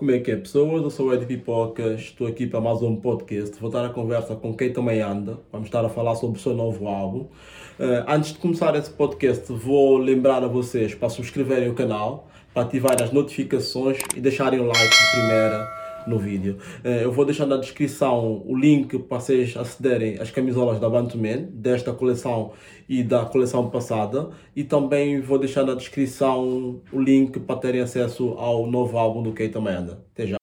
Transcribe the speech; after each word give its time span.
Como 0.00 0.12
é 0.12 0.18
que 0.18 0.30
é, 0.30 0.36
pessoas? 0.36 0.82
Eu 0.82 0.88
sou 0.88 1.08
o 1.08 1.12
Ed 1.12 1.26
Pipoca, 1.26 1.92
estou 1.92 2.26
aqui 2.26 2.46
para 2.46 2.58
mais 2.58 2.80
um 2.80 2.96
podcast. 2.96 3.60
Vou 3.60 3.68
estar 3.68 3.84
a 3.84 3.90
conversa 3.90 4.34
com 4.34 4.56
quem 4.56 4.72
também 4.72 5.02
anda. 5.02 5.38
Vamos 5.52 5.66
estar 5.66 5.84
a 5.84 5.90
falar 5.90 6.14
sobre 6.14 6.38
o 6.38 6.42
seu 6.42 6.54
novo 6.54 6.88
álbum. 6.88 7.18
Uh, 7.18 8.08
antes 8.08 8.32
de 8.32 8.38
começar 8.38 8.74
esse 8.76 8.88
podcast, 8.88 9.52
vou 9.52 9.98
lembrar 9.98 10.42
a 10.42 10.46
vocês 10.46 10.94
para 10.94 11.10
subscreverem 11.10 11.68
o 11.68 11.74
canal, 11.74 12.30
para 12.54 12.62
ativarem 12.62 13.04
as 13.04 13.12
notificações 13.12 13.98
e 14.16 14.22
deixarem 14.22 14.58
o 14.58 14.64
like 14.64 14.88
de 14.88 15.10
primeira 15.10 15.79
no 16.06 16.18
vídeo. 16.18 16.58
Eh, 16.84 17.04
eu 17.04 17.12
vou 17.12 17.24
deixar 17.24 17.46
na 17.46 17.56
descrição 17.56 18.42
o 18.46 18.56
link 18.56 18.98
para 19.00 19.20
vocês 19.20 19.56
acederem 19.56 20.18
às 20.18 20.30
camisolas 20.30 20.80
da 20.80 20.88
Bantuman, 20.88 21.48
desta 21.52 21.92
coleção 21.92 22.52
e 22.88 23.02
da 23.02 23.24
coleção 23.24 23.70
passada. 23.70 24.30
E 24.54 24.64
também 24.64 25.20
vou 25.20 25.38
deixar 25.38 25.64
na 25.64 25.74
descrição 25.74 26.80
o 26.92 27.00
link 27.00 27.38
para 27.40 27.60
terem 27.60 27.80
acesso 27.80 28.30
ao 28.38 28.66
novo 28.66 28.98
álbum 28.98 29.22
do 29.22 29.32
Keita 29.32 29.58
Amanda. 29.58 30.04
Até 30.12 30.26
já. 30.26 30.36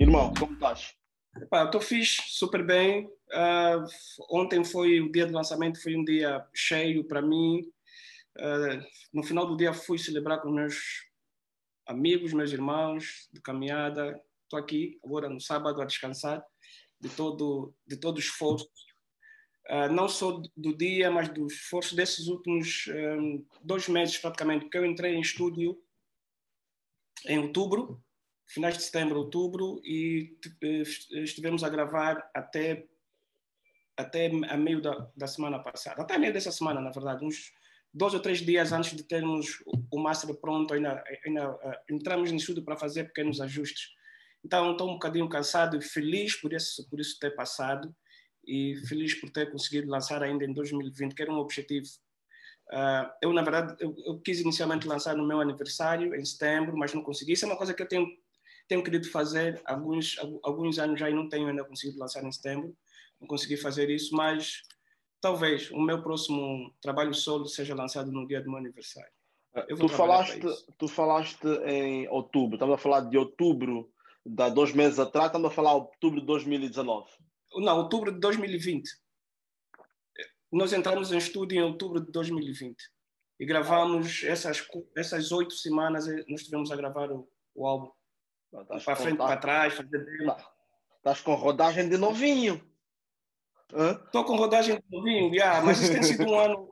Irmão, 0.00 0.32
como 0.38 0.52
estás? 0.52 0.94
Estou 1.52 1.80
fixe, 1.80 2.22
super 2.26 2.64
bem. 2.64 3.06
Uh, 3.32 3.84
ontem 4.30 4.64
foi 4.64 5.00
o 5.00 5.10
dia 5.10 5.26
do 5.26 5.32
lançamento, 5.32 5.82
foi 5.82 5.96
um 5.96 6.04
dia 6.04 6.44
cheio 6.54 7.04
para 7.04 7.20
mim. 7.20 7.62
Uh, 8.36 8.84
no 9.12 9.22
final 9.22 9.46
do 9.46 9.56
dia 9.56 9.72
fui 9.72 9.98
celebrar 9.98 10.42
com 10.42 10.50
meus 10.50 10.76
amigos, 11.86 12.32
meus 12.32 12.52
irmãos 12.52 13.28
de 13.32 13.40
caminhada. 13.40 14.20
Estou 14.42 14.58
aqui 14.58 14.98
agora 15.04 15.28
no 15.28 15.40
sábado 15.40 15.80
a 15.80 15.84
descansar 15.84 16.44
de 17.00 17.08
todo 17.10 17.74
de 17.86 17.96
todo 17.96 18.16
o 18.16 18.20
esforço, 18.20 18.68
uh, 19.70 19.92
não 19.92 20.08
só 20.08 20.42
do 20.56 20.76
dia, 20.76 21.10
mas 21.10 21.28
do 21.28 21.46
esforço 21.46 21.94
desses 21.94 22.26
últimos 22.28 22.86
um, 22.88 23.46
dois 23.62 23.88
meses 23.88 24.18
praticamente, 24.18 24.64
porque 24.64 24.78
eu 24.78 24.86
entrei 24.86 25.14
em 25.14 25.20
estúdio 25.20 25.80
em 27.26 27.38
outubro, 27.38 28.02
finais 28.46 28.76
de 28.76 28.82
setembro, 28.82 29.18
outubro, 29.18 29.80
e 29.84 30.36
eh, 30.62 30.82
estivemos 31.22 31.64
a 31.64 31.68
gravar 31.68 32.30
até 32.34 32.86
até 33.96 34.26
a 34.26 34.56
meio 34.56 34.82
da, 34.82 35.10
da 35.16 35.26
semana 35.26 35.60
passada, 35.60 36.02
até 36.02 36.14
a 36.14 36.18
meio 36.18 36.32
dessa 36.32 36.50
semana, 36.50 36.80
na 36.80 36.90
verdade, 36.90 37.24
uns 37.24 37.53
dois 37.94 38.12
ou 38.12 38.20
três 38.20 38.40
dias 38.40 38.72
antes 38.72 38.96
de 38.96 39.04
termos 39.04 39.62
o 39.90 39.98
master 39.98 40.34
pronto, 40.34 40.74
ainda, 40.74 41.02
ainda 41.24 41.52
uh, 41.52 41.74
entramos 41.88 42.32
no 42.32 42.36
estúdio 42.36 42.64
para 42.64 42.76
fazer 42.76 43.04
pequenos 43.04 43.40
ajustes. 43.40 43.90
Então, 44.44 44.72
estou 44.72 44.90
um 44.90 44.94
bocadinho 44.94 45.28
cansado 45.28 45.76
e 45.76 45.80
feliz 45.80 46.34
por 46.34 46.52
isso, 46.52 46.86
por 46.90 47.00
isso 47.00 47.18
ter 47.18 47.30
passado 47.30 47.94
e 48.46 48.76
feliz 48.88 49.14
por 49.14 49.30
ter 49.30 49.50
conseguido 49.50 49.88
lançar 49.88 50.22
ainda 50.22 50.44
em 50.44 50.52
2020, 50.52 51.14
que 51.14 51.22
era 51.22 51.32
um 51.32 51.38
objetivo. 51.38 51.86
Uh, 52.70 53.08
eu, 53.22 53.32
na 53.32 53.42
verdade, 53.42 53.76
eu, 53.78 53.94
eu, 54.04 54.18
quis 54.20 54.40
inicialmente 54.40 54.86
lançar 54.86 55.16
no 55.16 55.26
meu 55.26 55.40
aniversário, 55.40 56.14
em 56.14 56.24
setembro, 56.24 56.76
mas 56.76 56.92
não 56.92 57.02
consegui. 57.02 57.32
Isso 57.32 57.44
é 57.44 57.48
uma 57.48 57.56
coisa 57.56 57.72
que 57.72 57.82
eu 57.82 57.88
tenho, 57.88 58.06
tenho 58.66 58.82
querido 58.82 59.08
fazer 59.08 59.62
alguns, 59.64 60.16
alguns 60.42 60.78
anos 60.78 60.98
já 60.98 61.08
e 61.08 61.14
não 61.14 61.28
tenho 61.28 61.48
ainda 61.48 61.64
conseguido 61.64 61.98
lançar 61.98 62.24
em 62.24 62.32
setembro. 62.32 62.76
Não 63.20 63.28
consegui 63.28 63.56
fazer 63.56 63.88
isso, 63.88 64.14
mas 64.14 64.62
talvez 65.24 65.70
o 65.70 65.80
meu 65.80 66.02
próximo 66.02 66.70
trabalho 66.82 67.14
solo 67.14 67.46
seja 67.46 67.74
lançado 67.74 68.12
no 68.12 68.26
dia 68.26 68.42
do 68.42 68.50
meu 68.50 68.58
aniversário. 68.58 69.10
Tu 69.78 69.88
falaste, 69.88 70.42
tu 70.76 70.86
falaste 70.86 71.46
em 71.64 72.06
outubro, 72.08 72.56
estamos 72.56 72.74
a 72.74 72.78
falar 72.78 73.00
de 73.08 73.16
outubro 73.16 73.90
de 74.26 74.50
dois 74.50 74.74
meses 74.74 74.98
atrás, 74.98 75.28
estamos 75.28 75.50
a 75.50 75.54
falar 75.54 75.70
de 75.70 75.76
outubro 75.78 76.20
de 76.20 76.26
2019. 76.26 77.10
Não, 77.54 77.78
outubro 77.78 78.12
de 78.12 78.20
2020. 78.20 78.86
Nós 80.52 80.74
entramos 80.74 81.10
em 81.10 81.16
estúdio 81.16 81.58
em 81.58 81.62
outubro 81.62 82.04
de 82.04 82.12
2020 82.12 82.76
e 83.40 83.46
gravamos 83.46 84.24
essas 84.24 84.62
essas 84.94 85.32
oito 85.32 85.54
semanas, 85.54 86.06
eh, 86.06 86.22
nós 86.28 86.40
estivemos 86.40 86.70
a 86.70 86.76
gravar 86.76 87.10
o, 87.10 87.26
o 87.54 87.66
álbum. 87.66 87.90
Para 88.84 88.94
frente, 88.94 89.16
para 89.16 89.38
trás, 89.38 89.72
fazer 89.72 90.06
Estás 90.98 91.22
com 91.22 91.34
rodagem 91.34 91.88
de 91.88 91.96
novinho. 91.96 92.62
Estou 93.72 94.24
com 94.24 94.36
rodagem 94.36 94.76
de 94.76 94.84
novinho, 94.96 95.34
yeah, 95.34 95.64
mas 95.64 95.80
isso 95.80 95.92
tem 95.92 96.02
sido 96.02 96.24
um 96.24 96.38
ano, 96.38 96.68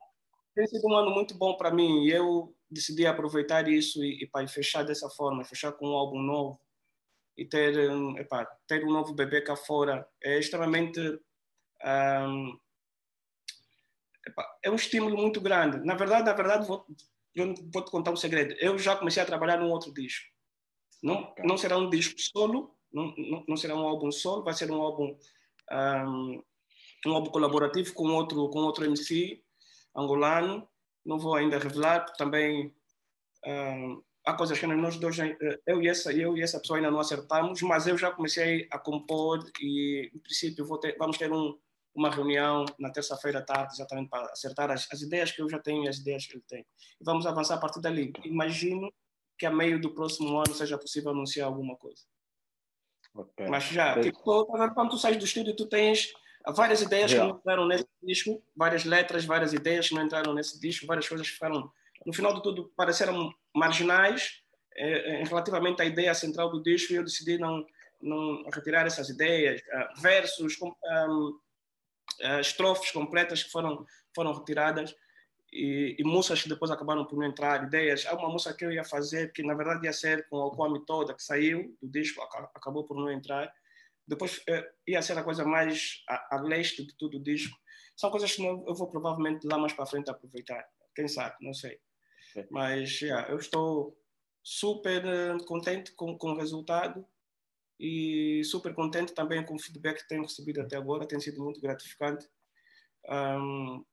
tem 0.54 0.66
sido 0.66 0.86
um 0.86 0.94
ano 0.94 1.10
muito 1.10 1.36
bom 1.36 1.56
para 1.56 1.70
mim. 1.70 2.04
E 2.04 2.10
eu 2.10 2.54
decidi 2.70 3.06
aproveitar 3.06 3.68
isso 3.68 4.02
e, 4.04 4.22
e 4.22 4.26
para 4.26 4.46
fechar 4.48 4.82
dessa 4.84 5.08
forma, 5.10 5.44
fechar 5.44 5.72
com 5.72 5.88
um 5.88 5.96
álbum 5.96 6.20
novo 6.20 6.60
e 7.36 7.44
ter, 7.44 7.74
epá, 8.18 8.46
ter 8.66 8.84
um 8.84 8.92
novo 8.92 9.14
bebê 9.14 9.40
cá 9.40 9.56
fora 9.56 10.06
é 10.22 10.38
extremamente 10.38 11.00
um, 11.00 12.58
epá, 14.26 14.58
é 14.62 14.70
um 14.70 14.74
estímulo 14.74 15.16
muito 15.16 15.40
grande. 15.40 15.84
Na 15.84 15.94
verdade, 15.94 16.24
na 16.24 16.32
verdade, 16.32 16.66
vou, 16.66 16.86
vou 17.72 17.84
te 17.84 17.90
contar 17.90 18.10
um 18.10 18.16
segredo. 18.16 18.54
Eu 18.58 18.78
já 18.78 18.96
comecei 18.96 19.22
a 19.22 19.26
trabalhar 19.26 19.58
num 19.58 19.70
outro 19.70 19.92
disco. 19.92 20.26
Não, 21.02 21.34
não 21.38 21.56
será 21.56 21.76
um 21.76 21.90
disco 21.90 22.20
solo, 22.20 22.76
não, 22.92 23.12
não, 23.16 23.44
não 23.48 23.56
será 23.56 23.74
um 23.74 23.86
álbum 23.86 24.12
solo, 24.12 24.44
vai 24.44 24.54
ser 24.54 24.70
um 24.70 24.80
álbum 24.80 25.16
um, 25.72 26.42
um 27.06 27.14
álbum 27.14 27.30
colaborativo 27.30 27.92
com 27.94 28.08
outro, 28.12 28.48
com 28.48 28.60
outro 28.60 28.84
MC 28.84 29.42
angolano. 29.94 30.68
Não 31.04 31.18
vou 31.18 31.34
ainda 31.34 31.58
revelar, 31.58 32.04
porque 32.04 32.16
também 32.16 32.66
uh, 33.46 34.04
há 34.24 34.34
coisas 34.34 34.58
que 34.58 34.66
nós 34.66 34.96
dois, 34.96 35.18
eh, 35.18 35.36
eu 35.66 35.82
e, 35.82 35.88
essa, 35.88 36.12
eu 36.12 36.36
e 36.36 36.42
essa 36.42 36.60
pessoa 36.60 36.78
ainda 36.78 36.90
não 36.90 37.00
acertamos, 37.00 37.60
mas 37.62 37.86
eu 37.86 37.98
já 37.98 38.10
comecei 38.10 38.68
a 38.70 38.78
compor 38.78 39.44
e, 39.60 40.10
em 40.14 40.18
princípio, 40.18 40.78
ter, 40.78 40.96
vamos 40.96 41.18
ter 41.18 41.32
um, 41.32 41.58
uma 41.94 42.10
reunião 42.10 42.64
na 42.78 42.90
terça-feira 42.90 43.40
à 43.40 43.42
tarde, 43.42 43.74
exatamente 43.74 44.08
para 44.08 44.26
acertar 44.26 44.70
as, 44.70 44.86
as, 44.92 45.02
ideias 45.02 45.32
que 45.32 45.42
eu 45.42 45.48
já 45.48 45.58
tenho 45.58 45.84
e 45.84 45.88
as 45.88 45.98
ideias 45.98 46.26
que 46.26 46.34
ele 46.34 46.44
tem. 46.48 46.64
E 47.00 47.04
vamos 47.04 47.26
avançar 47.26 47.56
a 47.56 47.60
partir 47.60 47.80
dali. 47.80 48.12
Imagino 48.24 48.92
que 49.36 49.44
a 49.44 49.50
meio 49.50 49.80
do 49.80 49.92
próximo 49.92 50.36
ano 50.38 50.54
seja 50.54 50.78
possível 50.78 51.10
anunciar 51.10 51.48
alguma 51.48 51.76
coisa. 51.76 52.02
Okay. 53.14 53.46
Mas 53.48 53.64
já, 53.64 54.00
tipo, 54.00 54.46
quando 54.46 54.90
tu 54.90 54.98
sais 54.98 55.16
do 55.16 55.24
estúdio, 55.24 55.54
tu 55.54 55.66
tens 55.66 56.14
Há 56.44 56.52
várias 56.52 56.82
ideias 56.82 57.12
Real. 57.12 57.26
que 57.26 57.32
não 57.32 57.38
entraram 57.38 57.66
nesse 57.66 57.86
disco, 58.02 58.42
várias 58.56 58.84
letras, 58.84 59.24
várias 59.24 59.52
ideias 59.52 59.88
que 59.88 59.94
não 59.94 60.02
entraram 60.02 60.34
nesse 60.34 60.60
disco, 60.60 60.86
várias 60.86 61.08
coisas 61.08 61.26
que 61.26 61.34
ficaram, 61.34 61.70
no 62.04 62.12
final 62.12 62.34
de 62.34 62.42
tudo, 62.42 62.72
pareceram 62.76 63.32
marginais 63.54 64.42
é, 64.74 65.22
relativamente 65.24 65.82
à 65.82 65.84
ideia 65.84 66.14
central 66.14 66.50
do 66.50 66.62
disco 66.62 66.92
e 66.92 66.96
eu 66.96 67.04
decidi 67.04 67.38
não, 67.38 67.64
não 68.00 68.42
retirar 68.50 68.86
essas 68.86 69.08
ideias, 69.08 69.60
uh, 69.60 70.00
versos, 70.00 70.56
um, 70.60 70.68
uh, 70.68 72.40
estrofes 72.40 72.90
completas 72.90 73.42
que 73.42 73.50
foram, 73.50 73.86
foram 74.14 74.32
retiradas 74.32 74.94
e, 75.52 75.96
e, 75.98 76.04
músicas 76.04 76.42
que 76.42 76.48
depois 76.48 76.70
acabaram 76.70 77.04
por 77.04 77.18
não 77.18 77.26
entrar, 77.26 77.64
ideias. 77.64 78.06
Há 78.06 78.14
uma 78.14 78.30
música 78.30 78.54
que 78.54 78.64
eu 78.64 78.72
ia 78.72 78.84
fazer 78.84 79.32
que 79.32 79.42
na 79.42 79.54
verdade 79.54 79.86
ia 79.86 79.92
ser 79.92 80.26
com 80.28 80.38
a 80.38 80.42
Alcoame 80.44 80.84
toda, 80.86 81.14
que 81.14 81.22
saiu 81.22 81.76
do 81.80 81.88
disco, 81.90 82.22
acabou 82.54 82.84
por 82.84 82.96
não 82.96 83.10
entrar 83.10 83.52
depois 84.06 84.38
uh, 84.38 84.64
ia 84.86 85.02
ser 85.02 85.16
a 85.16 85.22
coisa 85.22 85.44
mais 85.44 86.02
a, 86.08 86.36
a, 86.36 86.40
leste 86.40 86.84
de 86.84 86.94
tudo 86.96 87.18
o 87.18 87.22
disco. 87.22 87.56
São 87.96 88.10
coisas 88.10 88.34
que 88.34 88.44
eu 88.44 88.74
vou 88.74 88.88
provavelmente 88.88 89.46
lá 89.46 89.58
mais 89.58 89.72
para 89.72 89.86
frente 89.86 90.10
aproveitar. 90.10 90.66
Quem 90.94 91.08
sabe, 91.08 91.36
não 91.40 91.54
sei. 91.54 91.78
Mas 92.50 93.00
yeah, 93.00 93.30
eu 93.30 93.36
estou 93.36 93.96
super 94.42 95.04
uh, 95.04 95.44
contente 95.44 95.92
com, 95.92 96.16
com 96.16 96.32
o 96.32 96.36
resultado 96.36 97.06
e 97.78 98.42
super 98.44 98.74
contente 98.74 99.12
também 99.12 99.44
com 99.44 99.54
o 99.54 99.58
feedback 99.58 100.02
que 100.02 100.08
tenho 100.08 100.22
recebido 100.22 100.60
até 100.60 100.76
agora. 100.76 101.06
Tem 101.06 101.20
sido 101.20 101.42
muito 101.42 101.60
gratificante. 101.60 102.28
Um, 103.08 103.84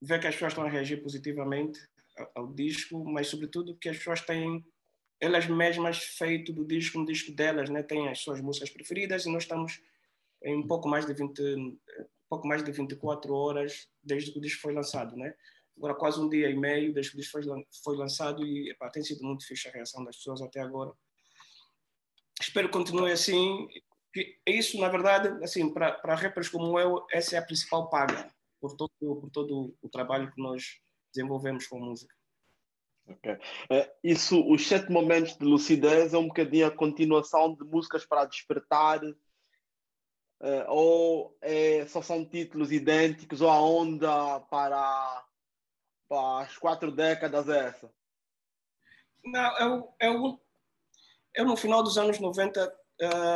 ver 0.00 0.18
que 0.18 0.26
as 0.26 0.34
pessoas 0.34 0.52
estão 0.52 0.64
a 0.64 0.68
reagir 0.68 1.02
positivamente 1.02 1.80
ao, 2.16 2.30
ao 2.34 2.52
disco, 2.52 3.04
mas 3.04 3.28
sobretudo 3.28 3.76
que 3.76 3.88
as 3.88 3.98
pessoas 3.98 4.20
têm 4.22 4.64
elas 5.20 5.46
mesmas 5.46 5.98
feito 5.98 6.52
do 6.52 6.64
disco 6.64 6.98
um 6.98 7.04
disco 7.04 7.30
delas, 7.32 7.68
né? 7.68 7.82
Têm 7.82 8.08
as 8.08 8.20
suas 8.20 8.40
músicas 8.40 8.70
preferidas 8.70 9.26
e 9.26 9.30
nós 9.30 9.42
estamos 9.42 9.80
em 10.42 10.66
pouco 10.66 10.88
mais 10.88 11.06
de 11.06 11.12
20 11.12 11.78
pouco 12.28 12.46
mais 12.46 12.62
de 12.62 12.70
24 12.70 13.34
horas 13.34 13.88
desde 14.02 14.30
que 14.30 14.38
o 14.38 14.40
disco 14.40 14.62
foi 14.62 14.72
lançado, 14.72 15.16
né? 15.16 15.34
Agora 15.76 15.94
quase 15.94 16.20
um 16.20 16.28
dia 16.28 16.48
e 16.48 16.56
meio 16.56 16.94
desde 16.94 17.10
que 17.10 17.18
o 17.18 17.20
disco 17.20 17.42
foi, 17.42 17.66
foi 17.82 17.96
lançado 17.96 18.46
e 18.46 18.74
tem 18.92 19.02
sido 19.02 19.24
muito 19.24 19.46
fixe 19.46 19.68
a 19.68 19.72
reação 19.72 20.04
das 20.04 20.16
pessoas 20.16 20.40
até 20.40 20.60
agora. 20.60 20.92
Espero 22.40 22.68
que 22.68 22.72
continue 22.72 23.10
assim. 23.10 23.68
Isso, 24.46 24.78
na 24.80 24.88
verdade, 24.88 25.42
assim, 25.42 25.72
para 25.72 26.14
rappers 26.14 26.48
como 26.48 26.78
eu, 26.78 27.04
essa 27.10 27.36
é 27.36 27.38
a 27.38 27.44
principal 27.44 27.90
paga 27.90 28.32
por 28.60 28.76
todo, 28.76 28.92
por 28.98 29.30
todo 29.30 29.74
o 29.82 29.88
trabalho 29.88 30.30
que 30.30 30.40
nós 30.40 30.80
desenvolvemos 31.12 31.66
com 31.66 31.80
música. 31.80 32.14
Uh, 33.08 33.90
isso, 34.04 34.40
os 34.48 34.66
sete 34.66 34.90
momentos 34.90 35.36
de 35.36 35.44
lucidez 35.44 36.14
é 36.14 36.18
um 36.18 36.28
bocadinho 36.28 36.66
a 36.66 36.70
continuação 36.70 37.54
de 37.54 37.64
músicas 37.64 38.06
para 38.06 38.24
despertar, 38.24 39.02
uh, 39.04 39.16
ou 40.68 41.36
é, 41.40 41.84
só 41.86 42.00
são 42.02 42.24
títulos 42.24 42.70
idênticos, 42.70 43.40
ou 43.40 43.50
a 43.50 43.60
onda 43.60 44.40
para, 44.40 45.24
para 46.08 46.44
as 46.44 46.56
quatro 46.56 46.92
décadas 46.92 47.48
é 47.48 47.66
essa? 47.68 47.92
Não, 49.24 49.58
eu, 49.58 49.94
eu, 50.00 50.40
eu 51.34 51.44
no 51.44 51.56
final 51.56 51.82
dos 51.82 51.98
anos 51.98 52.18
90 52.18 52.80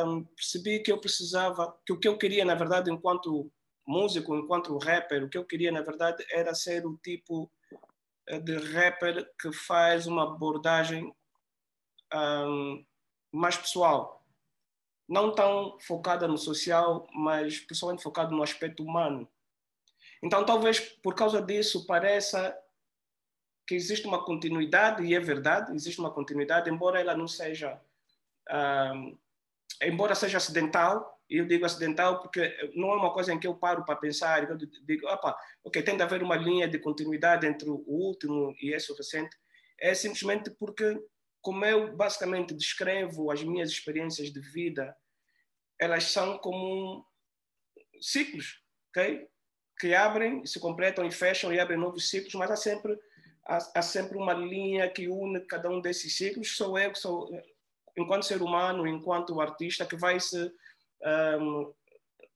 um, 0.07 0.25
percebi 0.25 0.81
que 0.81 0.93
eu 0.93 1.01
precisava, 1.01 1.77
que 1.87 1.93
o 1.93 1.99
que 1.99 2.09
eu 2.09 2.19
queria, 2.19 2.45
na 2.45 2.55
verdade, 2.55 2.91
enquanto 2.91 3.51
músico, 3.87 4.35
enquanto 4.37 4.77
rapper, 4.79 5.25
o 5.25 5.29
que 5.29 5.39
eu 5.39 5.45
queria, 5.45 5.73
na 5.73 5.83
verdade, 5.83 6.25
era 6.31 6.55
ser 6.55 6.87
o 6.87 6.99
tipo 6.99 7.51
de 8.43 8.57
rapper 8.73 9.31
que 9.41 9.53
faz 9.53 10.07
uma 10.07 10.25
abordagem 10.25 11.15
um, 12.15 12.85
mais 13.33 13.57
pessoal, 13.57 14.25
não 15.09 15.35
tão 15.35 15.79
focada 15.81 16.27
no 16.27 16.39
social, 16.39 17.07
mas 17.13 17.59
principalmente 17.61 18.03
focada 18.03 18.31
no 18.31 18.43
aspecto 18.43 18.83
humano. 18.83 19.29
Então, 20.23 20.45
talvez 20.45 20.81
por 20.81 21.15
causa 21.15 21.43
disso 21.43 21.87
pareça 21.87 22.57
que 23.67 23.75
existe 23.75 24.07
uma 24.07 24.25
continuidade, 24.25 25.05
e 25.05 25.15
é 25.15 25.21
verdade, 25.21 25.75
existe 25.75 26.01
uma 26.01 26.11
continuidade, 26.11 26.71
embora 26.71 27.01
ela 27.01 27.17
não 27.17 27.27
seja, 27.27 27.81
um, 28.95 29.19
embora 29.83 30.15
seja 30.15 30.39
acidental, 30.39 31.14
eu 31.29 31.47
digo 31.47 31.65
acidental 31.65 32.21
porque 32.21 32.55
não 32.75 32.93
é 32.93 32.97
uma 32.97 33.13
coisa 33.13 33.33
em 33.33 33.41
que 33.41 33.47
eu 33.47 33.55
paro 33.55 33.85
para 33.85 33.97
pensar, 33.97 34.49
eu 34.49 34.57
digo, 34.57 35.07
opa, 35.09 35.37
ok, 35.65 35.83
tem 35.83 35.97
de 35.97 36.03
haver 36.03 36.23
uma 36.23 36.37
linha 36.37 36.69
de 36.69 36.79
continuidade 36.79 37.47
entre 37.47 37.69
o 37.71 37.83
último 37.87 38.55
e 38.61 38.73
esse 38.75 38.93
recente, 38.93 39.37
é 39.81 39.95
simplesmente 39.95 40.51
porque, 40.51 41.01
como 41.41 41.65
eu 41.65 41.97
basicamente 41.97 42.55
descrevo 42.55 43.31
as 43.31 43.43
minhas 43.43 43.71
experiências 43.71 44.33
de 44.33 44.41
vida, 44.41 44.95
elas 45.79 46.05
são 46.05 46.39
como 46.39 47.07
ciclos, 48.01 48.61
ok? 48.91 49.27
Que 49.79 49.95
abrem, 49.95 50.45
se 50.47 50.61
completam 50.61 51.05
e 51.05 51.11
fecham 51.11 51.53
e 51.53 51.59
abrem 51.59 51.79
novos 51.79 52.09
ciclos, 52.09 52.35
mas 52.35 52.51
há 52.51 52.57
sempre, 52.57 52.97
há, 53.47 53.59
há 53.75 53.83
sempre 53.83 54.17
uma 54.17 54.33
linha 54.33 54.89
que 54.89 55.09
une 55.09 55.41
cada 55.47 55.69
um 55.69 55.81
desses 55.81 56.17
ciclos. 56.17 56.57
Sou 56.57 56.79
eu, 56.79 56.95
sou, 56.95 57.29
enquanto 57.97 58.25
ser 58.25 58.41
humano, 58.41 58.87
enquanto 58.87 59.41
artista, 59.41 59.85
que 59.85 59.97
vai 59.97 60.21
se 60.21 60.53
um, 61.41 61.73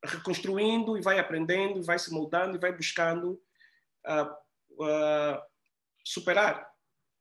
reconstruindo 0.05 0.97
e 0.97 1.01
vai 1.01 1.19
aprendendo, 1.19 1.79
e 1.79 1.83
vai 1.83 1.99
se 1.99 2.13
moldando 2.13 2.57
e 2.57 2.61
vai 2.61 2.73
buscando 2.73 3.41
uh, 4.07 4.85
uh, 4.85 5.43
superar. 6.05 6.69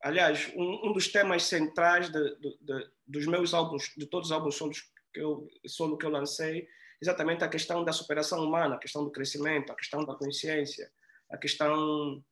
Aliás, 0.02 0.52
um, 0.56 0.90
um, 0.90 0.94
dos 0.94 1.08
temas 1.08 1.44
centrais 1.44 2.12
de, 2.12 2.36
de, 2.36 2.58
de, 2.62 2.90
dos 3.06 3.26
meus 3.26 3.54
álbuns, 3.54 3.92
de 3.98 4.06
todos 4.06 4.30
os 4.30 4.32
álbuns 4.32 4.56
solos 4.56 4.92
que 5.14 5.20
eu, 5.20 5.50
solo 5.66 5.98
que 5.98 6.06
eu 6.06 6.12
lancei, 6.12 6.68
exatamente 7.02 7.44
a 7.44 7.50
questão 7.50 7.84
da 7.84 7.92
superação 7.92 8.44
humana, 8.44 8.76
a 8.76 8.80
questão 8.80 9.04
do 9.04 9.12
crescimento, 9.12 9.72
a 9.72 9.76
questão 9.76 10.06
da 10.06 10.14
consciência, 10.14 10.92
a 11.30 11.38
questão 11.38 12.24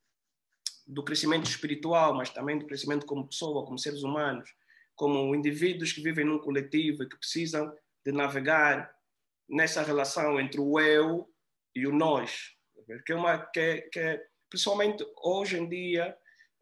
do 0.86 1.02
crescimento 1.02 1.50
espiritual, 1.50 2.14
mas 2.14 2.30
também 2.30 2.58
do 2.58 2.66
crescimento 2.66 3.04
como 3.04 3.26
pessoa, 3.26 3.64
como 3.64 3.78
seres 3.78 4.02
humanos, 4.02 4.54
como 4.94 5.34
indivíduos 5.34 5.92
que 5.92 6.00
vivem 6.00 6.24
num 6.24 6.38
coletivo 6.38 7.02
e 7.02 7.08
que 7.08 7.16
precisam 7.16 7.76
de 8.04 8.12
navegar 8.12 8.95
nessa 9.48 9.82
relação 9.82 10.40
entre 10.40 10.60
o 10.60 10.78
eu 10.80 11.28
e 11.74 11.86
o 11.86 11.92
nós, 11.92 12.54
que 13.04 13.12
é 13.12 13.16
uma 13.16 13.38
que, 13.38 13.82
que 13.92 13.98
é, 13.98 14.24
principalmente 14.48 15.04
hoje 15.22 15.58
em 15.58 15.68
dia 15.68 16.16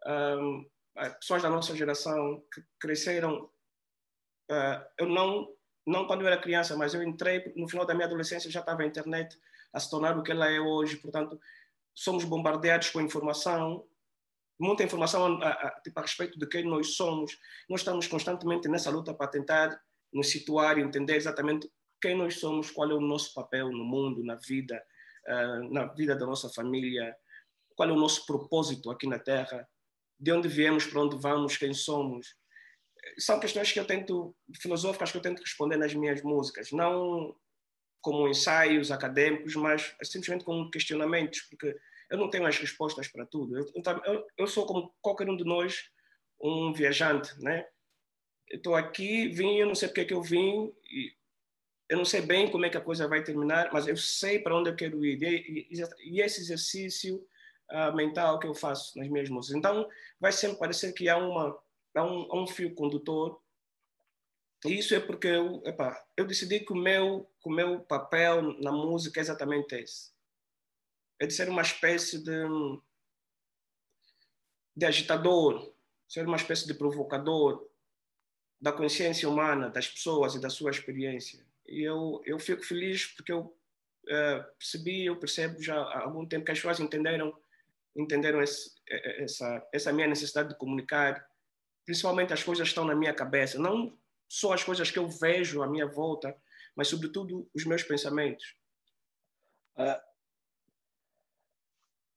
um, 0.07 0.69
pessoas 1.21 1.43
da 1.43 1.51
nossa 1.51 1.75
geração 1.75 2.43
que 2.53 2.63
cresceram 2.81 3.45
uh, 4.51 4.85
eu 4.99 5.07
não 5.07 5.55
não 5.87 6.07
quando 6.07 6.23
eu 6.23 6.27
era 6.27 6.41
criança 6.41 6.77
mas 6.77 6.95
eu 6.95 7.03
entrei 7.03 7.53
no 7.57 7.69
final 7.69 7.85
da 7.87 7.95
minha 7.95 8.07
adolescência 8.07 8.51
já 8.51 8.61
estava 8.61 8.83
a 8.83 8.87
internet 8.87 9.39
a 9.73 9.81
se 9.81 9.91
tornar 9.91 10.17
o 10.17 10.23
que 10.23 10.33
ela 10.33 10.51
é 10.51 10.59
hoje 10.59 10.97
portanto 10.97 11.39
somos 11.95 12.25
bombardeados 12.25 12.91
com 12.91 13.01
informação 13.01 13.87
muita 14.59 14.83
informação 14.83 15.43
a, 15.43 15.51
a, 15.51 15.81
tipo, 15.81 15.99
a 15.99 16.03
respeito 16.03 16.39
de 16.39 16.47
quem 16.47 16.65
nós 16.65 16.95
somos. 16.95 17.39
Nós 17.69 17.81
estamos 17.81 18.07
constantemente 18.07 18.69
nessa 18.69 18.91
luta 18.91 19.13
para 19.15 19.29
tentar 19.29 19.81
nos 20.13 20.31
situar 20.31 20.79
e 20.79 20.83
entender 20.83 21.17
exatamente 21.17 21.71
quem 22.05 22.15
nós 22.15 22.39
somos, 22.39 22.71
qual 22.71 22.91
é 22.91 22.93
o 22.93 23.01
nosso 23.01 23.33
papel 23.33 23.73
no 23.73 23.83
mundo, 23.83 24.23
na 24.23 24.35
vida, 24.35 24.85
uh, 25.27 25.73
na 25.73 25.87
vida 25.87 26.15
da 26.15 26.27
nossa 26.27 26.51
família, 26.51 27.17
qual 27.75 27.89
é 27.89 27.93
o 27.93 27.99
nosso 27.99 28.27
propósito 28.27 28.91
aqui 28.91 29.06
na 29.06 29.19
Terra, 29.19 29.67
de 30.21 30.31
onde 30.31 30.47
viemos, 30.47 30.85
para 30.85 31.01
onde 31.01 31.17
vamos, 31.17 31.56
quem 31.56 31.73
somos. 31.73 32.37
São 33.19 33.41
questões 33.41 33.73
que 33.73 33.81
eu 33.81 33.87
tento, 33.87 34.37
filosóficas, 34.61 35.12
que 35.12 35.17
eu 35.17 35.23
tento 35.23 35.41
responder 35.41 35.79
nas 35.79 35.95
minhas 35.95 36.23
músicas, 36.23 36.73
não 36.73 37.35
como 38.03 38.29
ensaios 38.29 38.91
acadêmicos, 38.91 39.56
mas 39.56 39.97
simplesmente 40.03 40.45
como 40.45 40.71
questionamentos, 40.71 41.41
porque 41.49 41.75
eu 42.11 42.19
não 42.19 42.29
tenho 42.29 42.45
as 42.45 42.59
respostas 42.59 43.09
para 43.09 43.25
tudo. 43.25 43.56
Eu, 43.56 43.73
eu, 44.05 44.27
eu 44.37 44.47
sou 44.47 44.67
como 44.67 44.95
qualquer 45.01 45.31
um 45.31 45.39
de 45.39 45.45
nós, 45.45 45.89
um 46.39 46.71
viajante, 46.71 47.33
né? 47.43 47.67
Estou 48.51 48.75
aqui, 48.75 49.29
vim, 49.29 49.56
eu 49.56 49.67
não 49.67 49.75
sei 49.75 49.89
porque 49.89 50.03
é 50.03 50.05
que 50.05 50.12
eu 50.12 50.21
vim, 50.21 50.71
e 50.85 51.15
eu 51.89 51.99
não 51.99 52.05
sei 52.05 52.23
bem 52.23 52.51
como 52.51 52.65
é 52.65 52.71
que 52.71 52.77
a 52.77 52.81
coisa 52.81 53.07
vai 53.07 53.23
terminar, 53.23 53.71
mas 53.73 53.87
eu 53.87 53.97
sei 53.97 54.39
para 54.39 54.57
onde 54.57 54.71
eu 54.71 54.77
quero 54.77 55.05
ir. 55.05 55.23
E, 55.23 55.69
e, 55.71 56.11
e 56.11 56.21
esse 56.21 56.41
exercício 56.41 57.27
uh, 57.71 57.95
mental 57.95 58.39
que 58.39 58.47
eu 58.47 58.55
faço 58.55 58.99
nas 58.99 59.09
minhas 59.09 59.29
músicas. 59.29 59.59
Então, 59.59 59.89
vai 60.19 60.33
sempre 60.33 60.59
parecer 60.59 60.93
que 60.93 61.09
há, 61.09 61.17
uma, 61.17 61.59
há, 61.95 62.05
um, 62.05 62.33
há 62.33 62.43
um 62.43 62.47
fio 62.47 62.75
condutor. 62.75 63.41
E 64.65 64.79
isso 64.79 64.95
é 64.95 65.01
porque 65.01 65.27
eu, 65.27 65.63
epa, 65.67 66.03
eu 66.17 66.27
decidi 66.27 66.61
que 66.61 66.73
o, 66.73 66.77
meu, 66.77 67.31
que 67.43 67.49
o 67.51 67.53
meu 67.53 67.81
papel 67.81 68.59
na 68.61 68.73
música 68.73 69.21
é 69.21 69.23
exatamente 69.23 69.75
esse. 69.75 70.13
É 71.21 71.27
de 71.27 71.35
ser 71.35 71.51
uma 71.51 71.63
espécie 71.63 72.25
de, 72.25 72.45
de 74.75 74.87
agitador, 74.87 75.71
ser 76.09 76.27
uma 76.27 76.37
espécie 76.37 76.67
de 76.67 76.73
provocador 76.73 77.69
da 78.59 78.73
consciência 78.73 79.29
humana, 79.29 79.69
das 79.69 79.87
pessoas 79.87 80.35
e 80.35 80.41
da 80.41 80.49
sua 80.49 80.71
experiência 80.71 81.45
eu, 81.67 82.21
eu 82.25 82.39
fico 82.39 82.63
feliz 82.63 83.07
porque 83.07 83.33
eu 83.33 83.41
uh, 83.41 84.45
percebi, 84.59 85.07
eu 85.07 85.19
percebo 85.19 85.63
já 85.63 85.77
há 85.77 86.03
algum 86.03 86.27
tempo 86.27 86.45
que 86.45 86.53
as 86.53 86.59
pessoas 86.59 86.81
entenderam, 86.81 87.33
entenderam 87.97 88.43
esse, 88.43 88.71
essa, 88.89 89.69
essa 89.73 89.93
minha 89.93 90.09
necessidade 90.09 90.51
de 90.51 90.59
comunicar, 90.59 91.25
principalmente 91.85 92.33
as 92.33 92.43
coisas 92.43 92.69
estão 92.69 92.85
na 92.85 92.95
minha 92.95 93.15
cabeça, 93.15 93.59
não 93.59 93.99
só 94.29 94.53
as 94.53 94.65
coisas 94.65 94.91
que 94.91 94.99
eu 94.99 95.09
vejo 95.09 95.63
à 95.63 95.67
minha 95.67 95.87
volta, 95.87 96.37
mas 96.77 96.89
sobretudo 96.89 97.49
os 97.55 97.65
meus 97.65 97.83
pensamentos. 97.83 98.57
Uh, 99.77 100.01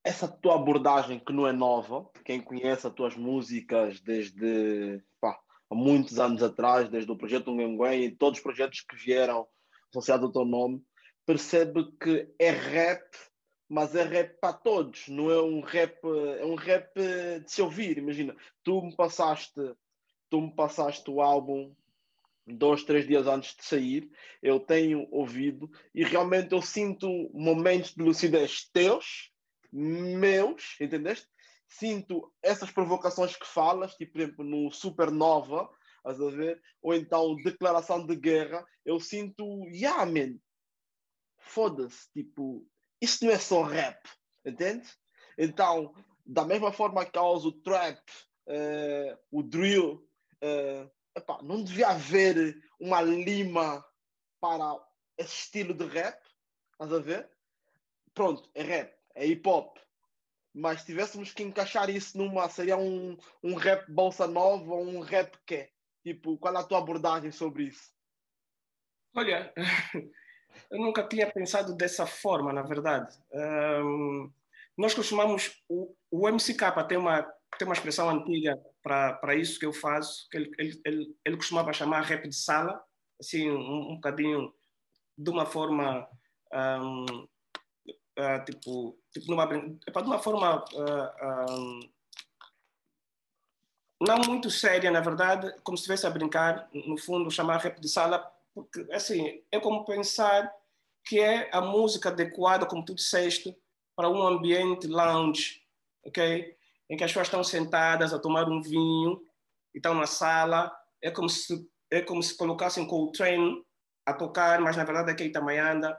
essa 0.03 0.27
tua 0.27 0.55
abordagem 0.55 1.19
que 1.19 1.33
não 1.33 1.45
é 1.45 1.51
nova, 1.51 2.09
quem 2.23 2.41
conhece 2.41 2.87
as 2.87 2.93
tuas 2.93 3.15
músicas 3.15 3.99
desde 3.99 5.03
pá, 5.19 5.37
há 5.69 5.75
muitos 5.75 6.19
anos 6.19 6.41
atrás, 6.43 6.89
desde 6.89 7.11
o 7.11 7.17
projeto 7.17 7.51
Unguenguém 7.51 8.05
e 8.05 8.15
todos 8.15 8.39
os 8.39 8.43
projetos 8.43 8.81
que 8.81 8.95
vieram 8.95 9.47
associados 9.89 10.25
ao 10.25 10.31
teu 10.31 10.45
nome, 10.45 10.83
percebe 11.25 11.91
que 12.01 12.29
é 12.39 12.49
rap, 12.51 13.03
mas 13.69 13.95
é 13.95 14.03
rap 14.03 14.39
para 14.39 14.53
todos, 14.53 15.07
não 15.07 15.29
é 15.29 15.41
um 15.41 15.61
rap, 15.61 15.99
é 16.39 16.45
um 16.45 16.55
rap 16.55 16.93
de 16.95 17.51
se 17.51 17.61
ouvir. 17.61 17.97
Imagina, 17.97 18.35
tu 18.63 18.81
me 18.81 18.95
passaste, 18.95 19.59
tu 20.29 20.41
me 20.41 20.55
passaste 20.55 21.09
o 21.09 21.21
álbum 21.21 21.73
dois, 22.47 22.83
três 22.83 23.05
dias 23.05 23.27
antes 23.27 23.55
de 23.55 23.65
sair, 23.65 24.09
eu 24.41 24.59
tenho 24.59 25.07
ouvido 25.11 25.69
e 25.93 26.03
realmente 26.03 26.53
eu 26.53 26.61
sinto 26.61 27.07
momentos 27.33 27.93
de 27.93 28.01
lucidez 28.01 28.69
teus, 28.71 29.31
meus, 29.71 30.79
entendeste? 30.79 31.27
Sinto 31.67 32.33
essas 32.41 32.71
provocações 32.71 33.35
que 33.35 33.45
falas, 33.45 33.93
tipo, 33.95 34.13
por 34.13 34.21
exemplo, 34.21 34.45
no 34.45 34.71
Supernova, 34.71 35.69
a 36.03 36.13
ver? 36.13 36.61
ou 36.81 36.93
então 36.93 37.35
Declaração 37.35 38.05
de 38.05 38.15
Guerra, 38.15 38.65
eu 38.85 38.99
sinto, 38.99 39.63
yeah, 39.65 40.05
man, 40.05 40.39
foda-se, 41.37 42.09
tipo, 42.13 42.65
isso 43.01 43.25
não 43.25 43.31
é 43.31 43.37
só 43.37 43.63
rap, 43.63 43.99
entende? 44.45 44.87
Então, 45.37 45.93
da 46.25 46.45
mesma 46.45 46.71
forma 46.71 47.05
que 47.05 47.11
causa 47.11 47.47
o 47.47 47.61
trap, 47.61 47.99
uh, 48.47 49.17
o 49.31 49.43
drill, 49.43 50.07
uh, 50.43 50.91
epá, 51.15 51.41
não 51.43 51.63
devia 51.63 51.89
haver 51.89 52.57
uma 52.79 53.01
lima 53.01 53.83
para 54.39 54.75
esse 55.17 55.33
estilo 55.33 55.73
de 55.73 55.85
rap, 55.85 56.21
estás 56.71 56.93
a 56.93 56.99
ver? 56.99 57.29
Pronto, 58.13 58.49
é 58.55 58.63
rap, 58.63 58.97
é 59.15 59.27
hip 59.27 59.47
hop, 59.47 59.77
mas 60.53 60.81
se 60.81 60.87
tivéssemos 60.87 61.33
que 61.33 61.43
encaixar 61.43 61.89
isso 61.89 62.17
numa, 62.17 62.49
seria 62.49 62.77
um, 62.77 63.17
um 63.43 63.55
rap 63.55 63.89
bolsa 63.91 64.27
nova 64.27 64.73
ou 64.73 64.83
um 64.87 64.99
rap 64.99 65.37
que 65.45 65.69
Tipo, 66.07 66.37
qual 66.37 66.55
é 66.55 66.59
a 66.59 66.63
tua 66.63 66.77
abordagem 66.77 67.31
sobre 67.31 67.63
isso? 67.63 67.91
Olha, 69.13 69.53
eu 70.71 70.79
nunca 70.79 71.05
tinha 71.05 71.29
pensado 71.29 71.75
dessa 71.75 72.05
forma, 72.05 72.53
na 72.53 72.61
verdade. 72.61 73.13
Um, 73.29 74.31
nós 74.77 74.93
costumamos, 74.93 75.61
o, 75.67 75.93
o 76.09 76.29
MCK 76.29 76.87
tem 76.87 76.97
uma, 76.97 77.23
tem 77.59 77.67
uma 77.67 77.73
expressão 77.73 78.09
antiga 78.09 78.57
para 78.81 79.35
isso 79.35 79.59
que 79.59 79.65
eu 79.65 79.73
faço, 79.73 80.29
que 80.29 80.37
ele, 80.37 80.51
ele, 80.57 80.81
ele, 80.85 81.15
ele 81.25 81.35
costumava 81.35 81.73
chamar 81.73 82.05
rap 82.05 82.25
de 82.25 82.35
sala, 82.35 82.81
assim, 83.19 83.51
um, 83.51 83.91
um 83.91 83.95
bocadinho 83.95 84.53
de 85.17 85.29
uma 85.29 85.45
forma 85.45 86.07
um, 86.53 87.27
uh, 88.17 88.45
tipo, 88.45 88.97
tipo 89.11 89.29
numa, 89.29 89.43
epa, 89.87 90.01
de 90.01 90.07
uma 90.07 90.19
forma 90.19 90.63
uh, 90.73 91.51
um, 91.51 91.79
não 94.01 94.17
muito 94.19 94.49
séria, 94.51 94.91
na 94.91 95.01
verdade, 95.01 95.53
como 95.63 95.77
se 95.77 95.81
estivesse 95.81 96.05
a 96.05 96.11
brincar, 96.11 96.69
no 96.73 96.97
fundo, 96.97 97.31
chamar 97.31 97.57
rap 97.57 97.79
de 97.79 97.89
sala, 97.89 98.19
porque, 98.53 98.87
assim, 98.91 99.41
é 99.51 99.59
como 99.59 99.85
pensar 99.85 100.53
que 101.05 101.19
é 101.19 101.49
a 101.51 101.61
música 101.61 102.09
adequada, 102.09 102.65
como 102.65 102.85
tu 102.85 102.93
disseste, 102.93 103.57
para 103.95 104.09
um 104.09 104.21
ambiente 104.21 104.85
lounge, 104.87 105.63
ok? 106.05 106.57
em 106.89 106.95
que 106.95 107.03
as 107.03 107.11
pessoas 107.11 107.27
estão 107.27 107.43
sentadas 107.43 108.13
a 108.13 108.19
tomar 108.19 108.47
um 108.49 108.61
vinho 108.61 109.21
e 109.73 109.77
estão 109.77 109.93
na 109.93 110.07
sala. 110.07 110.71
É 111.01 111.11
como 111.11 111.29
se 111.29 111.69
é 111.91 112.01
como 112.01 112.21
se 112.21 112.35
colocassem 112.35 112.85
Coltrane 112.85 113.63
a 114.05 114.13
tocar, 114.13 114.59
mas 114.59 114.75
na 114.75 114.83
verdade 114.83 115.11
é 115.11 115.15
Keita 115.15 115.41
Mayanda. 115.41 115.97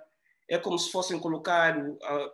É 0.50 0.58
como 0.58 0.78
se 0.78 0.90
fossem 0.90 1.18
colocar 1.18 1.76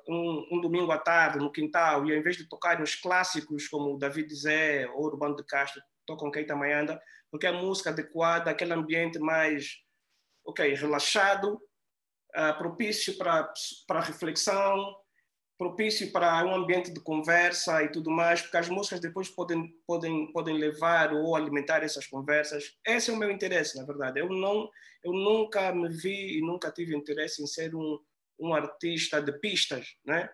um, 0.08 0.46
um, 0.52 0.60
domingo 0.60 0.92
à 0.92 0.98
tarde 0.98 1.38
no 1.38 1.50
quintal 1.50 2.06
e 2.06 2.12
ao 2.12 2.18
invés 2.18 2.36
de 2.36 2.48
tocarem 2.48 2.82
os 2.82 2.94
clássicos 2.94 3.66
como 3.66 3.98
David 3.98 4.32
Zé 4.34 4.88
ou 4.90 5.04
Urbano 5.04 5.34
de 5.34 5.44
Castro, 5.44 5.82
tocam 6.06 6.30
Keita 6.30 6.54
Mayanda, 6.54 7.00
porque 7.30 7.46
é 7.46 7.52
música 7.52 7.90
adequada, 7.90 8.50
aquele 8.50 8.72
ambiente 8.72 9.18
mais 9.18 9.78
ok, 10.44 10.74
relaxado, 10.74 11.54
uh, 12.36 12.56
propício 12.58 13.16
para, 13.16 13.52
para 13.86 14.00
reflexão, 14.00 14.94
propício 15.56 16.10
para 16.10 16.44
um 16.44 16.54
ambiente 16.54 16.92
de 16.92 17.00
conversa 17.00 17.82
e 17.82 17.88
tudo 17.90 18.10
mais, 18.10 18.42
porque 18.42 18.56
as 18.56 18.68
músicas 18.68 19.00
depois 19.00 19.28
podem, 19.28 19.72
podem, 19.86 20.32
podem 20.32 20.58
levar 20.58 21.12
ou 21.12 21.36
alimentar 21.36 21.82
essas 21.82 22.06
conversas. 22.06 22.76
Esse 22.86 23.10
é 23.10 23.14
o 23.14 23.16
meu 23.16 23.30
interesse, 23.30 23.76
na 23.78 23.84
verdade. 23.84 24.20
Eu, 24.20 24.28
não, 24.28 24.68
eu 25.02 25.12
nunca 25.12 25.72
me 25.72 25.88
vi 25.88 26.38
e 26.38 26.40
nunca 26.40 26.72
tive 26.72 26.96
interesse 26.96 27.42
em 27.42 27.46
ser 27.46 27.74
um, 27.74 27.98
um 28.38 28.52
artista 28.52 29.22
de 29.22 29.32
pistas, 29.38 29.96
né? 30.04 30.28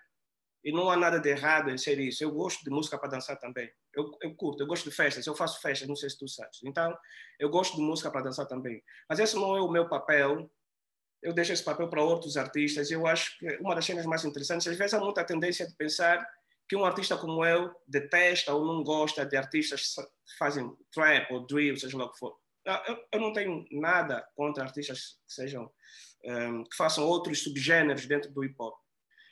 E 0.62 0.72
não 0.72 0.90
há 0.90 0.96
nada 0.96 1.18
de 1.18 1.28
errado 1.28 1.70
em 1.70 1.78
ser 1.78 1.98
isso. 1.98 2.22
Eu 2.22 2.30
gosto 2.32 2.62
de 2.62 2.70
música 2.70 2.98
para 2.98 3.08
dançar 3.08 3.38
também. 3.38 3.70
Eu, 3.94 4.10
eu 4.20 4.34
curto, 4.34 4.62
eu 4.62 4.66
gosto 4.66 4.88
de 4.90 4.94
festas. 4.94 5.26
Eu 5.26 5.34
faço 5.34 5.60
festas, 5.60 5.88
não 5.88 5.96
sei 5.96 6.10
se 6.10 6.18
tu 6.18 6.28
sabes. 6.28 6.60
Então, 6.64 6.94
eu 7.38 7.48
gosto 7.48 7.76
de 7.76 7.82
música 7.82 8.10
para 8.10 8.22
dançar 8.22 8.46
também. 8.46 8.82
Mas 9.08 9.18
esse 9.18 9.36
não 9.36 9.56
é 9.56 9.60
o 9.60 9.70
meu 9.70 9.88
papel 9.88 10.50
eu 11.22 11.34
deixo 11.34 11.52
esse 11.52 11.64
papel 11.64 11.88
para 11.88 12.02
outros 12.02 12.36
artistas. 12.36 12.90
Eu 12.90 13.06
acho 13.06 13.38
que 13.38 13.46
uma 13.58 13.74
das 13.74 13.84
cenas 13.84 14.06
mais 14.06 14.24
interessantes, 14.24 14.66
às 14.66 14.76
vezes 14.76 14.94
há 14.94 15.00
muita 15.00 15.24
tendência 15.24 15.66
de 15.66 15.74
pensar 15.74 16.26
que 16.68 16.76
um 16.76 16.84
artista 16.84 17.16
como 17.16 17.44
eu 17.44 17.74
detesta 17.86 18.54
ou 18.54 18.64
não 18.64 18.82
gosta 18.82 19.26
de 19.26 19.36
artistas 19.36 19.94
que 19.94 20.38
fazem 20.38 20.72
trap 20.92 21.32
ou 21.32 21.46
drill, 21.46 21.76
seja 21.76 21.98
lá 21.98 22.04
o 22.04 22.12
que 22.12 22.18
for. 22.18 22.38
Eu, 22.64 22.98
eu 23.12 23.20
não 23.20 23.32
tenho 23.32 23.66
nada 23.70 24.26
contra 24.36 24.64
artistas 24.64 25.18
que 25.26 25.34
sejam 25.34 25.70
um, 26.24 26.64
que 26.64 26.76
façam 26.76 27.04
outros 27.04 27.42
subgêneros 27.42 28.06
dentro 28.06 28.30
do 28.30 28.44
hip 28.44 28.54
hop. 28.58 28.74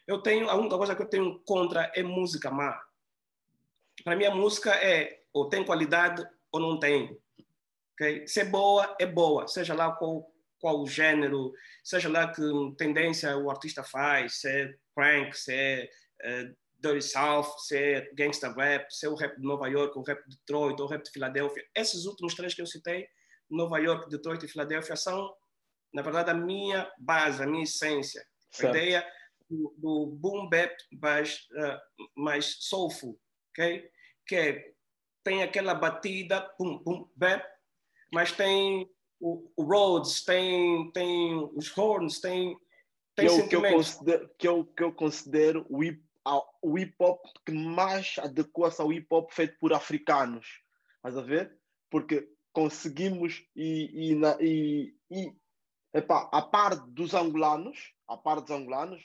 Eu 0.07 0.21
tenho 0.21 0.49
a 0.49 0.57
única 0.57 0.77
coisa 0.77 0.97
que 0.97 1.03
eu 1.03 1.09
tenho 1.09 1.39
contra 1.41 1.93
é 1.95 2.03
música 2.03 2.51
má. 2.51 2.83
Para 4.03 4.17
mim 4.17 4.25
a 4.25 4.35
música 4.35 4.71
é 4.75 5.23
ou 5.33 5.49
tem 5.49 5.65
qualidade 5.65 6.27
ou 6.51 6.61
não 6.61 6.79
tem. 6.79 7.17
Okay? 7.95 8.27
Se 8.27 8.41
é 8.41 8.45
boa 8.45 8.97
é 8.99 9.07
boa, 9.07 9.47
seja 9.47 9.75
lá 9.75 9.93
qual 9.93 10.29
qual 10.59 10.83
o 10.83 10.87
gênero, 10.87 11.53
seja 11.85 12.09
lá 12.09 12.33
que 12.33 12.43
tendência 12.77 13.37
o 13.37 13.51
artista 13.51 13.83
faz, 13.83 14.41
se 14.41 14.49
é 14.49 14.75
prank, 14.95 15.33
se 15.37 15.55
é 15.55 15.91
uh, 16.25 16.57
Dirty 16.81 17.03
South, 17.03 17.59
se 17.59 17.77
é 17.77 18.11
gangsta 18.15 18.53
rap, 18.53 18.91
se 18.91 19.07
é 19.07 19.09
o 19.09 19.15
rap 19.15 19.37
de 19.37 19.43
Nova 19.43 19.69
York, 19.69 19.99
o 19.99 20.03
rap 20.03 20.23
de 20.29 20.37
Detroit, 20.37 20.81
ou 20.81 20.87
o 20.87 20.91
rap 20.91 21.03
de 21.03 21.11
Filadélfia. 21.11 21.65
Esses 21.75 22.05
últimos 22.07 22.35
três 22.35 22.55
que 22.55 22.63
eu 22.63 22.67
citei, 22.67 23.07
Nova 23.51 23.79
York, 23.79 24.09
Detroit 24.09 24.45
e 24.45 24.49
Filadélfia, 24.49 24.97
são, 24.97 25.35
na 25.93 26.03
verdade, 26.03 26.31
a 26.31 26.35
minha 26.35 26.91
base, 26.99 27.43
a 27.43 27.47
minha 27.47 27.65
essência. 27.65 28.25
Certo. 28.51 28.75
A 28.75 28.79
ideia 28.79 29.13
do, 29.49 29.75
do 29.77 30.07
boom 30.07 30.49
bap 30.49 30.75
mais, 30.93 31.47
uh, 31.53 32.21
mais 32.21 32.57
soulful, 32.61 33.19
ok? 33.51 33.91
Que 34.27 34.37
é, 34.37 34.73
tem 35.25 35.43
aquela 35.43 35.75
batida, 35.75 36.49
boom, 36.59 36.79
boom, 36.79 37.11
bap, 37.17 37.45
mas 38.13 38.33
tem 38.33 38.89
o, 39.21 39.51
o 39.57 39.63
Rhodes, 39.63 40.25
tem, 40.25 40.91
tem 40.93 41.51
os 41.55 41.77
Horns, 41.77 42.21
tem, 42.21 42.57
tem 43.15 43.27
que, 43.27 43.33
eu, 43.33 43.49
que, 43.49 43.57
eu 43.57 43.63
considero, 43.63 44.31
que, 44.39 44.49
eu, 44.49 44.65
que 44.65 44.83
eu 44.83 44.93
considero 44.93 45.67
o 45.69 45.83
hip, 45.83 46.03
o 46.63 46.79
hip 46.79 46.95
hop 46.99 47.21
que 47.45 47.53
mais 47.53 48.17
adequa-se 48.19 48.81
ao 48.81 48.93
hip 48.93 49.07
hop 49.11 49.31
feito 49.33 49.57
por 49.59 49.73
africanos. 49.73 50.47
Estás 50.97 51.17
a 51.17 51.23
ver? 51.23 51.59
Porque 51.91 52.29
conseguimos 52.53 53.45
e, 53.57 54.13
e, 54.13 54.21
e, 54.41 54.95
e 55.11 55.33
epá, 55.93 56.29
a 56.33 56.43
par 56.43 56.77
dos 56.77 57.15
angolanos, 57.15 57.93
a 58.07 58.17
par 58.17 58.41
dos 58.41 58.51
angolanos, 58.51 59.03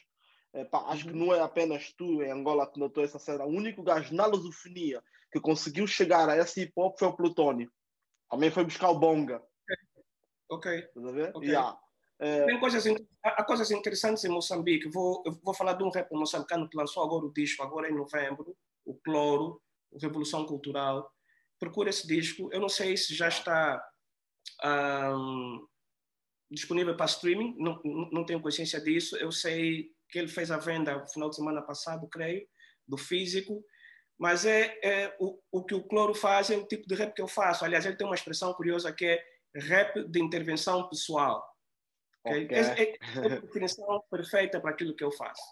epá, 0.53 0.79
acho 0.89 1.05
que 1.05 1.11
uhum. 1.11 1.27
não 1.27 1.33
é 1.33 1.39
apenas 1.39 1.93
tu 1.93 2.21
em 2.21 2.31
Angola 2.31 2.71
que 2.71 2.79
notou 2.79 3.03
essa 3.03 3.19
cena. 3.19 3.45
O 3.45 3.49
único 3.49 3.83
gajo 3.83 4.13
na 4.13 4.25
lusofonia 4.25 5.03
que 5.31 5.39
conseguiu 5.39 5.87
chegar 5.87 6.29
a 6.29 6.37
esse 6.37 6.61
hip 6.61 6.73
hop 6.75 6.97
foi 6.99 7.07
o 7.07 7.15
Plutónio. 7.15 7.71
Também 8.29 8.51
foi 8.51 8.63
buscar 8.63 8.89
o 8.89 8.99
Bonga. 8.99 9.41
Ok. 10.53 10.89
okay. 11.33 11.49
Yeah. 11.49 11.77
É... 12.19 12.45
Tem 12.45 12.59
coisas, 12.59 12.85
há 13.23 13.43
coisas 13.43 13.71
interessantes 13.71 14.23
em 14.23 14.29
Moçambique. 14.29 14.89
Vou, 14.89 15.23
vou 15.43 15.53
falar 15.53 15.73
de 15.73 15.83
um 15.83 15.89
rap 15.89 16.11
moçambicano 16.11 16.69
que 16.69 16.77
lançou 16.77 17.03
agora 17.03 17.25
o 17.25 17.33
disco, 17.33 17.63
agora 17.63 17.89
em 17.89 17.95
novembro, 17.95 18.55
o 18.85 18.95
Cloro, 18.95 19.61
o 19.91 19.97
Revolução 19.99 20.45
Cultural. 20.45 21.11
Procura 21.59 21.89
esse 21.89 22.07
disco. 22.07 22.49
Eu 22.53 22.59
não 22.59 22.69
sei 22.69 22.95
se 22.95 23.15
já 23.15 23.27
está 23.27 23.83
um, 24.63 25.65
disponível 26.51 26.95
para 26.95 27.07
streaming, 27.07 27.55
não, 27.57 27.81
não 28.11 28.25
tenho 28.25 28.41
consciência 28.41 28.79
disso. 28.79 29.17
Eu 29.17 29.31
sei 29.31 29.89
que 30.09 30.19
ele 30.19 30.27
fez 30.27 30.51
a 30.51 30.57
venda 30.57 30.95
no 30.95 31.09
final 31.09 31.29
de 31.29 31.35
semana 31.35 31.61
passado, 31.61 32.07
creio, 32.07 32.47
do 32.87 32.97
físico. 32.97 33.63
Mas 34.17 34.45
é, 34.45 34.79
é 34.83 35.15
o, 35.19 35.39
o 35.51 35.65
que 35.65 35.73
o 35.73 35.83
Cloro 35.83 36.13
faz 36.13 36.51
é 36.51 36.55
o 36.55 36.67
tipo 36.67 36.87
de 36.87 36.95
rap 36.95 37.13
que 37.13 37.21
eu 37.21 37.27
faço. 37.27 37.65
Aliás, 37.65 37.85
ele 37.85 37.95
tem 37.95 38.05
uma 38.05 38.15
expressão 38.15 38.53
curiosa 38.53 38.93
que 38.93 39.05
é 39.05 39.32
rap 39.55 40.03
de 40.03 40.21
intervenção 40.21 40.87
pessoal. 40.89 41.43
Okay? 42.25 42.45
Okay. 42.45 42.57
É, 42.57 42.61
é, 42.61 43.33
a 43.33 43.39
definição 43.41 44.03
perfeita 44.09 44.59
para 44.59 44.71
aquilo 44.71 44.95
que 44.95 45.03
eu 45.03 45.11
faço. 45.11 45.43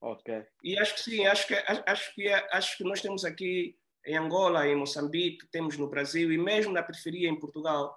Ok. 0.00 0.44
E 0.62 0.78
acho 0.78 0.94
que 0.94 1.00
sim, 1.00 1.26
acho 1.26 1.46
que, 1.46 1.54
acho, 1.54 2.14
que, 2.14 2.28
acho 2.28 2.76
que 2.76 2.84
nós 2.84 3.00
temos 3.00 3.24
aqui 3.24 3.76
em 4.06 4.16
Angola, 4.16 4.66
em 4.66 4.76
Moçambique, 4.76 5.46
temos 5.46 5.78
no 5.78 5.88
Brasil 5.88 6.30
e 6.30 6.36
mesmo 6.36 6.72
na 6.72 6.82
periferia 6.82 7.28
em 7.28 7.38
Portugal, 7.38 7.96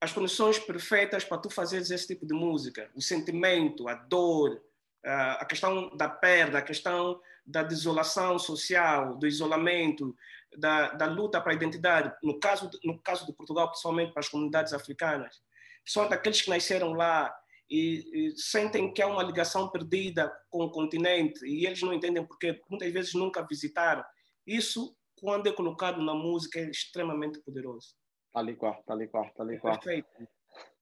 as 0.00 0.12
condições 0.12 0.58
perfeitas 0.58 1.24
para 1.24 1.38
tu 1.38 1.48
fazeres 1.48 1.90
esse 1.90 2.08
tipo 2.08 2.26
de 2.26 2.34
música. 2.34 2.90
O 2.96 3.00
sentimento, 3.00 3.88
a 3.88 3.94
dor, 3.94 4.60
a 5.04 5.44
questão 5.44 5.96
da 5.96 6.08
perda, 6.08 6.58
a 6.58 6.62
questão 6.62 7.20
da 7.46 7.62
desolação 7.62 8.38
social, 8.38 9.16
do 9.16 9.26
isolamento, 9.26 10.16
da, 10.56 10.92
da 10.92 11.06
luta 11.06 11.40
para 11.40 11.52
a 11.52 11.54
identidade, 11.54 12.14
no 12.22 12.38
caso, 12.38 12.70
no 12.84 12.98
caso 13.00 13.26
de 13.26 13.32
Portugal, 13.32 13.68
principalmente 13.68 14.12
para 14.12 14.20
as 14.20 14.28
comunidades 14.28 14.72
africanas, 14.72 15.42
são 15.84 16.08
daqueles 16.08 16.42
que 16.42 16.50
nasceram 16.50 16.92
lá 16.92 17.34
e, 17.68 18.04
e, 18.12 18.36
sentem 18.36 18.92
que 18.92 19.00
há 19.00 19.06
uma 19.06 19.22
ligação 19.22 19.68
perdida 19.70 20.32
com 20.50 20.64
o 20.64 20.70
continente 20.70 21.44
e 21.46 21.66
eles 21.66 21.80
não 21.82 21.92
entendem 21.92 22.24
porque 22.24 22.60
muitas 22.68 22.92
vezes 22.92 23.14
nunca 23.14 23.46
visitaram. 23.46 24.04
Isso, 24.46 24.96
quando 25.18 25.48
é 25.48 25.52
colocado 25.52 26.02
na 26.02 26.14
música, 26.14 26.60
é 26.60 26.70
extremamente 26.70 27.40
poderoso. 27.40 27.94
Tal 28.32 28.48
e 28.48 28.56
qual, 28.56 28.82
tal 28.84 29.00
e 29.00 29.08
qual, 29.08 29.30
tal 29.34 29.50
e 29.50 29.58
qual. 29.58 29.78
Perfeito. 29.78 30.08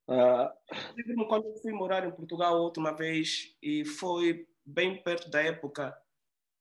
Uh... 0.07 1.27
Quando 1.27 1.47
eu 1.47 1.55
fui 1.61 1.71
morar 1.71 2.05
em 2.05 2.11
Portugal 2.11 2.55
a 2.55 2.61
última 2.61 2.91
vez, 2.91 3.55
e 3.61 3.85
foi 3.85 4.47
bem 4.65 5.01
perto 5.01 5.29
da 5.29 5.41
época 5.41 5.97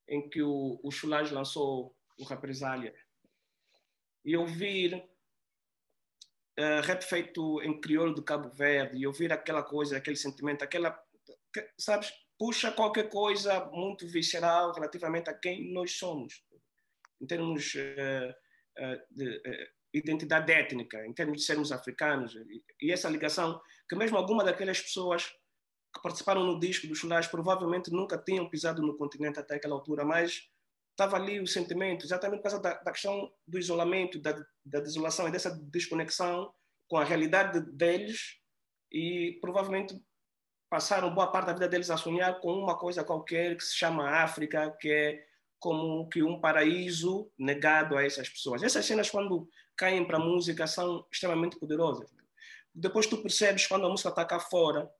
em 0.08 0.28
que 0.28 0.42
o, 0.42 0.80
o 0.82 0.90
Chulage 0.90 1.32
lançou 1.32 1.94
o 2.20 2.24
Represália. 2.24 2.94
E 4.24 4.36
ouvir 4.36 4.94
uh, 6.58 6.80
rap 6.82 7.02
feito 7.02 7.60
em 7.62 7.80
crioulo 7.80 8.14
do 8.14 8.22
Cabo 8.22 8.50
Verde, 8.50 8.98
e 8.98 9.06
ouvir 9.06 9.32
aquela 9.32 9.62
coisa, 9.62 9.96
aquele 9.96 10.16
sentimento, 10.16 10.62
aquela, 10.62 10.92
que, 11.52 11.66
sabes, 11.78 12.12
puxa 12.38 12.70
qualquer 12.70 13.08
coisa 13.08 13.64
muito 13.66 14.06
visceral 14.06 14.72
relativamente 14.72 15.30
a 15.30 15.34
quem 15.34 15.72
nós 15.72 15.92
somos, 15.92 16.44
em 17.20 17.26
termos 17.26 17.74
uh, 17.74 18.30
uh, 18.78 19.00
de 19.10 19.40
identidade 19.92 20.52
étnica, 20.52 21.04
em 21.06 21.12
termos 21.12 21.38
de 21.38 21.44
sermos 21.44 21.72
africanos. 21.72 22.34
E, 22.34 22.62
e 22.82 22.92
essa 22.92 23.08
ligação, 23.08 23.60
que 23.88 23.96
mesmo 23.96 24.16
alguma 24.16 24.44
daquelas 24.44 24.80
pessoas 24.80 25.26
que 25.92 26.00
participaram 26.02 26.44
no 26.44 26.60
disco 26.60 26.86
do 26.86 26.94
Chulage 26.94 27.28
provavelmente 27.28 27.90
nunca 27.90 28.16
tinham 28.16 28.48
pisado 28.48 28.80
no 28.80 28.96
continente 28.96 29.40
até 29.40 29.56
aquela 29.56 29.74
altura, 29.74 30.04
mas 30.04 30.48
estava 30.90 31.16
ali 31.16 31.40
o 31.40 31.46
sentimento, 31.46 32.04
exatamente 32.04 32.38
por 32.38 32.50
causa 32.50 32.60
da, 32.60 32.74
da 32.74 32.92
questão 32.92 33.32
do 33.46 33.58
isolamento, 33.58 34.20
da, 34.20 34.32
da, 34.64 34.80
desolação 34.80 35.28
e 35.28 35.32
dessa 35.32 35.50
desconexão 35.50 36.52
com 36.88 36.96
a 36.98 37.04
realidade 37.04 37.60
deles 37.72 38.38
e 38.92 39.38
provavelmente 39.40 39.98
passaram 40.68 41.14
boa 41.14 41.30
parte 41.30 41.46
da 41.46 41.52
vida 41.52 41.68
deles 41.68 41.90
a 41.90 41.96
sonhar 41.96 42.40
com 42.40 42.52
uma 42.52 42.78
coisa 42.78 43.04
qualquer 43.04 43.56
que 43.56 43.64
se 43.64 43.76
chama 43.76 44.22
África, 44.22 44.70
que 44.80 44.90
é 44.90 45.26
como 45.58 46.08
que 46.08 46.22
um 46.22 46.40
paraíso 46.40 47.30
negado 47.38 47.96
a 47.96 48.04
essas 48.04 48.28
pessoas. 48.28 48.62
Essas 48.62 48.86
cenas, 48.86 49.10
quando 49.10 49.48
caem 49.76 50.06
para 50.06 50.16
a 50.16 50.24
música, 50.24 50.66
são 50.66 51.06
extremamente 51.12 51.58
poderosas. 51.58 52.10
Depois 52.74 53.06
tu 53.06 53.20
percebes, 53.20 53.66
quando 53.66 53.86
a 53.86 53.90
música 53.90 54.08
está 54.08 54.24
cá 54.24 54.38
fora, 54.38 54.90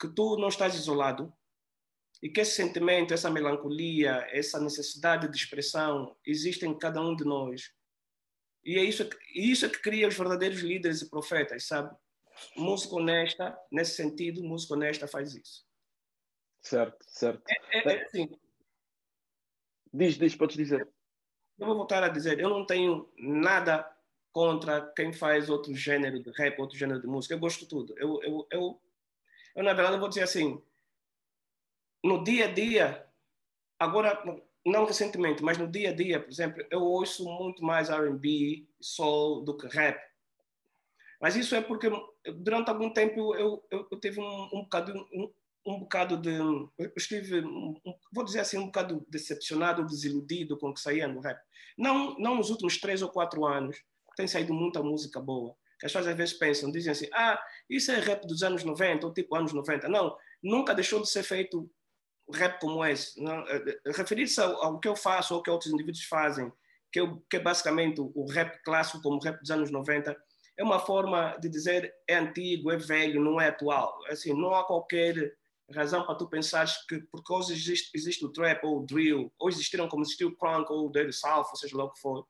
que 0.00 0.08
tu 0.08 0.36
não 0.38 0.48
estás 0.48 0.74
isolado, 0.74 1.32
e 2.22 2.28
que 2.30 2.40
esse 2.40 2.52
sentimento, 2.52 3.12
essa 3.12 3.30
melancolia, 3.30 4.26
essa 4.30 4.60
necessidade 4.60 5.28
de 5.28 5.36
expressão 5.36 6.16
existe 6.24 6.66
em 6.66 6.76
cada 6.76 7.00
um 7.00 7.14
de 7.14 7.24
nós. 7.24 7.72
E 8.64 8.78
é 8.78 8.82
isso, 8.82 9.08
isso 9.34 9.66
é 9.66 9.68
que 9.68 9.80
cria 9.80 10.08
os 10.08 10.16
verdadeiros 10.16 10.60
líderes 10.60 11.02
e 11.02 11.10
profetas, 11.10 11.66
sabe? 11.66 11.94
Música 12.56 12.96
honesta, 12.96 13.56
nesse 13.70 13.94
sentido, 13.94 14.42
música 14.42 14.74
honesta 14.74 15.06
faz 15.06 15.34
isso. 15.34 15.64
Certo, 16.60 16.98
certo. 17.08 17.42
É, 17.48 17.78
é, 17.78 17.94
é 17.94 18.04
assim, 18.04 18.28
Diz, 19.96 20.18
diz, 20.18 20.36
podes 20.36 20.56
dizer. 20.56 20.86
Eu 21.58 21.66
vou 21.66 21.76
voltar 21.76 22.02
a 22.02 22.08
dizer, 22.08 22.38
eu 22.38 22.50
não 22.50 22.66
tenho 22.66 23.10
nada 23.16 23.90
contra 24.30 24.92
quem 24.94 25.10
faz 25.10 25.48
outro 25.48 25.74
gênero 25.74 26.22
de 26.22 26.30
rap, 26.32 26.60
outro 26.60 26.76
gênero 26.76 27.00
de 27.00 27.06
música. 27.06 27.34
Eu 27.34 27.38
gosto 27.38 27.60
de 27.60 27.68
tudo. 27.68 27.94
Eu, 27.96 28.22
eu, 28.22 28.46
eu, 28.50 28.82
eu 29.54 29.64
na 29.64 29.72
verdade, 29.72 29.98
vou 29.98 30.08
dizer 30.08 30.22
assim, 30.22 30.62
no 32.04 32.22
dia 32.22 32.46
a 32.46 32.52
dia, 32.52 33.06
agora, 33.78 34.22
não 34.64 34.84
recentemente, 34.84 35.42
mas 35.42 35.58
no 35.58 35.68
dia 35.70 35.90
a 35.90 35.94
dia, 35.94 36.20
por 36.20 36.30
exemplo, 36.30 36.64
eu 36.70 36.82
ouço 36.82 37.24
muito 37.24 37.64
mais 37.64 37.88
R&B, 37.88 38.66
soul 38.80 39.44
do 39.44 39.56
que 39.56 39.66
rap. 39.66 40.00
Mas 41.20 41.36
isso 41.36 41.54
é 41.54 41.60
porque 41.60 41.88
durante 42.36 42.68
algum 42.68 42.90
tempo 42.90 43.34
eu, 43.34 43.64
eu, 43.70 43.86
eu 43.90 44.00
tive 44.00 44.20
um, 44.20 44.48
um 44.52 44.62
bocado 44.62 44.92
um, 45.12 45.32
um 45.66 45.80
bocado 45.80 46.16
de. 46.16 46.30
Eu 46.30 46.92
estive, 46.96 47.42
vou 48.12 48.24
dizer 48.24 48.40
assim, 48.40 48.58
um 48.58 48.66
bocado 48.66 49.04
decepcionado, 49.08 49.84
desiludido 49.84 50.56
com 50.56 50.68
o 50.68 50.74
que 50.74 50.80
saía 50.80 51.08
no 51.08 51.20
rap. 51.20 51.40
Não, 51.76 52.16
não 52.18 52.36
nos 52.36 52.50
últimos 52.50 52.78
três 52.78 53.02
ou 53.02 53.08
quatro 53.08 53.44
anos, 53.44 53.82
tem 54.16 54.26
saído 54.26 54.54
muita 54.54 54.82
música 54.82 55.20
boa. 55.20 55.54
Que 55.78 55.86
as 55.86 55.92
pessoas 55.92 56.06
às 56.06 56.16
vezes 56.16 56.34
pensam, 56.34 56.70
dizem 56.70 56.92
assim, 56.92 57.08
ah, 57.12 57.38
isso 57.68 57.90
é 57.90 57.98
rap 57.98 58.26
dos 58.26 58.42
anos 58.42 58.64
90, 58.64 59.06
ou 59.06 59.12
tipo 59.12 59.34
anos 59.36 59.52
90. 59.52 59.88
Não, 59.88 60.16
nunca 60.42 60.74
deixou 60.74 61.02
de 61.02 61.10
ser 61.10 61.22
feito 61.22 61.68
rap 62.32 62.60
como 62.60 62.84
esse. 62.84 63.18
Eh, 63.20 63.78
eh, 63.84 63.92
referir-se 63.92 64.40
ao, 64.40 64.62
ao, 64.62 64.80
que 64.80 64.88
eu 64.88 64.96
faço 64.96 65.34
ou 65.34 65.42
que 65.42 65.50
outros 65.50 65.72
indivíduos 65.72 66.04
fazem, 66.04 66.52
que, 66.92 67.00
eu, 67.00 67.22
que 67.30 67.36
é 67.36 67.40
basicamente 67.40 68.00
o, 68.00 68.26
rap 68.26 68.62
clássico 68.62 69.02
como 69.02 69.16
o 69.16 69.22
rap 69.22 69.40
dos 69.40 69.50
anos 69.50 69.70
90, 69.70 70.16
é 70.58 70.64
uma 70.64 70.78
forma 70.78 71.36
de 71.40 71.48
dizer 71.48 71.94
é 72.08 72.16
antigo, 72.16 72.70
é 72.70 72.76
velho, 72.76 73.22
não 73.22 73.40
é 73.40 73.48
atual. 73.48 73.98
Assim, 74.08 74.32
não 74.32 74.54
há 74.54 74.64
qualquer 74.64 75.36
razão 75.72 76.04
para 76.06 76.14
tu 76.14 76.28
pensares 76.28 76.76
que 76.86 77.00
porque 77.10 77.32
hoje 77.32 77.52
existe, 77.52 77.90
existe 77.94 78.24
o 78.24 78.32
trap 78.32 78.64
ou 78.64 78.80
o 78.80 78.86
drill, 78.86 79.32
ou 79.38 79.48
existiram 79.48 79.88
como 79.88 80.02
existiu 80.02 80.28
o 80.28 80.36
crunk 80.36 80.70
ou 80.70 80.86
o 80.86 80.90
dirty 80.90 81.12
south, 81.12 81.48
ou 81.50 81.56
seja 81.56 81.76
lá 81.76 81.84
o 81.84 81.92
que 81.92 82.00
for, 82.00 82.26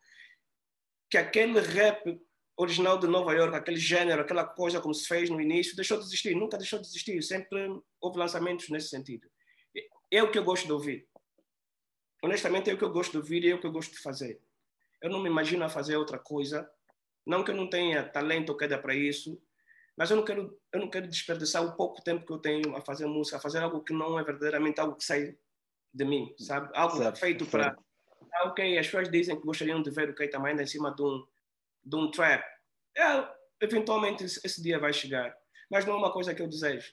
que 1.11 1.19
aquele 1.19 1.61
rap 1.61 2.19
original 2.57 2.99
de 2.99 3.07
Nova 3.07 3.35
York, 3.35 3.55
aquele 3.55 3.77
gênero, 3.77 4.23
aquela 4.23 4.45
coisa 4.45 4.81
como 4.81 4.95
se 4.95 5.07
fez 5.07 5.29
no 5.29 5.41
início, 5.41 5.77
deixou 5.77 5.99
de 5.99 6.05
existir, 6.05 6.35
nunca 6.35 6.57
deixou 6.57 6.81
de 6.81 6.87
existir, 6.87 7.23
sempre 7.23 7.69
houve 8.01 8.19
lançamentos 8.19 8.69
nesse 8.71 8.89
sentido. 8.89 9.29
É 10.11 10.23
o 10.23 10.31
que 10.31 10.39
eu 10.39 10.45
gosto 10.45 10.67
de 10.67 10.73
ouvir. 10.73 11.09
Honestamente, 12.23 12.71
é 12.71 12.75
o 12.75 12.79
que 12.79 12.85
eu 12.85 12.93
gosto 12.93 13.13
de 13.13 13.19
ouvir 13.19 13.45
e 13.45 13.51
é 13.51 13.55
o 13.55 13.61
que 13.61 13.67
eu 13.67 13.73
gosto 13.73 13.93
de 13.93 14.01
fazer. 14.01 14.41
Eu 15.03 15.11
não 15.11 15.23
me 15.23 15.29
imagino 15.29 15.65
a 15.65 15.69
fazer 15.69 15.97
outra 15.97 16.19
coisa, 16.19 16.69
não 17.27 17.45
que 17.45 17.51
eu 17.51 17.55
não 17.55 17.69
tenha 17.69 18.09
talento 18.09 18.51
ou 18.51 18.57
queda 18.57 18.79
para 18.79 18.95
isso, 18.95 19.41
mas 19.97 20.11
eu 20.11 20.17
não 20.17 20.25
quero 20.25 20.59
eu 20.73 20.81
não 20.81 20.91
quero 20.91 21.09
desperdiçar 21.09 21.65
o 21.65 21.77
pouco 21.77 22.03
tempo 22.03 22.25
que 22.25 22.33
eu 22.33 22.39
tenho 22.39 22.77
a 22.77 22.81
fazer 22.81 23.07
música, 23.07 23.37
a 23.37 23.41
fazer 23.41 23.59
algo 23.59 23.83
que 23.83 23.93
não 23.93 24.19
é 24.19 24.25
verdadeiramente 24.25 24.81
algo 24.81 24.97
que 24.97 25.05
sai 25.05 25.37
de 25.93 26.05
mim, 26.05 26.35
sabe? 26.39 26.71
Algo 26.75 26.97
certo, 26.97 27.19
feito 27.19 27.47
para 27.47 27.77
ah, 28.35 28.49
ok, 28.49 28.79
as 28.79 28.87
pessoas 28.87 29.11
dizem 29.11 29.37
que 29.37 29.47
gostariam 29.47 29.81
de 29.83 29.91
ver 29.91 30.11
o 30.11 30.15
Keita 30.15 30.39
Maina 30.39 30.63
em 30.63 30.67
cima 30.67 30.95
de 30.95 31.03
um 31.03 31.27
de 31.85 31.97
um 31.97 32.11
trap. 32.11 32.45
É, 32.97 33.29
eventualmente 33.61 34.25
esse 34.25 34.63
dia 34.63 34.79
vai 34.79 34.93
chegar, 34.93 35.37
mas 35.71 35.85
não 35.85 35.95
é 35.95 35.97
uma 35.97 36.13
coisa 36.13 36.35
que 36.35 36.43
eu 36.43 36.49
desejo. 36.49 36.93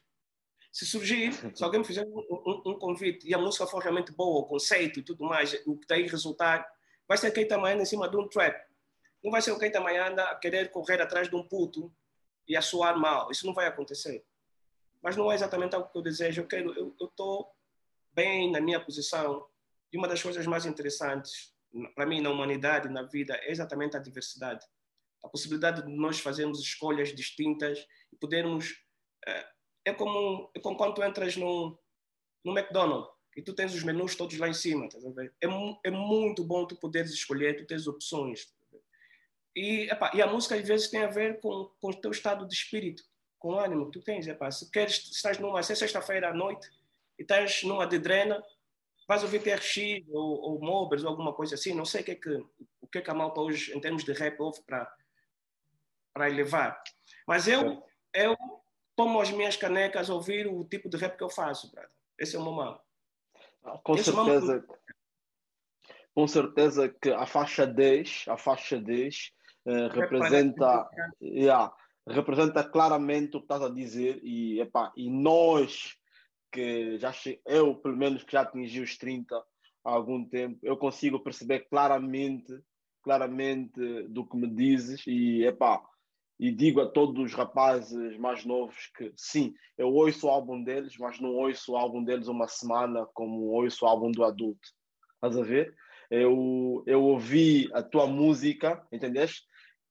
Se 0.73 0.87
surgir, 0.87 1.33
se 1.55 1.63
alguém 1.63 1.81
me 1.81 1.85
fizer 1.85 2.03
um, 2.03 2.19
um, 2.19 2.71
um, 2.71 2.79
convite 2.79 3.27
e 3.27 3.33
a 3.33 3.37
música 3.37 3.67
for 3.67 3.77
realmente 3.77 4.11
boa, 4.11 4.41
o 4.41 4.45
conceito 4.45 4.99
e 4.99 5.03
tudo 5.03 5.23
mais, 5.23 5.53
o 5.67 5.77
que 5.77 5.87
daí 5.87 6.07
resultar, 6.07 6.67
vai 7.07 7.15
ser 7.15 7.29
Keita 7.29 7.59
Maina 7.59 7.83
em 7.83 7.85
cima 7.85 8.09
de 8.09 8.17
um 8.17 8.27
trap. 8.27 8.59
Não 9.23 9.31
vai 9.31 9.39
ser 9.39 9.51
o 9.51 9.59
Keita 9.59 9.79
Maina 9.79 10.23
a 10.23 10.35
querer 10.35 10.71
correr 10.71 10.99
atrás 10.99 11.29
de 11.29 11.35
um 11.35 11.47
puto 11.47 11.93
e 12.47 12.57
a 12.57 12.61
soar 12.61 12.97
mal. 12.97 13.29
Isso 13.29 13.45
não 13.45 13.53
vai 13.53 13.67
acontecer. 13.67 14.25
Mas 14.99 15.15
não 15.15 15.31
é 15.31 15.35
exatamente 15.35 15.75
algo 15.75 15.91
que 15.91 15.97
eu 15.97 16.01
desejo. 16.01 16.41
Eu 16.41 16.47
quero, 16.47 16.73
eu 16.73 16.95
estou 16.99 17.53
bem 18.11 18.51
na 18.51 18.59
minha 18.59 18.83
posição. 18.83 19.45
E 19.91 19.97
uma 19.97 20.07
das 20.07 20.23
coisas 20.23 20.47
mais 20.47 20.65
interessantes 20.65 21.53
para 21.95 22.05
mim 22.05 22.21
na 22.21 22.29
humanidade, 22.29 22.89
na 22.89 23.03
vida, 23.03 23.35
é 23.35 23.51
exatamente 23.51 23.97
a 23.97 23.99
diversidade. 23.99 24.65
A 25.23 25.29
possibilidade 25.29 25.83
de 25.83 25.91
nós 25.95 26.19
fazermos 26.19 26.59
escolhas 26.59 27.13
distintas 27.13 27.85
e 28.11 28.15
podermos. 28.15 28.83
É, 29.25 29.52
é 29.85 29.93
como, 29.93 30.49
é 30.53 30.59
como 30.59 30.77
quando 30.77 30.95
tu 30.95 31.03
entras 31.03 31.35
no, 31.35 31.77
no 32.43 32.57
McDonald's 32.57 33.09
e 33.35 33.41
tu 33.41 33.53
tens 33.53 33.73
os 33.73 33.83
menus 33.83 34.15
todos 34.15 34.37
lá 34.37 34.47
em 34.47 34.53
cima. 34.53 34.87
Tá 34.89 34.97
é, 35.41 35.47
é 35.85 35.91
muito 35.91 36.43
bom 36.43 36.65
tu 36.65 36.75
poderes 36.75 37.11
escolher, 37.11 37.57
tu 37.57 37.65
tens 37.65 37.87
opções. 37.87 38.53
E, 39.55 39.89
epá, 39.91 40.11
e 40.13 40.21
a 40.21 40.27
música 40.27 40.55
às 40.55 40.67
vezes 40.67 40.89
tem 40.89 41.03
a 41.03 41.07
ver 41.07 41.39
com, 41.39 41.69
com 41.79 41.89
o 41.89 41.93
teu 41.93 42.11
estado 42.11 42.47
de 42.47 42.53
espírito, 42.53 43.03
com 43.37 43.53
o 43.53 43.59
ânimo 43.59 43.85
que 43.85 43.99
tu 43.99 44.03
tens. 44.03 44.27
Epá, 44.27 44.49
se 44.51 44.69
queres, 44.71 44.97
se 44.97 45.11
estás 45.11 45.37
numa 45.37 45.61
se 45.61 45.73
é 45.73 45.75
sexta-feira 45.75 46.29
à 46.29 46.33
noite 46.33 46.69
e 47.19 47.23
estás 47.23 47.63
numa 47.63 47.85
de 47.85 47.99
drena, 47.99 48.43
vais 49.07 49.23
ouvir 49.23 49.41
TRX 49.41 50.07
ou, 50.09 50.41
ou 50.41 50.59
Mobers 50.59 51.03
ou 51.03 51.09
alguma 51.09 51.33
coisa 51.33 51.55
assim. 51.55 51.73
Não 51.73 51.85
sei 51.85 52.01
o 52.01 52.03
que 52.03 52.11
é 52.11 52.15
que, 52.15 52.43
o 52.81 52.87
que, 52.87 52.97
é 52.99 53.01
que 53.01 53.09
a 53.09 53.13
malta 53.13 53.41
hoje, 53.41 53.75
em 53.75 53.79
termos 53.79 54.03
de 54.03 54.13
rap, 54.13 54.39
ouve 54.39 54.61
para 54.63 54.91
para 56.13 56.29
elevar. 56.29 56.81
Mas 57.27 57.47
eu, 57.47 57.83
eu 58.13 58.37
tomo 58.95 59.19
as 59.19 59.31
minhas 59.31 59.55
canecas 59.55 60.09
ouvir 60.09 60.47
o 60.47 60.63
tipo 60.65 60.89
de 60.89 60.97
rap 60.97 61.17
que 61.17 61.23
eu 61.23 61.29
faço, 61.29 61.71
brother. 61.71 61.89
Esse 62.19 62.35
é 62.35 62.39
o 62.39 62.43
meu 62.43 62.53
mal. 62.53 62.85
Ah, 63.63 63.79
com 63.83 63.95
Esse 63.95 64.11
certeza. 64.11 64.57
É 64.57 64.83
com 66.13 66.27
certeza 66.27 66.89
que 66.89 67.09
a 67.09 67.25
faixa 67.25 67.65
10, 67.65 68.25
a 68.27 68.37
faixa 68.37 68.79
10 68.79 69.33
eh, 69.65 69.87
representa, 69.87 70.87
yeah, 71.21 71.73
representa 72.07 72.63
claramente 72.63 73.35
o 73.35 73.39
que 73.39 73.45
estás 73.45 73.63
a 73.63 73.69
dizer 73.69 74.19
e, 74.23 74.59
e 74.95 75.09
nós 75.09 75.97
que 76.51 76.99
já 76.99 77.11
eu 77.47 77.75
pelo 77.75 77.97
menos 77.97 78.23
que 78.23 78.31
já 78.31 78.41
atingi 78.41 78.79
os 78.81 78.95
30 78.97 79.35
há 79.35 79.43
algum 79.91 80.23
tempo, 80.23 80.59
eu 80.61 80.77
consigo 80.77 81.19
perceber 81.19 81.61
claramente, 81.61 82.53
claramente 83.01 84.03
do 84.07 84.25
que 84.27 84.37
me 84.37 84.47
dizes 84.47 85.03
e 85.07 85.43
epá, 85.45 85.81
e 86.39 86.51
digo 86.51 86.81
a 86.81 86.87
todos 86.87 87.23
os 87.23 87.33
rapazes 87.33 88.17
mais 88.17 88.43
novos 88.45 88.91
que 88.95 89.13
sim, 89.15 89.53
eu 89.77 89.93
ouço 89.93 90.27
o 90.27 90.29
álbum 90.29 90.63
deles, 90.63 90.97
mas 90.97 91.19
não 91.19 91.29
ouço 91.35 91.73
o 91.73 91.77
álbum 91.77 92.03
deles 92.03 92.27
uma 92.27 92.47
semana 92.47 93.07
como 93.13 93.51
ouço 93.51 93.85
o 93.85 93.87
álbum 93.87 94.11
do 94.11 94.23
adulto. 94.23 94.69
Estás 95.15 95.37
a 95.37 95.43
ver? 95.43 95.73
Eu, 96.09 96.83
eu 96.85 97.01
ouvi 97.01 97.69
a 97.73 97.81
tua 97.81 98.07
música, 98.07 98.85
entendeste? 98.91 99.43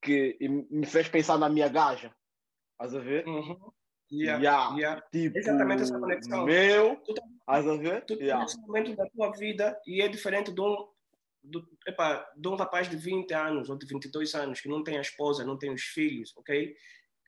que 0.02 0.36
me 0.68 0.84
fez 0.84 1.08
pensar 1.08 1.38
na 1.38 1.48
minha 1.48 1.68
gaja. 1.68 2.12
Estás 2.72 2.94
a 2.94 2.98
ver? 2.98 3.26
Uhum. 3.26 3.56
Yeah, 4.10 4.42
yeah. 4.42 4.76
Yeah. 4.76 5.02
Tipo, 5.12 5.38
Exatamente 5.38 5.82
essa 5.84 5.98
conexão. 5.98 6.44
Meu, 6.44 6.96
tu 6.96 7.14
tá, 7.14 7.22
estás 7.40 7.68
a 7.68 7.76
ver? 7.76 8.04
Tu 8.04 8.14
yeah. 8.14 8.42
nesse 8.42 8.60
momento 8.60 8.94
da 8.96 9.08
tua 9.08 9.30
vida 9.30 9.80
e 9.86 10.02
é 10.02 10.08
diferente 10.08 10.52
de 10.52 10.60
um, 10.60 10.88
do, 11.42 11.66
epa, 11.86 12.26
de 12.36 12.48
um 12.48 12.54
rapaz 12.54 12.88
de 12.88 12.96
20 12.96 13.32
anos 13.32 13.70
ou 13.70 13.76
de 13.76 13.86
22 13.86 14.34
anos 14.34 14.60
que 14.60 14.68
não 14.68 14.82
tem 14.82 14.98
a 14.98 15.00
esposa, 15.00 15.44
não 15.44 15.58
tem 15.58 15.72
os 15.72 15.82
filhos, 15.82 16.32
ok? 16.36 16.74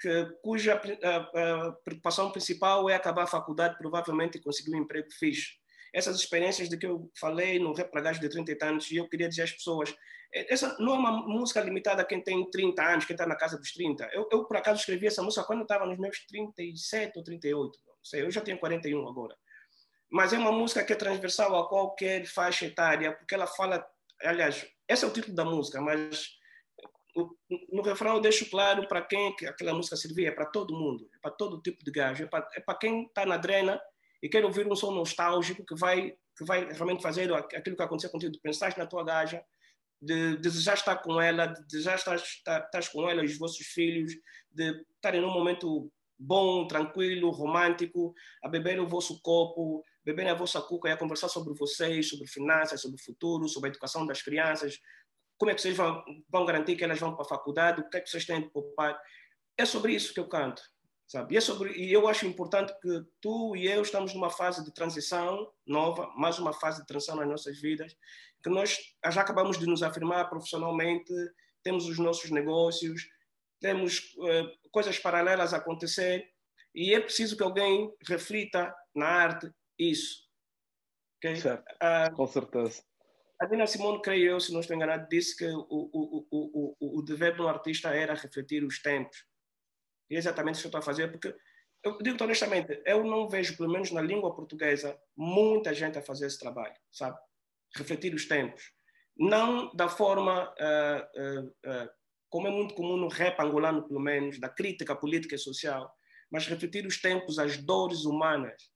Que, 0.00 0.27
cuja 0.42 0.81
a, 1.03 1.16
a 1.16 1.72
preocupação 1.72 2.31
principal 2.31 2.88
é 2.88 2.94
acabar 2.94 3.24
a 3.24 3.29
faculdade, 3.29 3.79
provavelmente 3.79 4.40
conseguir 4.40 4.74
um 4.74 4.81
emprego 4.81 5.09
fixe. 5.12 5.53
Essas 5.92 6.16
experiências 6.16 6.68
de 6.68 6.77
que 6.77 6.87
eu 6.87 7.11
falei 7.18 7.59
no 7.59 7.72
para 7.74 8.12
de 8.12 8.29
30 8.29 8.66
anos, 8.66 8.90
e 8.90 8.96
eu 8.96 9.09
queria 9.09 9.29
dizer 9.29 9.42
às 9.42 9.53
pessoas, 9.53 9.94
essa 10.35 10.77
não 10.81 10.94
é 10.94 10.98
uma 10.98 11.12
música 11.12 11.61
limitada 11.61 12.03
a 12.03 12.05
quem 12.05 12.20
tem 12.20 12.50
30 12.50 12.83
anos, 12.83 13.05
quem 13.05 13.14
está 13.14 13.24
na 13.24 13.37
casa 13.37 13.57
dos 13.57 13.72
30. 13.72 14.11
Eu, 14.12 14.29
eu, 14.33 14.44
por 14.44 14.57
acaso, 14.57 14.81
escrevi 14.81 15.07
essa 15.07 15.22
música 15.22 15.46
quando 15.46 15.62
estava 15.62 15.87
nos 15.87 15.96
meus 15.96 16.27
37 16.27 17.16
ou 17.16 17.22
38. 17.22 17.79
Não 17.87 17.94
sei, 18.03 18.22
eu 18.22 18.31
já 18.33 18.40
tenho 18.40 18.59
41 18.59 19.09
agora. 19.09 19.37
Mas 20.11 20.33
é 20.33 20.38
uma 20.38 20.50
música 20.50 20.85
que 20.85 20.92
é 20.92 20.96
transversal 20.96 21.57
a 21.57 21.68
qualquer 21.68 22.27
faixa 22.27 22.66
etária, 22.66 23.12
porque 23.12 23.35
ela 23.35 23.46
fala. 23.46 23.87
Aliás, 24.22 24.66
esse 24.88 25.05
é 25.05 25.09
o 25.09 25.12
título 25.12 25.35
da 25.35 25.44
música, 25.44 25.81
mas 25.81 26.29
no 27.70 27.83
refrão 27.83 28.16
eu 28.16 28.20
deixo 28.20 28.48
claro 28.50 28.88
para 28.88 29.03
quem 29.03 29.35
aquela 29.46 29.74
música 29.74 29.96
servia, 29.96 30.29
é 30.29 30.33
para 30.33 30.46
todo 30.46 30.77
mundo, 30.77 31.09
é 31.14 31.18
para 31.20 31.31
todo 31.31 31.62
tipo 31.62 31.85
de 31.85 31.90
gajo, 31.90 32.24
é 32.24 32.27
para, 32.27 32.48
é 32.57 32.74
quem 32.81 33.05
está 33.05 33.24
na 33.24 33.37
drena 33.37 33.81
e 34.22 34.29
quer 34.29 34.44
ouvir 34.44 34.66
um 34.66 34.74
som 34.74 34.92
nostálgico 34.92 35.64
que 35.64 35.77
vai, 35.77 36.12
que 36.37 36.44
vai 36.44 36.64
realmente 36.72 37.03
fazer 37.03 37.33
aquilo 37.33 37.77
que 37.77 37.83
aconteceu 37.83 38.11
contigo, 38.11 38.33
de 38.33 38.40
pensar 38.40 38.77
na 38.77 38.87
tua 38.87 39.05
gaja, 39.05 39.44
de 40.00 40.37
desejar 40.38 40.74
estar 40.74 40.96
com 40.96 41.20
ela, 41.20 41.46
de 41.46 41.62
desejar 41.66 41.96
estar, 41.96 42.16
estar, 42.16 42.64
estar 42.64 42.92
com 42.92 43.09
ela 43.09 43.22
e 43.22 43.27
os 43.27 43.38
vossos 43.38 43.66
filhos, 43.66 44.12
de 44.50 44.85
estarem 44.96 45.20
num 45.20 45.33
momento 45.33 45.90
bom, 46.18 46.66
tranquilo, 46.66 47.31
romântico, 47.31 48.14
a 48.42 48.48
beber 48.48 48.81
o 48.81 48.88
vosso 48.88 49.20
copo, 49.22 49.85
beber 50.05 50.29
a 50.29 50.35
vossa 50.35 50.61
cuca 50.61 50.88
e 50.88 50.93
a 50.93 50.97
conversar 50.97 51.29
sobre 51.29 51.55
vocês, 51.55 52.09
sobre 52.09 52.27
finanças, 52.27 52.81
sobre 52.81 53.01
o 53.01 53.05
futuro, 53.05 53.49
sobre 53.49 53.69
a 53.69 53.73
educação 53.73 54.07
das 54.07 54.21
crianças, 54.21 54.79
como 55.38 55.51
é 55.51 55.55
que 55.55 55.62
vocês 55.62 55.77
vão, 55.77 56.05
vão 56.29 56.45
garantir 56.45 56.77
que 56.77 56.85
elas 56.85 56.99
vão 56.99 57.14
para 57.14 57.25
a 57.25 57.29
faculdade, 57.29 57.81
o 57.81 57.88
que 57.88 57.97
é 57.97 58.01
que 58.01 58.09
vocês 58.09 58.25
têm 58.25 58.43
de 58.43 58.51
poupar. 58.51 59.01
É 59.57 59.64
sobre 59.64 59.95
isso 59.95 60.12
que 60.12 60.21
eu 60.21 60.29
canto, 60.29 60.62
sabe? 61.07 61.35
E, 61.35 61.37
é 61.37 61.40
sobre, 61.40 61.73
e 61.73 61.93
eu 61.93 62.07
acho 62.09 62.27
importante 62.27 62.73
que 62.81 63.03
tu 63.21 63.57
e 63.57 63.67
eu 63.67 63.83
estamos 63.83 64.14
numa 64.14 64.31
fase 64.31 64.64
de 64.64 64.73
transição 64.73 65.51
nova, 65.67 66.12
mais 66.17 66.38
uma 66.38 66.53
fase 66.53 66.81
de 66.81 66.87
transição 66.87 67.17
nas 67.17 67.29
nossas 67.29 67.61
vidas, 67.61 67.97
que 68.43 68.51
nós 68.51 68.79
já 69.11 69.23
acabamos 69.23 69.59
de 69.59 69.67
nos 69.67 69.83
afirmar 69.83 70.29
profissionalmente, 70.29 71.12
temos 71.62 71.88
os 71.88 71.99
nossos 71.99 72.31
negócios, 72.31 73.09
temos 73.61 74.14
uh, 74.19 74.71
coisas 74.71 74.99
paralelas 74.99 75.55
a 75.55 75.57
acontecer 75.57 76.29
e 76.75 76.95
é 76.95 77.01
preciso 77.01 77.37
que 77.37 77.43
alguém 77.43 77.90
reflita 78.07 78.75
na 78.95 79.07
arte 79.07 79.51
isso. 79.78 80.24
Okay? 81.18 81.37
Certo, 81.37 81.64
uh, 81.74 82.14
com 82.14 82.26
certeza. 82.26 82.82
a 83.40 83.46
Dina 83.46 83.66
Simone, 83.66 84.02
creio 84.02 84.32
eu, 84.32 84.40
se 84.40 84.52
não 84.52 84.60
estou 84.60 84.76
enganado, 84.76 85.08
disse 85.08 85.37
que 85.37 85.46
o, 85.46 85.66
o, 85.70 86.26
o, 86.30 86.76
o, 86.80 86.98
o 86.98 87.02
dever 87.02 87.37
do 87.37 87.48
artista 87.48 87.94
era 87.94 88.14
refletir 88.14 88.64
os 88.64 88.80
tempos. 88.80 89.24
E 90.10 90.16
é 90.16 90.18
exatamente 90.18 90.56
isso 90.56 90.62
que 90.62 90.66
eu 90.66 90.78
estou 90.78 90.80
a 90.80 90.82
fazer, 90.82 91.10
porque 91.10 91.34
eu 91.84 91.98
digo 91.98 92.22
honestamente, 92.22 92.82
eu 92.87 93.04
não 93.04 93.28
vejo, 93.28 93.56
pelo 93.56 93.70
menos 93.70 93.90
na 93.90 94.00
língua 94.00 94.34
portuguesa, 94.34 94.98
muita 95.16 95.74
gente 95.74 95.98
a 95.98 96.02
fazer 96.02 96.26
esse 96.26 96.38
trabalho, 96.38 96.74
sabe? 96.90 97.18
Refletir 97.76 98.14
os 98.14 98.26
tempos. 98.26 98.72
Não 99.16 99.74
da 99.74 99.88
forma 99.88 100.52
uh, 100.52 101.20
uh, 101.20 101.46
uh, 101.46 101.90
como 102.30 102.48
é 102.48 102.50
muito 102.50 102.74
comum 102.74 102.96
no 102.96 103.08
rap 103.08 103.38
angolano, 103.38 103.87
pelo 103.87 104.00
menos, 104.00 104.40
da 104.40 104.48
crítica 104.48 104.96
política 104.96 105.34
e 105.34 105.38
social, 105.38 105.94
mas 106.30 106.46
refletir 106.46 106.87
os 106.87 107.00
tempos, 107.00 107.38
as 107.38 107.58
dores 107.58 108.04
humanas? 108.04 108.73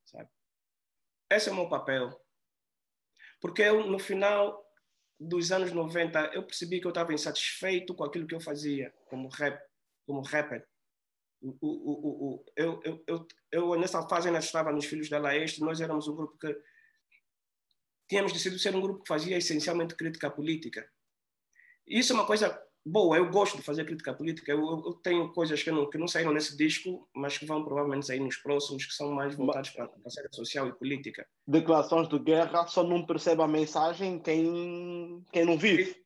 Esse 1.30 1.48
é 1.48 1.52
o 1.52 1.54
meu 1.54 1.68
papel. 1.68 2.10
Porque 3.40 3.62
eu, 3.62 3.86
no 3.86 3.98
final 3.98 4.64
dos 5.20 5.52
anos 5.52 5.72
90, 5.72 6.32
eu 6.34 6.44
percebi 6.44 6.80
que 6.80 6.86
eu 6.86 6.90
estava 6.90 7.12
insatisfeito 7.12 7.94
com 7.94 8.04
aquilo 8.04 8.26
que 8.26 8.34
eu 8.34 8.40
fazia 8.40 8.92
como 9.06 9.28
rap, 9.28 9.60
como 10.06 10.22
rapper. 10.22 10.66
O, 11.40 11.56
o, 11.60 12.34
o, 12.34 12.44
eu, 12.56 12.80
eu, 12.84 13.04
eu, 13.06 13.28
eu, 13.52 13.78
nessa 13.78 14.02
fase, 14.08 14.28
ainda 14.28 14.40
estava 14.40 14.72
nos 14.72 14.86
Filhos 14.86 15.08
da 15.08 15.18
Laeste, 15.18 15.60
nós 15.60 15.80
éramos 15.80 16.08
um 16.08 16.16
grupo 16.16 16.36
que 16.38 16.56
tínhamos 18.08 18.32
decidido 18.32 18.58
ser 18.58 18.74
um 18.74 18.80
grupo 18.80 19.02
que 19.02 19.08
fazia 19.08 19.36
essencialmente 19.36 19.94
crítica 19.94 20.30
política. 20.30 20.90
Isso 21.86 22.12
é 22.12 22.14
uma 22.14 22.26
coisa 22.26 22.60
boa, 22.84 23.16
eu 23.16 23.30
gosto 23.30 23.56
de 23.56 23.62
fazer 23.62 23.84
crítica 23.84 24.14
política. 24.14 24.52
Eu, 24.52 24.60
eu, 24.60 24.92
tenho 25.02 25.32
coisas 25.32 25.62
que 25.62 25.70
não, 25.70 25.88
que 25.88 25.98
não 25.98 26.08
saíram 26.08 26.32
nesse 26.32 26.56
disco, 26.56 27.08
mas 27.14 27.36
que 27.36 27.46
vão 27.46 27.64
provavelmente 27.64 28.06
sair 28.06 28.20
nos 28.20 28.36
próximos, 28.36 28.86
que 28.86 28.92
são 28.92 29.12
mais 29.12 29.34
voltados 29.34 29.70
para 29.70 29.90
a 30.04 30.10
série 30.10 30.28
social 30.32 30.68
e 30.68 30.72
política. 30.72 31.26
Declarações 31.46 32.08
de 32.08 32.18
guerra 32.18 32.66
só 32.66 32.82
não 32.82 33.04
percebe 33.04 33.42
a 33.42 33.48
mensagem 33.48 34.18
quem, 34.20 35.24
quem 35.32 35.44
não 35.44 35.58
vive. 35.58 35.96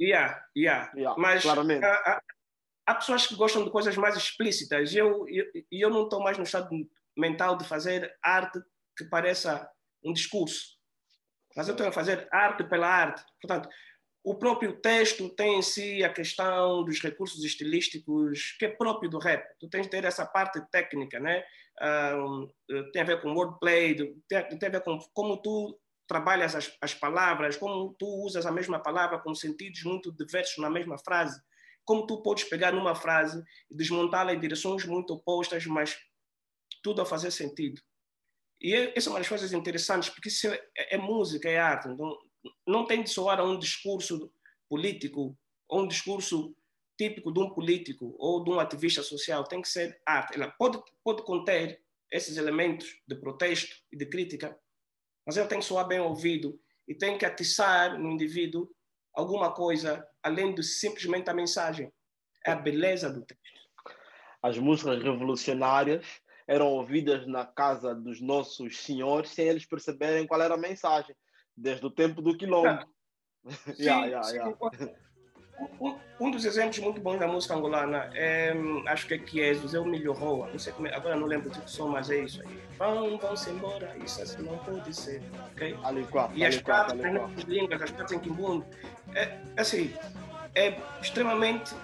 Yeah, 0.00 0.42
yeah. 0.56 0.90
yeah 0.96 1.20
mas 1.20 1.42
claramente. 1.42 1.84
Há, 1.84 1.92
há, 1.92 2.22
há, 2.86 2.94
pessoas 2.94 3.26
que 3.26 3.34
gostam 3.34 3.64
de 3.64 3.70
coisas 3.70 3.96
mais 3.96 4.16
explícitas 4.16 4.94
e 4.94 4.98
eu, 4.98 5.26
eu, 5.28 5.44
eu 5.70 5.90
não 5.90 6.04
estou 6.04 6.22
mais 6.22 6.38
no 6.38 6.44
estado 6.44 6.70
mental 7.16 7.56
de 7.56 7.66
fazer 7.66 8.16
arte 8.22 8.58
que 8.96 9.04
pareça 9.04 9.70
um 10.02 10.12
discurso. 10.12 10.78
Mas 11.56 11.68
eu 11.68 11.72
estou 11.72 11.86
a 11.86 11.92
fazer 11.92 12.28
arte 12.32 12.64
pela 12.64 12.88
arte. 12.88 13.22
Portanto, 13.40 13.68
o 14.22 14.34
próprio 14.34 14.78
texto 14.80 15.28
tem 15.30 15.58
em 15.58 15.62
si 15.62 16.04
a 16.04 16.12
questão 16.12 16.84
dos 16.84 17.00
recursos 17.00 17.42
estilísticos 17.42 18.54
que 18.58 18.66
é 18.66 18.68
próprio 18.68 19.08
do 19.08 19.18
rap. 19.18 19.42
Tu 19.58 19.68
tens 19.68 19.84
de 19.84 19.90
ter 19.90 20.04
essa 20.04 20.26
parte 20.26 20.60
técnica, 20.70 21.18
né? 21.18 21.42
Um, 21.82 22.48
tem 22.92 23.00
a 23.00 23.06
ver 23.06 23.22
com 23.22 23.32
wordplay, 23.32 23.96
tem, 24.28 24.58
tem 24.58 24.68
a 24.68 24.72
ver 24.72 24.82
com 24.82 24.98
como 25.14 25.40
tu 25.40 25.78
trabalhas 26.06 26.54
as, 26.54 26.76
as 26.82 26.92
palavras, 26.92 27.56
como 27.56 27.94
tu 27.98 28.06
usas 28.24 28.44
a 28.44 28.52
mesma 28.52 28.78
palavra 28.78 29.18
com 29.18 29.34
sentidos 29.34 29.82
muito 29.84 30.12
diversos 30.12 30.58
na 30.58 30.68
mesma 30.68 30.98
frase. 30.98 31.40
Como 31.84 32.06
tu 32.06 32.22
podes 32.22 32.44
pegar 32.44 32.72
numa 32.72 32.94
frase 32.94 33.42
e 33.70 33.76
desmontá-la 33.76 34.34
em 34.34 34.40
direções 34.40 34.84
muito 34.84 35.14
opostas, 35.14 35.64
mas 35.66 35.96
tudo 36.82 37.00
a 37.00 37.06
fazer 37.06 37.30
sentido. 37.30 37.80
E 38.60 38.74
essa 38.74 39.08
é 39.08 39.12
uma 39.12 39.18
das 39.18 39.28
coisas 39.28 39.52
interessantes, 39.54 40.10
porque 40.10 40.28
isso 40.28 40.46
é, 40.48 40.60
é 40.76 40.98
música, 40.98 41.48
é 41.48 41.58
arte. 41.58 41.88
Então, 41.88 42.14
não 42.66 42.86
tem 42.86 43.02
de 43.02 43.10
soar 43.10 43.40
a 43.40 43.44
um 43.44 43.58
discurso 43.58 44.32
político 44.68 45.36
ou 45.68 45.82
um 45.82 45.88
discurso 45.88 46.54
típico 46.96 47.32
de 47.32 47.40
um 47.40 47.50
político 47.50 48.14
ou 48.18 48.44
de 48.44 48.50
um 48.50 48.60
ativista 48.60 49.02
social. 49.02 49.44
Tem 49.44 49.62
que 49.62 49.68
ser 49.68 50.00
arte. 50.06 50.34
Ela 50.34 50.50
pode, 50.50 50.80
pode 51.02 51.22
conter 51.22 51.82
esses 52.12 52.36
elementos 52.36 53.00
de 53.06 53.14
protesto 53.14 53.74
e 53.92 53.96
de 53.96 54.06
crítica, 54.06 54.58
mas 55.24 55.36
ela 55.36 55.48
tem 55.48 55.60
que 55.60 55.64
soar 55.64 55.86
bem 55.86 56.00
ouvido 56.00 56.60
e 56.86 56.94
tem 56.94 57.16
que 57.16 57.24
atiçar 57.24 57.98
no 57.98 58.10
indivíduo 58.10 58.68
alguma 59.14 59.52
coisa 59.52 60.06
além 60.22 60.54
de 60.54 60.62
simplesmente 60.62 61.30
a 61.30 61.34
mensagem. 61.34 61.92
É 62.44 62.52
a 62.52 62.56
beleza 62.56 63.10
do 63.10 63.24
texto. 63.24 63.60
As 64.42 64.58
músicas 64.58 65.02
revolucionárias 65.02 66.06
eram 66.48 66.68
ouvidas 66.68 67.26
na 67.26 67.46
casa 67.46 67.94
dos 67.94 68.20
nossos 68.20 68.78
senhores 68.78 69.30
sem 69.30 69.46
eles 69.46 69.66
perceberem 69.66 70.26
qual 70.26 70.40
era 70.40 70.54
a 70.54 70.58
mensagem 70.58 71.14
desde 71.56 71.84
o 71.86 71.90
tempo 71.90 72.22
do 72.22 72.36
quilombo. 72.36 72.86
Sim, 73.48 73.82
yeah, 73.84 74.06
yeah, 74.06 74.22
sim. 74.22 74.36
Yeah. 74.36 74.56
Um, 75.78 75.94
um, 76.18 76.30
dos 76.30 76.44
exemplos 76.46 76.78
muito 76.78 77.00
bons 77.00 77.18
da 77.18 77.26
música 77.26 77.54
angolana 77.54 78.10
é, 78.14 78.54
acho 78.86 79.06
que 79.06 79.14
é 79.14 79.18
Quiesos, 79.18 79.74
é 79.74 79.78
o 79.78 79.84
Milho 79.84 80.12
Roa. 80.12 80.48
Não 80.48 80.58
sei 80.58 80.72
como 80.72 80.88
é, 80.88 80.94
agora 80.94 81.16
não 81.16 81.26
lembro 81.26 81.50
do 81.50 81.68
som, 81.68 81.88
mas 81.88 82.10
é 82.10 82.20
isso 82.20 82.40
aí. 82.42 82.58
Vão, 82.78 83.18
vão-se 83.18 83.50
embora, 83.50 83.94
isso 84.02 84.22
assim 84.22 84.42
não 84.42 84.56
pode 84.58 84.94
ser. 84.94 85.22
Okay? 85.52 85.76
Ali 85.84 86.04
quatro, 86.06 86.36
e 86.36 86.44
as 86.44 86.60
partes 86.60 86.98
nas 86.98 87.42
línguas, 87.44 87.82
as 87.82 87.90
partes 87.90 88.14
em 88.14 88.20
Kimbundo, 88.20 88.64
é, 89.14 89.38
assim, 89.56 89.92
é 90.54 90.78
extremamente, 91.00 91.74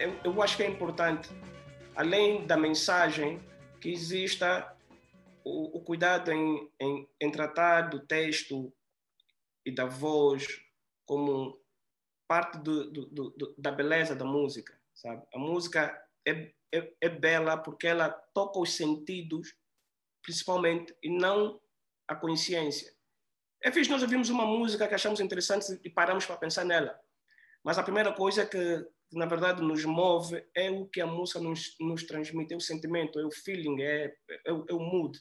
eu, 0.00 0.14
eu 0.24 0.42
acho 0.42 0.56
que 0.56 0.64
é 0.64 0.68
importante, 0.68 1.30
além 1.94 2.46
da 2.46 2.56
mensagem, 2.56 3.40
que 3.80 3.90
exista 3.90 4.72
o, 5.44 5.78
o 5.78 5.80
cuidado 5.80 6.32
em, 6.32 6.68
em, 6.80 7.08
em 7.20 7.30
tratar 7.30 7.82
do 7.82 8.00
texto 8.00 8.72
e 9.68 9.70
da 9.70 9.84
voz 9.84 10.46
como 11.04 11.60
parte 12.26 12.58
do, 12.58 12.90
do, 12.90 13.30
do, 13.30 13.54
da 13.58 13.70
beleza 13.70 14.16
da 14.16 14.24
música, 14.24 14.78
sabe? 14.94 15.22
A 15.32 15.38
música 15.38 16.02
é, 16.26 16.52
é, 16.72 16.92
é, 17.02 17.08
bela 17.08 17.56
porque 17.58 17.86
ela 17.86 18.08
toca 18.08 18.58
os 18.58 18.72
sentidos, 18.72 19.54
principalmente, 20.22 20.96
e 21.02 21.10
não 21.10 21.60
a 22.06 22.16
consciência. 22.16 22.90
É 23.62 23.70
fixe 23.70 23.90
nós 23.90 24.02
ouvimos 24.02 24.30
uma 24.30 24.46
música 24.46 24.88
que 24.88 24.94
achamos 24.94 25.20
interessante 25.20 25.78
e 25.84 25.90
paramos 25.90 26.24
para 26.24 26.36
pensar 26.38 26.64
nela. 26.64 26.98
Mas 27.62 27.76
a 27.76 27.82
primeira 27.82 28.12
coisa 28.12 28.46
que, 28.46 28.86
na 29.12 29.26
verdade, 29.26 29.60
nos 29.60 29.84
move 29.84 30.42
é 30.54 30.70
o 30.70 30.86
que 30.86 31.00
a 31.02 31.06
música 31.06 31.40
nos, 31.40 31.76
nos 31.78 32.04
transmite, 32.04 32.54
é 32.54 32.56
o 32.56 32.60
sentimento, 32.60 33.20
é 33.20 33.26
o 33.26 33.30
feeling, 33.30 33.82
é, 33.82 34.04
é, 34.30 34.38
é 34.46 34.74
o 34.74 34.80
mood. 34.80 35.18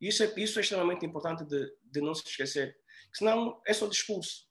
Isso 0.00 0.24
é, 0.24 0.32
isso 0.36 0.58
é 0.58 0.62
extremamente 0.62 1.06
importante 1.06 1.44
de, 1.44 1.72
de 1.84 2.00
não 2.00 2.14
se 2.14 2.26
esquecer. 2.26 2.76
Senão 3.14 3.60
é 3.66 3.72
só 3.72 3.86
discurso. 3.86 4.46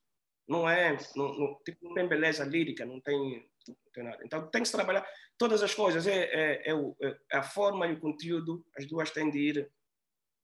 Não 0.47 0.69
é, 0.69 0.97
não, 1.15 1.37
não, 1.37 1.59
tipo, 1.65 1.85
não 1.85 1.93
tem 1.93 2.07
beleza 2.07 2.43
lírica, 2.43 2.85
não 2.85 2.99
tem, 2.99 3.45
não 3.67 3.75
tem, 3.93 4.03
nada. 4.03 4.23
Então 4.25 4.47
tem 4.49 4.61
que 4.61 4.67
se 4.67 4.73
trabalhar 4.73 5.05
todas 5.37 5.63
as 5.63 5.73
coisas. 5.73 6.05
É, 6.07 6.23
é, 6.23 6.69
é, 6.69 6.73
o, 6.73 6.95
é, 7.01 7.17
a 7.31 7.43
forma 7.43 7.87
e 7.87 7.93
o 7.93 7.99
conteúdo, 7.99 8.65
as 8.77 8.85
duas 8.85 9.11
têm 9.11 9.29
de 9.29 9.39
ir, 9.39 9.71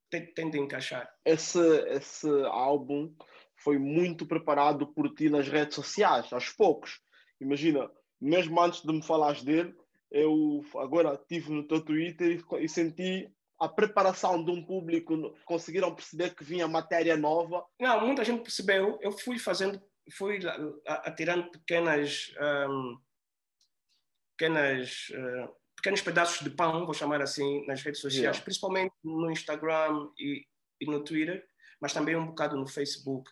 têm, 0.10 0.34
têm 0.34 0.50
de 0.50 0.60
encaixar. 0.60 1.10
Esse, 1.26 1.60
esse 1.88 2.30
álbum 2.46 3.14
foi 3.58 3.78
muito 3.78 4.26
preparado 4.26 4.88
por 4.88 5.14
ti 5.14 5.30
nas 5.30 5.48
redes 5.48 5.76
sociais, 5.76 6.32
aos 6.32 6.50
poucos. 6.50 7.02
Imagina, 7.42 7.90
mesmo 8.20 8.60
antes 8.62 8.82
de 8.82 8.94
me 8.94 9.04
falares 9.04 9.44
dele, 9.44 9.76
eu 10.12 10.64
agora 10.78 11.14
estive 11.14 11.52
no 11.52 11.68
teu 11.68 11.84
Twitter 11.84 12.44
e, 12.52 12.64
e 12.64 12.70
senti 12.70 13.30
a 13.60 13.67
preparação 13.67 14.43
de 14.43 14.50
um 14.52 14.63
público, 14.63 15.36
conseguiram 15.43 15.93
perceber 15.93 16.34
que 16.34 16.43
vinha 16.43 16.67
matéria 16.67 17.17
nova? 17.17 17.65
Não, 17.80 18.06
muita 18.06 18.24
gente 18.24 18.41
percebeu. 18.41 18.98
Eu 19.02 19.12
fui 19.12 19.38
fazendo, 19.38 19.82
fui 20.13 20.39
atirando 20.88 21.52
pequenas, 21.52 22.34
um, 22.69 22.98
pequenas, 24.38 25.10
uh, 25.10 25.54
pequenos 25.76 26.02
pedaços 26.02 26.39
de 26.39 26.50
pão, 26.50 26.86
vou 26.86 26.93
chamar 26.93 27.22
assim, 27.22 27.65
nas 27.67 27.82
redes 27.82 28.00
sociais, 28.00 28.24
yeah. 28.24 28.41
principalmente 28.41 28.93
no 29.04 29.30
Instagram 29.30 30.10
e, 30.17 30.45
e, 30.80 30.86
no 30.86 31.04
Twitter, 31.04 31.45
mas 31.82 31.91
também 31.91 32.15
um 32.15 32.28
bocado 32.28 32.56
no 32.56 32.67
Facebook. 32.67 33.30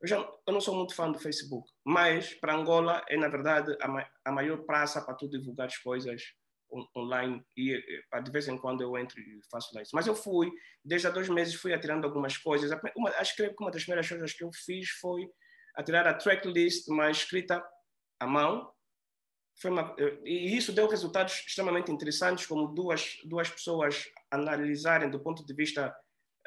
Eu, 0.00 0.08
já, 0.08 0.16
eu 0.16 0.52
não 0.52 0.60
sou 0.60 0.74
muito 0.74 0.94
fã 0.94 1.10
do 1.10 1.18
Facebook, 1.18 1.70
mas 1.84 2.32
para 2.34 2.54
Angola 2.54 3.04
é, 3.08 3.16
na 3.18 3.28
verdade, 3.28 3.76
a, 3.80 3.88
ma 3.88 4.06
a 4.24 4.32
maior 4.32 4.58
praça 4.64 5.02
para 5.02 5.14
tu 5.14 5.28
divulgar 5.28 5.66
as 5.66 5.76
coisas 5.76 6.34
online 6.96 7.44
e 7.56 7.74
eh, 7.74 8.20
de 8.22 8.30
vez 8.30 8.48
em 8.48 8.56
quando 8.56 8.82
eu 8.82 8.96
entro 8.96 9.18
e 9.20 9.40
faço 9.50 9.78
isso. 9.80 9.90
Mas 9.94 10.06
eu 10.06 10.14
fui, 10.14 10.50
desde 10.84 11.06
há 11.06 11.10
dois 11.10 11.28
meses 11.28 11.54
fui 11.54 11.72
atirando 11.72 12.06
algumas 12.06 12.36
coisas. 12.36 12.70
Uma, 12.96 13.10
acho 13.10 13.36
que 13.36 13.54
uma 13.60 13.70
das 13.70 13.82
primeiras 13.82 14.08
coisas 14.08 14.32
que 14.32 14.44
eu 14.44 14.50
fiz 14.52 14.90
foi 15.00 15.28
atirar 15.76 16.06
a 16.06 16.14
tracklist, 16.14 16.88
mas 16.88 17.18
escrita 17.18 17.64
à 18.18 18.26
mão. 18.26 18.70
Uma, 19.64 19.94
e 20.24 20.56
isso 20.56 20.72
deu 20.72 20.86
resultados 20.86 21.32
extremamente 21.46 21.90
interessantes, 21.90 22.46
como 22.46 22.74
duas, 22.74 23.16
duas 23.24 23.48
pessoas 23.48 24.04
analisarem 24.30 25.10
do 25.10 25.20
ponto 25.20 25.44
de 25.46 25.54
vista 25.54 25.94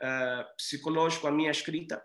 uh, 0.02 0.56
psicológico 0.56 1.26
a 1.26 1.32
minha 1.32 1.50
escrita 1.50 2.04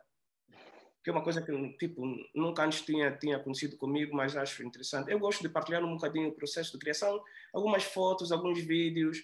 que 1.05 1.11
é 1.11 1.13
uma 1.13 1.23
coisa 1.23 1.43
que 1.43 1.53
tipo 1.79 2.03
nunca 2.35 2.65
antes 2.65 2.81
tinha 2.81 3.15
tinha 3.17 3.37
acontecido 3.37 3.77
comigo, 3.77 4.17
mas 4.17 4.35
acho 4.37 4.63
interessante. 4.63 5.13
Eu 5.13 5.19
gosto 5.19 5.43
de 5.43 5.51
partilhar 5.51 5.85
um 5.85 5.95
bocadinho 5.95 6.31
o 6.31 6.35
processo 6.35 6.73
de 6.73 6.79
criação, 6.79 7.23
algumas 7.53 7.85
fotos, 7.85 8.33
alguns 8.33 8.61
vídeos. 8.61 9.23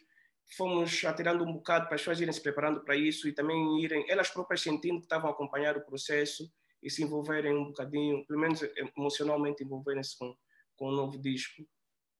Fomos 0.56 1.04
atirando 1.04 1.44
um 1.44 1.52
bocado 1.52 1.86
para 1.86 1.94
as 1.94 2.00
pessoas 2.02 2.20
irem 2.20 2.32
se 2.32 2.42
preparando 2.42 2.80
para 2.80 2.96
isso 2.96 3.26
e 3.28 3.32
também 3.32 3.82
irem 3.82 4.04
elas 4.08 4.30
próprias 4.30 4.60
sentindo 4.60 4.98
que 4.98 5.06
estavam 5.06 5.30
a 5.30 5.32
acompanhar 5.32 5.76
o 5.76 5.84
processo 5.84 6.52
e 6.82 6.90
se 6.90 7.02
envolverem 7.02 7.54
um 7.56 7.66
bocadinho, 7.66 8.26
pelo 8.26 8.40
menos 8.40 8.60
emocionalmente 8.96 9.62
envolverem-se 9.64 10.18
com 10.18 10.36
com 10.80 10.86
o 10.86 10.92
novo 10.92 11.18
disco. 11.18 11.62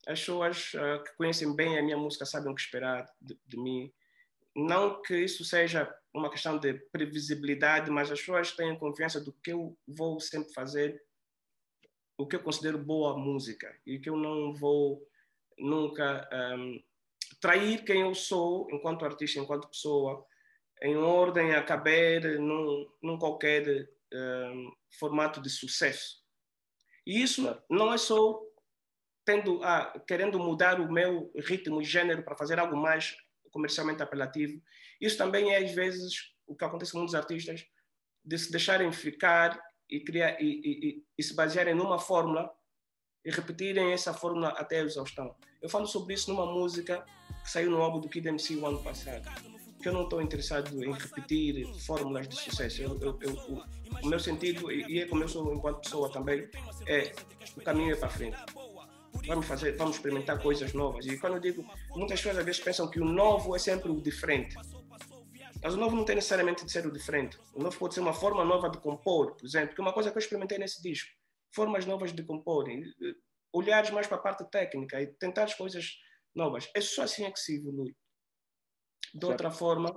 As 0.06 0.20
pessoas 0.20 0.74
uh, 0.74 1.02
que 1.02 1.16
conhecem 1.16 1.56
bem 1.56 1.78
a 1.78 1.82
minha 1.82 1.96
música 1.96 2.26
sabem 2.26 2.52
o 2.52 2.54
que 2.54 2.60
esperar 2.60 3.06
de, 3.20 3.38
de 3.46 3.56
mim 3.56 3.90
não 4.54 5.00
que 5.02 5.16
isso 5.16 5.44
seja 5.44 5.92
uma 6.12 6.30
questão 6.30 6.58
de 6.58 6.74
previsibilidade, 6.90 7.90
mas 7.90 8.10
as 8.10 8.18
pessoas 8.18 8.52
têm 8.52 8.78
confiança 8.78 9.20
do 9.20 9.32
que 9.32 9.52
eu 9.52 9.76
vou 9.86 10.18
sempre 10.20 10.52
fazer, 10.52 11.00
o 12.18 12.26
que 12.26 12.36
eu 12.36 12.42
considero 12.42 12.78
boa 12.78 13.16
música 13.16 13.74
e 13.86 13.98
que 13.98 14.10
eu 14.10 14.16
não 14.16 14.52
vou 14.52 15.06
nunca 15.58 16.28
um, 16.32 16.82
trair 17.40 17.84
quem 17.84 18.02
eu 18.02 18.14
sou 18.14 18.68
enquanto 18.70 19.04
artista, 19.04 19.38
enquanto 19.38 19.68
pessoa, 19.68 20.26
em 20.82 20.96
ordem 20.96 21.54
a 21.54 21.62
caber 21.62 22.38
num, 22.38 22.90
num 23.02 23.18
qualquer 23.18 23.88
um, 24.12 24.72
formato 24.98 25.40
de 25.40 25.48
sucesso. 25.48 26.20
E 27.06 27.22
isso 27.22 27.56
não 27.70 27.92
é 27.92 27.98
só 27.98 28.40
tendo, 29.24 29.62
ah, 29.62 29.92
querendo 30.06 30.38
mudar 30.38 30.80
o 30.80 30.90
meu 30.90 31.32
ritmo 31.36 31.80
e 31.80 31.84
gênero 31.84 32.22
para 32.22 32.36
fazer 32.36 32.58
algo 32.58 32.76
mais 32.76 33.16
comercialmente 33.50 34.02
apelativo. 34.02 34.60
Isso 35.00 35.16
também 35.16 35.52
é, 35.52 35.58
às 35.58 35.72
vezes, 35.72 36.32
o 36.46 36.54
que 36.54 36.64
acontece 36.64 36.92
com 36.92 36.98
muitos 36.98 37.14
artistas, 37.14 37.64
de 38.24 38.38
se 38.38 38.50
deixarem 38.50 38.90
ficar 38.92 39.60
e, 39.88 40.00
criar, 40.00 40.40
e, 40.40 40.60
e, 40.64 41.04
e 41.18 41.22
se 41.22 41.34
basearem 41.34 41.74
numa 41.74 41.98
fórmula 41.98 42.50
e 43.24 43.30
repetirem 43.30 43.92
essa 43.92 44.14
fórmula 44.14 44.48
até 44.50 44.80
a 44.80 44.84
exaustão. 44.84 45.34
Eu 45.60 45.68
falo 45.68 45.86
sobre 45.86 46.14
isso 46.14 46.30
numa 46.32 46.46
música 46.46 47.04
que 47.42 47.50
saiu 47.50 47.70
no 47.70 47.82
álbum 47.82 48.00
do 48.00 48.08
Kid 48.08 48.28
MC 48.28 48.56
o 48.56 48.66
ano 48.66 48.82
passado, 48.82 49.28
que 49.80 49.88
eu 49.88 49.92
não 49.92 50.04
estou 50.04 50.22
interessado 50.22 50.82
em 50.82 50.92
repetir 50.92 51.66
fórmulas 51.84 52.28
de 52.28 52.36
sucesso. 52.36 52.82
Eu, 52.82 52.98
eu, 53.00 53.18
eu, 53.20 53.32
o, 53.32 53.62
o, 54.02 54.08
meu 54.08 54.18
sentido, 54.18 54.70
e 54.70 55.00
é 55.00 55.06
como 55.06 55.22
eu 55.22 55.28
sou 55.28 55.52
enquanto 55.54 55.82
pessoa 55.82 56.10
também, 56.10 56.48
é 56.86 57.12
o 57.56 57.60
caminho 57.62 57.92
é 57.92 57.96
para 57.96 58.08
frente. 58.08 58.36
Vamos 59.30 59.46
fazer, 59.46 59.76
vamos 59.76 59.94
experimentar 59.94 60.42
coisas 60.42 60.72
novas. 60.72 61.06
E 61.06 61.16
quando 61.16 61.34
eu 61.34 61.40
digo, 61.40 61.62
muitas 61.90 62.18
pessoas 62.18 62.38
às 62.38 62.44
vezes 62.44 62.60
pensam 62.60 62.90
que 62.90 62.98
o 62.98 63.04
novo 63.04 63.54
é 63.54 63.60
sempre 63.60 63.88
o 63.88 64.02
diferente. 64.02 64.56
Mas 65.62 65.72
o 65.72 65.76
novo 65.76 65.94
não 65.94 66.04
tem 66.04 66.16
necessariamente 66.16 66.64
de 66.64 66.72
ser 66.72 66.84
o 66.84 66.90
diferente. 66.90 67.38
O 67.54 67.62
novo 67.62 67.78
pode 67.78 67.94
ser 67.94 68.00
uma 68.00 68.12
forma 68.12 68.44
nova 68.44 68.68
de 68.68 68.78
compor, 68.78 69.36
por 69.36 69.46
exemplo, 69.46 69.72
que 69.72 69.80
é 69.80 69.84
uma 69.84 69.92
coisa 69.92 70.10
que 70.10 70.18
eu 70.18 70.20
experimentei 70.20 70.58
nesse 70.58 70.82
disco. 70.82 71.08
Formas 71.54 71.86
novas 71.86 72.12
de 72.12 72.24
compor, 72.24 72.66
olhares 73.52 73.90
mais 73.92 74.08
para 74.08 74.16
a 74.16 74.20
parte 74.20 74.44
técnica 74.50 75.00
e 75.00 75.06
tentar 75.06 75.44
as 75.44 75.54
coisas 75.54 75.92
novas. 76.34 76.68
É 76.74 76.80
só 76.80 77.02
assim 77.04 77.24
é 77.24 77.30
que 77.30 77.38
se 77.38 77.56
evolui. 77.56 77.94
De 79.14 79.20
certo. 79.20 79.30
outra 79.30 79.52
forma, 79.52 79.94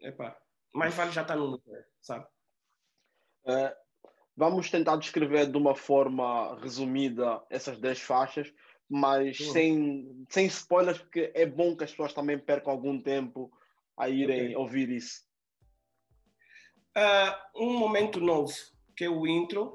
epá, 0.00 0.36
mais 0.74 0.92
vale 0.92 1.12
já 1.12 1.22
estar 1.22 1.36
no 1.36 1.46
lugar, 1.46 1.84
sabe? 2.02 2.26
É, 3.46 3.76
vamos 4.40 4.70
tentar 4.70 4.96
descrever 4.96 5.50
de 5.50 5.58
uma 5.58 5.74
forma 5.74 6.58
resumida 6.62 7.42
essas 7.50 7.78
10 7.78 8.00
faixas, 8.00 8.50
mas 8.88 9.36
sem, 9.36 10.24
sem 10.30 10.46
spoilers, 10.46 10.96
porque 10.96 11.30
é 11.34 11.44
bom 11.44 11.76
que 11.76 11.84
as 11.84 11.90
pessoas 11.90 12.14
também 12.14 12.38
percam 12.38 12.72
algum 12.72 12.98
tempo 12.98 13.52
a 13.98 14.08
irem 14.08 14.44
okay. 14.44 14.56
ouvir 14.56 14.88
isso. 14.88 15.26
Uh, 16.96 17.62
um 17.62 17.78
momento 17.78 18.18
novo, 18.18 18.50
que 18.96 19.04
é 19.04 19.10
o 19.10 19.26
intro, 19.26 19.74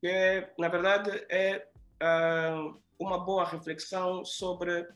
que 0.00 0.06
é, 0.06 0.54
na 0.56 0.68
verdade 0.68 1.10
é 1.28 1.66
uh, 2.00 2.80
uma 3.00 3.18
boa 3.18 3.44
reflexão 3.44 4.24
sobre 4.24 4.86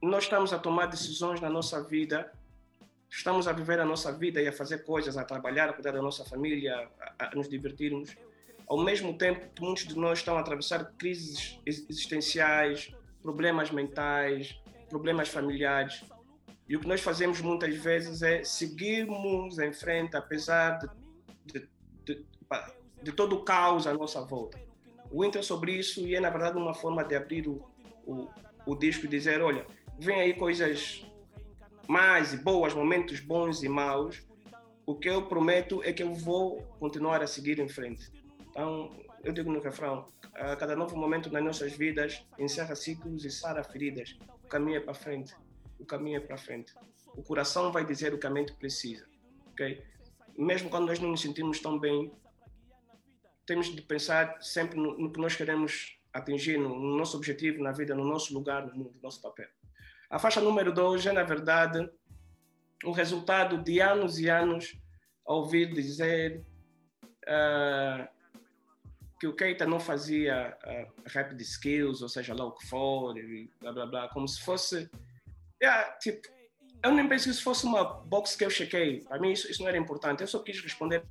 nós 0.00 0.22
estamos 0.22 0.52
a 0.52 0.60
tomar 0.60 0.86
decisões 0.86 1.40
na 1.40 1.50
nossa 1.50 1.82
vida, 1.82 2.30
estamos 3.10 3.46
a 3.48 3.52
viver 3.52 3.80
a 3.80 3.84
nossa 3.84 4.12
vida 4.12 4.40
e 4.40 4.48
a 4.48 4.52
fazer 4.52 4.84
coisas, 4.84 5.16
a 5.16 5.24
trabalhar, 5.24 5.68
a 5.68 5.72
cuidar 5.72 5.92
da 5.92 6.02
nossa 6.02 6.24
família, 6.24 6.88
a, 7.18 7.26
a 7.26 7.34
nos 7.34 7.48
divertirmos. 7.48 8.16
Ao 8.68 8.82
mesmo 8.82 9.16
tempo 9.16 9.46
muitos 9.60 9.86
de 9.86 9.96
nós 9.96 10.18
estão 10.18 10.36
a 10.36 10.40
atravessar 10.40 10.92
crises 10.98 11.60
existenciais, 11.64 12.92
problemas 13.22 13.70
mentais, 13.70 14.60
problemas 14.88 15.28
familiares. 15.28 16.04
E 16.68 16.76
o 16.76 16.80
que 16.80 16.88
nós 16.88 17.00
fazemos 17.00 17.40
muitas 17.40 17.76
vezes 17.76 18.22
é 18.22 18.42
seguirmos 18.42 19.58
em 19.58 19.72
frente, 19.72 20.16
apesar 20.16 20.78
de, 20.78 20.88
de, 21.44 21.68
de, 22.04 22.26
de 23.02 23.12
todo 23.12 23.36
o 23.36 23.44
caos 23.44 23.86
à 23.86 23.94
nossa 23.94 24.20
volta. 24.20 24.60
O 25.10 25.24
Inter 25.24 25.44
sobre 25.44 25.72
isso 25.72 26.00
e 26.00 26.16
é, 26.16 26.20
na 26.20 26.30
verdade, 26.30 26.58
uma 26.58 26.74
forma 26.74 27.04
de 27.04 27.14
abrir 27.14 27.46
o, 27.46 27.64
o, 28.04 28.28
o 28.66 28.74
disco 28.74 29.06
e 29.06 29.08
dizer: 29.08 29.40
olha, 29.40 29.64
vem 29.98 30.20
aí 30.20 30.34
coisas 30.34 31.06
mais 31.88 32.32
e 32.32 32.36
boas, 32.36 32.74
momentos 32.74 33.20
bons 33.20 33.62
e 33.62 33.68
maus. 33.68 34.26
O 34.84 34.94
que 34.94 35.08
eu 35.08 35.26
prometo 35.26 35.82
é 35.82 35.92
que 35.92 36.02
eu 36.02 36.14
vou 36.14 36.62
continuar 36.78 37.22
a 37.22 37.26
seguir 37.26 37.58
em 37.58 37.68
frente. 37.68 38.10
Então, 38.50 38.90
eu 39.24 39.32
digo 39.32 39.50
no 39.50 39.60
refrão: 39.60 40.06
a 40.34 40.56
cada 40.56 40.76
novo 40.76 40.96
momento 40.96 41.30
nas 41.30 41.42
nossas 41.42 41.72
vidas 41.72 42.24
encerra 42.38 42.74
ciclos 42.74 43.24
e 43.24 43.30
sara 43.30 43.64
feridas. 43.64 44.16
O 44.44 44.48
caminho 44.48 44.76
é 44.76 44.80
para 44.80 44.94
frente. 44.94 45.34
O 45.78 45.84
caminho 45.84 46.18
é 46.18 46.20
para 46.20 46.38
frente. 46.38 46.72
O 47.16 47.22
coração 47.22 47.72
vai 47.72 47.84
dizer 47.84 48.14
o 48.14 48.18
que 48.18 48.26
a 48.26 48.30
mente 48.30 48.52
precisa. 48.54 49.06
Ok? 49.52 49.82
Mesmo 50.38 50.68
quando 50.68 50.86
nós 50.86 51.00
não 51.00 51.10
nos 51.10 51.20
sentimos 51.20 51.60
tão 51.60 51.78
bem, 51.78 52.12
temos 53.46 53.74
de 53.74 53.80
pensar 53.80 54.36
sempre 54.42 54.78
no, 54.78 54.98
no 54.98 55.10
que 55.10 55.20
nós 55.20 55.34
queremos 55.34 55.98
atingir, 56.12 56.58
no, 56.58 56.68
no, 56.68 56.96
nosso 56.96 57.16
objetivo 57.16 57.62
na 57.62 57.72
vida, 57.72 57.94
no 57.94 58.04
nosso 58.04 58.34
lugar 58.34 58.66
no 58.66 58.74
mundo, 58.74 58.92
no 58.94 59.02
nosso 59.02 59.20
papel. 59.22 59.48
A 60.10 60.18
faixa 60.18 60.40
número 60.40 60.72
2 60.72 61.06
é, 61.06 61.12
na 61.12 61.22
verdade, 61.22 61.88
um 62.84 62.92
resultado 62.92 63.62
de 63.62 63.80
anos 63.80 64.18
e 64.18 64.28
anos 64.28 64.76
ouvir 65.24 65.72
dizer 65.72 66.44
uh, 67.24 68.06
que 69.18 69.26
o 69.26 69.34
Keita 69.34 69.66
não 69.66 69.80
fazia 69.80 70.56
uh, 70.64 71.02
rap 71.06 71.34
de 71.34 71.42
skills, 71.42 72.02
ou 72.02 72.08
seja 72.08 72.34
lá 72.34 72.44
o 72.44 72.52
que 72.52 72.66
for, 72.66 73.16
e 73.18 73.50
blá 73.60 73.72
blá 73.72 73.86
blá, 73.86 74.08
como 74.08 74.28
se 74.28 74.40
fosse. 74.42 74.88
Yeah, 75.60 75.90
tipo, 75.98 76.28
eu 76.84 76.92
nem 76.92 77.08
penso 77.08 77.24
que 77.24 77.30
isso 77.30 77.42
fosse 77.42 77.64
uma 77.64 77.82
box 77.82 78.36
que 78.36 78.44
eu 78.44 78.50
chequei. 78.50 79.00
Para 79.00 79.18
mim, 79.18 79.32
isso, 79.32 79.50
isso 79.50 79.62
não 79.62 79.68
era 79.68 79.78
importante. 79.78 80.20
Eu 80.20 80.28
só 80.28 80.38
quis 80.38 80.60
responder 80.60 81.02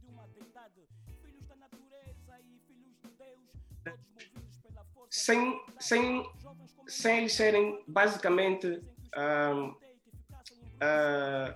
sem, 5.25 5.59
sem, 5.79 6.29
sem 6.87 7.19
eles 7.19 7.33
serem 7.33 7.83
basicamente 7.87 8.67
uh, 8.67 9.71
uh, 10.81 11.55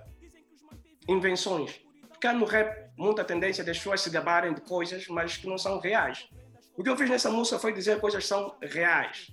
invenções. 1.08 1.80
Porque 2.08 2.26
há 2.26 2.32
no 2.32 2.44
rap 2.44 2.90
muita 2.96 3.24
tendência 3.24 3.64
das 3.64 3.78
pessoas 3.78 4.00
se 4.02 4.10
gabarem 4.10 4.52
de 4.52 4.60
coisas, 4.60 5.06
mas 5.08 5.36
que 5.36 5.46
não 5.46 5.56
são 5.56 5.78
reais. 5.78 6.28
O 6.76 6.82
que 6.82 6.88
eu 6.88 6.96
fiz 6.96 7.08
nessa 7.08 7.30
música 7.30 7.58
foi 7.58 7.72
dizer 7.72 8.00
coisas 8.00 8.22
que 8.22 8.28
são 8.28 8.56
reais. 8.62 9.30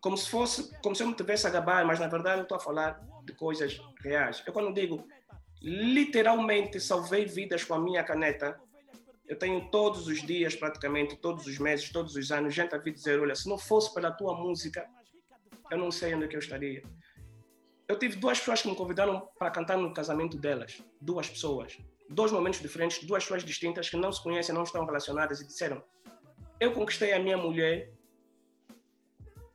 Como 0.00 0.16
se 0.16 0.28
fosse, 0.28 0.72
como 0.80 0.94
se 0.94 1.02
eu 1.02 1.08
me 1.08 1.14
tivesse 1.14 1.46
a 1.46 1.50
gabar, 1.50 1.84
mas 1.84 1.98
na 1.98 2.06
verdade 2.06 2.38
eu 2.38 2.42
estou 2.42 2.56
a 2.56 2.60
falar 2.60 3.00
de 3.24 3.32
coisas 3.34 3.80
reais. 4.00 4.42
Eu 4.46 4.52
quando 4.52 4.72
digo 4.72 5.06
literalmente 5.60 6.78
salvei 6.78 7.24
vidas 7.24 7.64
com 7.64 7.74
a 7.74 7.80
minha 7.80 8.04
caneta, 8.04 8.60
eu 9.26 9.36
tenho 9.36 9.68
todos 9.70 10.06
os 10.06 10.22
dias, 10.22 10.54
praticamente, 10.54 11.16
todos 11.16 11.46
os 11.46 11.58
meses, 11.58 11.90
todos 11.90 12.16
os 12.16 12.30
anos, 12.32 12.54
gente 12.54 12.74
a 12.74 12.78
vir 12.78 12.92
dizer: 12.92 13.20
olha, 13.20 13.34
se 13.34 13.48
não 13.48 13.58
fosse 13.58 13.92
pela 13.92 14.10
tua 14.10 14.34
música, 14.34 14.88
eu 15.70 15.78
não 15.78 15.90
sei 15.90 16.14
onde 16.14 16.24
é 16.24 16.28
que 16.28 16.36
eu 16.36 16.40
estaria. 16.40 16.82
Eu 17.86 17.98
tive 17.98 18.16
duas 18.16 18.38
pessoas 18.38 18.62
que 18.62 18.68
me 18.68 18.76
convidaram 18.76 19.28
para 19.38 19.50
cantar 19.50 19.78
no 19.78 19.92
casamento 19.92 20.36
delas. 20.36 20.82
Duas 21.00 21.28
pessoas. 21.28 21.78
Dois 22.10 22.32
momentos 22.32 22.60
diferentes, 22.60 23.04
duas 23.04 23.22
pessoas 23.24 23.44
distintas 23.44 23.88
que 23.88 23.96
não 23.96 24.12
se 24.12 24.22
conhecem, 24.22 24.54
não 24.54 24.62
estão 24.62 24.84
relacionadas 24.84 25.40
e 25.40 25.46
disseram: 25.46 25.82
Eu 26.60 26.72
conquistei 26.72 27.12
a 27.12 27.18
minha 27.18 27.36
mulher 27.36 27.92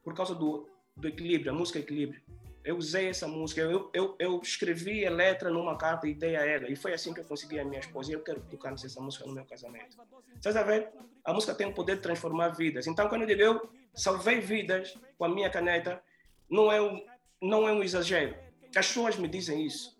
por 0.04 0.14
causa 0.14 0.36
do, 0.36 0.68
do 0.96 1.08
equilíbrio, 1.08 1.52
a 1.52 1.56
música 1.56 1.80
equilíbrio 1.80 2.22
eu 2.64 2.78
usei 2.78 3.10
essa 3.10 3.28
música, 3.28 3.62
eu, 3.62 3.90
eu, 3.94 4.16
eu 4.18 4.40
escrevi 4.42 5.06
a 5.06 5.10
letra 5.10 5.50
numa 5.50 5.78
carta 5.78 6.08
e 6.08 6.14
dei 6.14 6.36
a 6.36 6.46
ela. 6.46 6.70
E 6.70 6.76
foi 6.76 6.94
assim 6.94 7.14
que 7.14 7.20
eu 7.20 7.26
consegui 7.26 7.60
a 7.60 7.66
minha 7.66 7.80
esposa. 7.80 8.12
E 8.12 8.14
eu 8.14 8.22
quero 8.22 8.40
tocar 8.42 8.74
essa 8.74 9.02
música 9.02 9.26
no 9.26 9.34
meu 9.34 9.44
casamento. 9.46 9.98
Vocês 10.42 10.56
a 10.56 10.64
ver? 10.64 10.90
A 11.26 11.34
música 11.34 11.54
tem 11.54 11.68
o 11.68 11.74
poder 11.74 11.98
de 11.98 12.02
transformar 12.02 12.50
vidas. 12.50 12.88
Então, 12.88 13.10
quando 13.10 13.24
eu 13.24 13.28
digo 13.28 13.42
eu 13.42 13.70
salvei 13.94 14.40
vidas 14.40 14.98
com 15.18 15.26
a 15.26 15.30
minha 15.30 15.50
caneta, 15.50 16.02
não 16.50 16.72
é 16.72 16.82
um, 16.82 17.06
não 17.42 17.68
é 17.68 17.74
um 17.74 17.84
exagero. 17.84 18.34
As 18.76 18.88
pessoas 18.88 19.18
me 19.18 19.28
dizem 19.28 19.66
isso. 19.66 19.98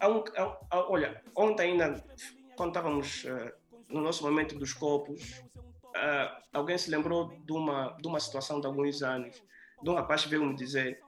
Há 0.00 0.08
um, 0.08 0.24
há, 0.70 0.90
olha, 0.90 1.22
ontem 1.36 1.72
ainda, 1.72 2.02
quando 2.56 2.70
estávamos 2.70 3.24
uh, 3.24 3.52
no 3.90 4.00
nosso 4.00 4.24
momento 4.24 4.58
dos 4.58 4.72
copos, 4.72 5.42
uh, 5.58 6.42
alguém 6.52 6.78
se 6.78 6.90
lembrou 6.90 7.28
de 7.44 7.52
uma, 7.52 7.90
de 8.00 8.08
uma 8.08 8.18
situação 8.18 8.58
de 8.58 8.66
alguns 8.66 9.02
anos 9.02 9.42
um 9.82 9.94
rapaz 9.94 10.24
veio 10.24 10.44
me 10.44 10.54
dizer 10.54 11.00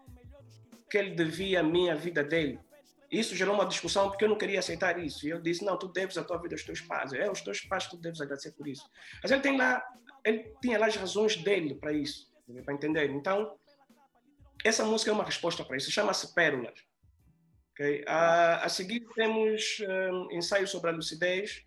que 0.91 0.99
ele 0.99 1.15
devia 1.15 1.61
a 1.61 1.63
mim 1.63 1.91
a 1.91 1.95
vida 1.95 2.23
dele. 2.23 2.61
Isso 3.11 3.37
gerou 3.37 3.55
uma 3.55 3.67
discussão 3.67 4.09
porque 4.09 4.25
eu 4.25 4.29
não 4.29 4.39
queria 4.39 4.59
aceitar 4.59 4.99
isso. 4.99 5.27
E 5.27 5.31
eu 5.31 5.41
disse: 5.41 5.65
não, 5.65 5.79
tu 5.79 5.89
deves 5.89 6.19
a 6.19 6.25
tua 6.25 6.39
vida 6.39 6.55
aos 6.55 6.65
teus 6.65 6.81
pais. 6.81 7.13
É, 7.13 7.31
os 7.31 7.41
teus 7.41 7.61
pais 7.61 7.87
tu 7.87 7.97
deves 7.97 8.21
agradecer 8.21 8.53
por 8.53 8.67
isso. 8.67 8.89
Mas 9.23 9.31
ele 9.31 9.41
tem 9.41 9.57
lá, 9.57 9.83
ele 10.25 10.53
tinha 10.61 10.79
lá 10.79 10.87
as 10.87 10.97
razões 10.97 11.37
dele 11.37 11.75
para 11.75 11.93
isso, 11.93 12.33
para 12.65 12.75
entender. 12.75 13.11
Então, 13.11 13.57
essa 14.65 14.85
música 14.85 15.11
é 15.11 15.15
uma 15.15 15.25
resposta 15.25 15.65
para 15.65 15.77
isso. 15.77 15.91
Chama-se 15.91 16.35
Pérolas. 16.35 16.79
Okay? 17.73 18.05
A, 18.07 18.65
a 18.65 18.69
seguir 18.69 19.07
temos 19.15 19.79
um, 19.89 20.33
ensaio 20.33 20.67
sobre 20.67 20.91
a 20.91 20.95
lucidez, 20.95 21.65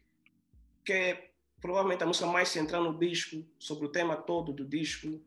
que 0.83 0.91
é 0.91 1.29
provavelmente 1.61 2.03
a 2.03 2.07
música 2.07 2.25
mais 2.25 2.49
central 2.49 2.83
no 2.83 2.97
disco, 2.97 3.45
sobre 3.57 3.85
o 3.85 3.91
tema 3.91 4.17
todo 4.17 4.51
do 4.51 4.65
disco, 4.65 5.21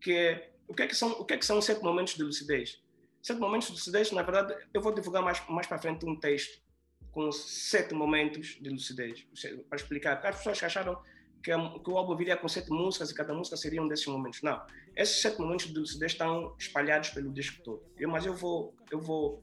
que 0.00 0.12
é 0.12 0.55
o 0.68 0.74
que 0.74 0.82
é 0.82 0.86
que 0.86 0.94
são, 0.94 1.12
o 1.12 1.24
que 1.24 1.34
é 1.34 1.36
que 1.36 1.46
são 1.46 1.60
sete 1.60 1.82
momentos 1.82 2.14
de 2.14 2.22
lucidez? 2.22 2.80
sete 3.26 3.40
momentos 3.40 3.66
de 3.66 3.74
lucidez, 3.74 4.12
na 4.12 4.22
verdade, 4.22 4.56
eu 4.72 4.80
vou 4.80 4.94
divulgar 4.94 5.20
mais, 5.20 5.42
mais 5.48 5.66
para 5.66 5.78
frente 5.78 6.06
um 6.06 6.14
texto 6.14 6.62
com 7.10 7.32
sete 7.32 7.92
momentos 7.92 8.56
de 8.60 8.70
lucidez, 8.70 9.26
para 9.68 9.76
explicar. 9.76 10.24
As 10.24 10.36
pessoas 10.36 10.60
que 10.60 10.64
acharam 10.64 11.02
que, 11.42 11.50
que 11.50 11.90
o 11.90 11.98
álbum 11.98 12.14
viria 12.14 12.36
com 12.36 12.46
sete 12.46 12.70
músicas 12.70 13.10
e 13.10 13.14
cada 13.14 13.34
música 13.34 13.56
seria 13.56 13.82
um 13.82 13.88
desses 13.88 14.06
momentos. 14.06 14.42
Não, 14.42 14.64
esses 14.94 15.20
sete 15.20 15.40
momentos 15.40 15.66
de 15.66 15.76
lucidez 15.76 16.12
estão 16.12 16.54
espalhados 16.56 17.10
pelo 17.10 17.32
disco 17.32 17.62
todo. 17.64 17.82
Eu, 17.98 18.08
mas 18.08 18.24
eu 18.24 18.34
vou, 18.34 18.74
eu 18.92 19.00
vou 19.00 19.42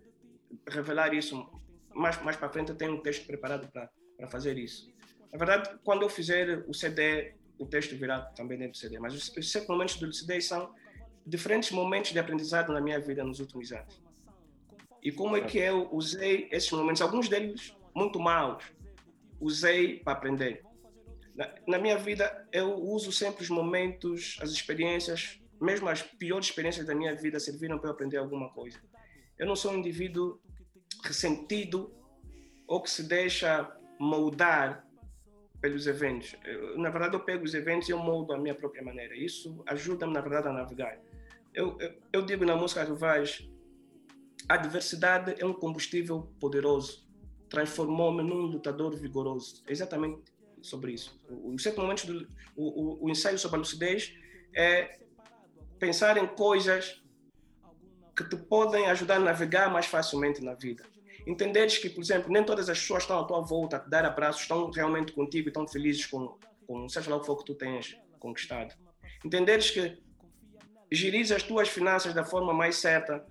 revelar 0.69 1.13
isso 1.13 1.45
mais, 1.93 2.21
mais 2.23 2.37
para 2.37 2.49
frente. 2.49 2.69
Eu 2.69 2.77
tenho 2.77 2.93
um 2.93 3.01
texto 3.01 3.25
preparado 3.25 3.69
para 3.69 4.27
fazer 4.29 4.57
isso. 4.57 4.93
Na 5.31 5.37
verdade, 5.37 5.77
quando 5.83 6.03
eu 6.03 6.09
fizer 6.09 6.63
o 6.69 6.73
CD, 6.73 7.33
o 7.57 7.65
texto 7.65 7.97
virá 7.97 8.21
também 8.21 8.57
dentro 8.57 8.73
do 8.73 8.77
CD. 8.77 8.97
Mas 8.99 9.13
os, 9.13 9.35
os 9.35 9.51
sete 9.51 9.67
momentos 9.67 9.95
de 9.95 10.05
lucidez 10.05 10.45
são 10.45 10.73
diferentes 11.25 11.71
momentos 11.71 12.11
de 12.11 12.19
aprendizado 12.19 12.73
na 12.73 12.81
minha 12.81 12.99
vida 12.99 13.23
nos 13.23 13.39
últimos 13.39 13.71
anos. 13.71 14.01
E 15.01 15.11
como 15.11 15.35
é 15.35 15.41
que 15.41 15.57
eu 15.57 15.89
usei 15.91 16.47
esses 16.51 16.71
momentos, 16.71 17.01
alguns 17.01 17.27
deles 17.27 17.75
muito 17.93 18.19
maus, 18.19 18.63
usei 19.39 19.99
para 19.99 20.13
aprender. 20.13 20.63
Na, 21.35 21.53
na, 21.67 21.79
minha 21.79 21.97
vida, 21.97 22.47
eu 22.51 22.73
uso 22.75 23.11
sempre 23.11 23.43
os 23.43 23.49
momentos, 23.49 24.37
as 24.41 24.51
experiências, 24.51 25.41
mesmo 25.59 25.89
as 25.89 26.01
piores 26.01 26.47
experiências 26.47 26.85
da 26.85 26.95
minha 26.95 27.15
vida 27.15 27.39
serviram 27.39 27.77
para 27.77 27.89
eu 27.89 27.93
aprender 27.93 28.17
alguma 28.17 28.49
coisa. 28.49 28.79
Eu 29.37 29.45
não 29.45 29.55
sou 29.55 29.71
um 29.71 29.77
indivíduo 29.77 30.39
ressentido 31.03 31.93
ou 32.67 32.81
que 32.81 32.89
se 32.89 33.03
deixa 33.03 33.69
moldar 33.99 34.85
pelos 35.59 35.87
eventos. 35.87 36.35
Eu, 36.45 36.77
na 36.77 36.89
verdade, 36.89 37.15
eu 37.15 37.19
pego 37.19 37.43
os 37.43 37.53
eventos 37.53 37.89
e 37.89 37.91
eu 37.91 37.97
moldo 37.97 38.33
a 38.33 38.37
minha 38.37 38.53
própria 38.55 38.83
maneira. 38.83 39.15
Isso 39.15 39.63
ajuda-me, 39.65 40.13
na 40.13 40.21
verdade, 40.21 40.47
a 40.47 40.53
navegar. 40.53 40.99
Eu, 41.53 41.77
eu, 41.79 41.93
eu 42.11 42.25
digo 42.25 42.45
na 42.45 42.55
música 42.55 42.85
do 42.85 42.97
a 44.49 44.57
diversidade 44.57 45.35
é 45.37 45.45
um 45.45 45.53
combustível 45.53 46.33
poderoso. 46.39 47.07
Transformou-me 47.49 48.23
num 48.23 48.41
lutador 48.41 48.95
vigoroso. 48.95 49.63
É 49.67 49.71
exatamente 49.71 50.21
sobre 50.61 50.93
isso. 50.93 51.19
Os 51.29 51.61
sete 51.61 51.77
momentos 51.77 52.05
do 52.05 52.27
o, 52.55 53.03
o, 53.03 53.05
o 53.05 53.09
ensaio 53.09 53.37
sobre 53.37 53.57
a 53.57 53.59
lucidez 53.59 54.13
é 54.55 54.99
pensar 55.79 56.17
em 56.17 56.27
coisas 56.27 57.01
que 58.15 58.23
te 58.23 58.35
podem 58.35 58.85
ajudar 58.87 59.15
a 59.15 59.19
navegar 59.19 59.71
mais 59.71 59.85
facilmente 59.85 60.43
na 60.43 60.53
vida. 60.53 60.83
Entenderes 61.25 61.77
que, 61.77 61.89
por 61.89 62.01
exemplo, 62.01 62.31
nem 62.31 62.43
todas 62.43 62.69
as 62.69 62.79
pessoas 62.79 63.03
estão 63.03 63.19
à 63.19 63.23
tua 63.23 63.41
volta 63.41 63.77
a 63.77 63.79
te 63.79 63.89
dar 63.89 64.05
abraços, 64.05 64.41
estão 64.41 64.69
realmente 64.69 65.13
contigo 65.13 65.47
e 65.47 65.49
estão 65.49 65.67
felizes 65.67 66.05
com, 66.05 66.37
com 66.67 66.87
seja 66.89 67.09
lá 67.09 67.17
o 67.17 67.21
que 67.21 67.25
for 67.25 67.37
que 67.37 67.45
tu 67.45 67.55
tens 67.55 67.97
conquistado. 68.19 68.75
Entenderes 69.23 69.71
que 69.71 70.02
gerir 70.93 71.31
as 71.33 71.43
tuas 71.43 71.69
finanças 71.69 72.13
da 72.13 72.23
forma 72.23 72.53
mais 72.53 72.77
certa 72.77 73.25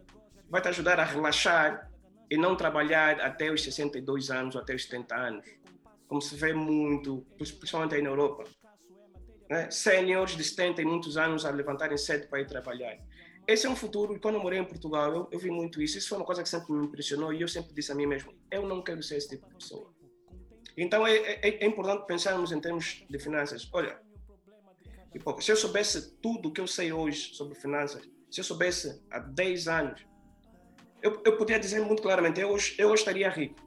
vai 0.48 0.60
te 0.60 0.68
ajudar 0.68 0.98
a 1.00 1.04
relaxar 1.04 1.90
e 2.30 2.36
não 2.36 2.56
trabalhar 2.56 3.20
até 3.20 3.50
os 3.50 3.62
62 3.62 4.30
anos 4.30 4.54
ou 4.54 4.60
até 4.60 4.74
os 4.74 4.84
70 4.84 5.14
anos 5.14 5.62
como 6.12 6.20
se 6.20 6.36
vê 6.36 6.52
muito, 6.52 7.26
principalmente 7.38 7.94
aí 7.94 8.02
na 8.02 8.10
Europa. 8.10 8.44
Né? 9.48 9.68
De 9.68 10.44
70 10.44 10.82
e 10.82 10.84
muitos 10.84 11.16
anos 11.16 11.46
a 11.46 11.50
levantarem 11.50 11.96
cedo 11.96 12.28
para 12.28 12.42
ir 12.42 12.46
trabalhar. 12.46 12.98
Esse 13.46 13.66
é 13.66 13.70
um 13.70 13.74
futuro, 13.74 14.14
e 14.14 14.20
quando 14.20 14.34
eu 14.34 14.42
morei 14.42 14.58
em 14.58 14.64
Portugal, 14.64 15.10
eu, 15.10 15.28
eu 15.32 15.38
vi 15.38 15.50
muito 15.50 15.80
isso. 15.80 15.96
Isso 15.96 16.10
foi 16.10 16.18
uma 16.18 16.26
coisa 16.26 16.42
que 16.42 16.50
sempre 16.50 16.70
me 16.70 16.84
impressionou 16.84 17.32
e 17.32 17.40
eu 17.40 17.48
sempre 17.48 17.72
disse 17.72 17.92
a 17.92 17.94
mim 17.94 18.04
mesmo: 18.04 18.30
eu 18.50 18.68
não 18.68 18.82
quero 18.82 19.02
ser 19.02 19.16
esse 19.16 19.30
tipo 19.30 19.48
de 19.48 19.54
pessoa. 19.54 19.90
Então 20.76 21.06
é, 21.06 21.16
é, 21.16 21.64
é 21.64 21.66
importante 21.66 22.06
pensarmos 22.06 22.52
em 22.52 22.60
termos 22.60 23.06
de 23.08 23.18
finanças. 23.18 23.66
Olha, 23.72 23.98
se 25.40 25.52
eu 25.52 25.56
soubesse 25.56 26.16
tudo 26.20 26.48
o 26.48 26.52
que 26.52 26.60
eu 26.60 26.66
sei 26.66 26.92
hoje 26.92 27.34
sobre 27.34 27.54
finanças, 27.54 28.02
se 28.30 28.40
eu 28.40 28.44
soubesse 28.44 29.02
há 29.10 29.18
10 29.18 29.68
anos, 29.68 30.06
eu, 31.02 31.20
eu 31.24 31.36
poderia 31.36 31.60
dizer 31.60 31.80
muito 31.80 32.02
claramente: 32.02 32.40
eu 32.40 32.50
hoje, 32.50 32.74
eu 32.78 32.88
hoje 32.88 33.02
estaria 33.02 33.28
rico. 33.28 33.60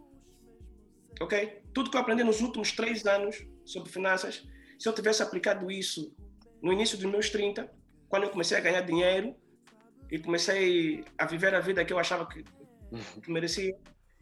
Ok? 1.22 1.66
tudo 1.76 1.92
que 1.92 1.98
eu 1.98 2.02
aprendi 2.02 2.24
nos 2.24 2.40
últimos 2.40 2.72
três 2.72 3.06
anos 3.06 3.46
sobre 3.66 3.92
finanças, 3.92 4.48
se 4.80 4.88
eu 4.88 4.94
tivesse 4.94 5.22
aplicado 5.22 5.70
isso 5.70 6.16
no 6.64 6.72
início 6.72 6.98
dos 6.98 7.06
meus 7.06 7.30
30, 7.30 7.70
quando 8.08 8.24
eu 8.24 8.30
comecei 8.30 8.58
a 8.58 8.62
ganhar 8.62 8.80
dinheiro 8.82 9.36
e 10.10 10.18
comecei 10.18 11.04
a 11.18 11.26
viver 11.26 11.54
a 11.54 11.60
vida 11.60 11.84
que 11.84 11.92
eu 11.92 12.00
achava 12.00 12.26
que, 12.26 12.46
que 13.22 13.30
merecia, 13.30 13.78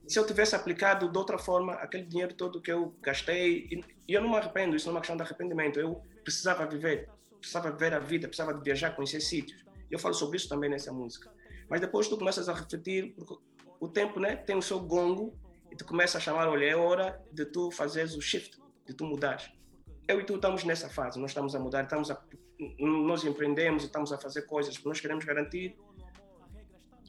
se 0.07 0.17
eu 0.17 0.25
tivesse 0.25 0.55
aplicado 0.55 1.12
de 1.12 1.17
outra 1.17 1.38
forma 1.38 1.73
aquele 1.73 2.05
dinheiro 2.05 2.33
todo 2.33 2.59
que 2.59 2.71
eu 2.71 2.97
gastei, 3.01 3.69
e 4.07 4.13
eu 4.13 4.21
não 4.21 4.31
me 4.31 4.36
arrependo, 4.36 4.75
isso 4.75 4.88
não 4.88 4.93
é 4.93 4.95
uma 4.95 5.01
questão 5.01 5.15
de 5.15 5.21
arrependimento, 5.21 5.79
eu 5.79 6.01
precisava 6.23 6.65
viver, 6.65 7.07
precisava 7.43 7.71
ver 7.71 7.93
a 7.93 7.99
vida, 7.99 8.27
precisava 8.27 8.58
viajar, 8.58 8.95
conhecer 8.95 9.19
sítios. 9.19 9.63
Eu 9.91 9.99
falo 9.99 10.13
sobre 10.13 10.38
isso 10.38 10.47
também 10.47 10.69
nessa 10.69 10.93
música. 10.93 11.29
Mas 11.69 11.82
depois 11.82 12.08
tu 12.08 12.17
começas 12.17 12.47
a 12.47 12.53
refletir, 12.53 13.13
porque 13.15 13.36
o 13.79 13.88
tempo 13.88 14.19
né, 14.19 14.36
tem 14.38 14.58
o 14.58 14.62
seu 14.62 14.79
gongo 14.79 15.38
e 15.69 15.75
tu 15.75 15.86
começa 15.86 16.17
a 16.17 16.21
chamar, 16.21 16.47
olha, 16.47 16.65
é 16.65 16.75
hora 16.75 17.21
de 17.32 17.45
tu 17.45 17.69
fazeres 17.69 18.15
o 18.15 18.21
shift, 18.21 18.58
de 18.86 18.93
tu 18.93 19.06
mudares. 19.06 19.51
Eu 20.08 20.21
e 20.21 20.23
tu 20.23 20.36
estamos 20.36 20.63
nessa 20.63 20.89
fase, 20.89 21.19
nós 21.19 21.32
estamos 21.32 21.53
a 21.53 21.60
mudar, 21.60 21.84
estamos 21.84 22.10
a, 22.10 22.21
nós 22.79 23.23
empreendemos, 23.25 23.84
estamos 23.84 24.13
a 24.13 24.17
fazer 24.17 24.43
coisas 24.43 24.77
que 24.77 24.86
nós 24.86 24.99
queremos 24.99 25.25
garantir 25.25 25.77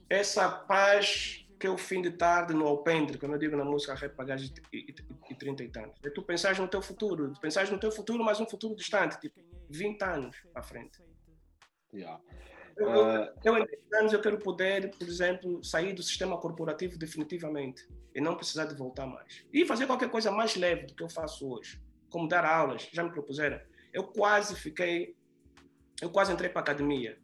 essa 0.09 0.49
paz 0.51 1.47
que 1.59 1.67
é 1.67 1.71
o 1.71 1.79
fim 1.79 2.03
de 2.03 2.11
tarde 2.11 2.53
no 2.53 2.67
alpendre, 2.67 3.17
como 3.17 3.35
eu 3.35 3.39
digo 3.39 3.57
na 3.57 3.65
música 3.65 3.95
Rap 3.95 4.15
e, 4.73 4.95
e 5.31 5.35
30 5.35 5.63
e 5.63 5.69
tantos. 5.69 6.01
É 6.05 6.11
tu 6.11 6.23
pensares 6.23 6.59
no 6.59 6.69
teu 6.69 6.83
futuro, 6.83 7.33
tu 7.33 7.41
pensares 7.41 7.71
no 7.71 7.79
teu 7.79 7.91
futuro, 7.91 8.23
mas 8.23 8.41
um 8.41 8.47
futuro 8.47 8.75
distante, 8.75 9.19
tipo 9.21 9.41
20 9.77 10.03
anos 10.03 10.37
para 10.53 10.63
frente. 10.63 11.03
Yeah. 11.93 12.21
Eu, 12.77 12.89
eu, 12.89 13.05
ah. 13.05 13.35
eu, 13.45 13.57
em 13.59 13.65
10 13.65 13.93
anos, 14.01 14.13
eu 14.13 14.21
quero 14.21 14.39
poder, 14.39 14.91
por 14.97 15.07
exemplo, 15.07 15.63
sair 15.63 15.93
do 15.93 16.03
sistema 16.03 16.39
corporativo 16.39 16.99
definitivamente 16.99 17.87
e 18.15 18.21
não 18.21 18.37
precisar 18.37 18.67
de 18.67 18.75
voltar 18.75 19.07
mais. 19.07 19.45
E 19.53 19.65
fazer 19.65 19.87
qualquer 19.87 20.11
coisa 20.11 20.31
mais 20.31 20.57
leve 20.57 20.87
do 20.87 20.95
que 20.95 21.03
eu 21.03 21.09
faço 21.09 21.49
hoje, 21.49 21.81
como 22.09 22.29
dar 22.29 22.45
aulas, 22.45 22.89
já 22.93 23.03
me 23.03 23.11
propuseram. 23.11 23.61
Eu 23.93 24.05
quase 24.05 24.57
fiquei, 24.57 25.17
eu 26.03 26.11
quase 26.11 26.33
entrei 26.33 26.49
para 26.49 26.61
a 26.61 26.65
academia. 26.65 27.19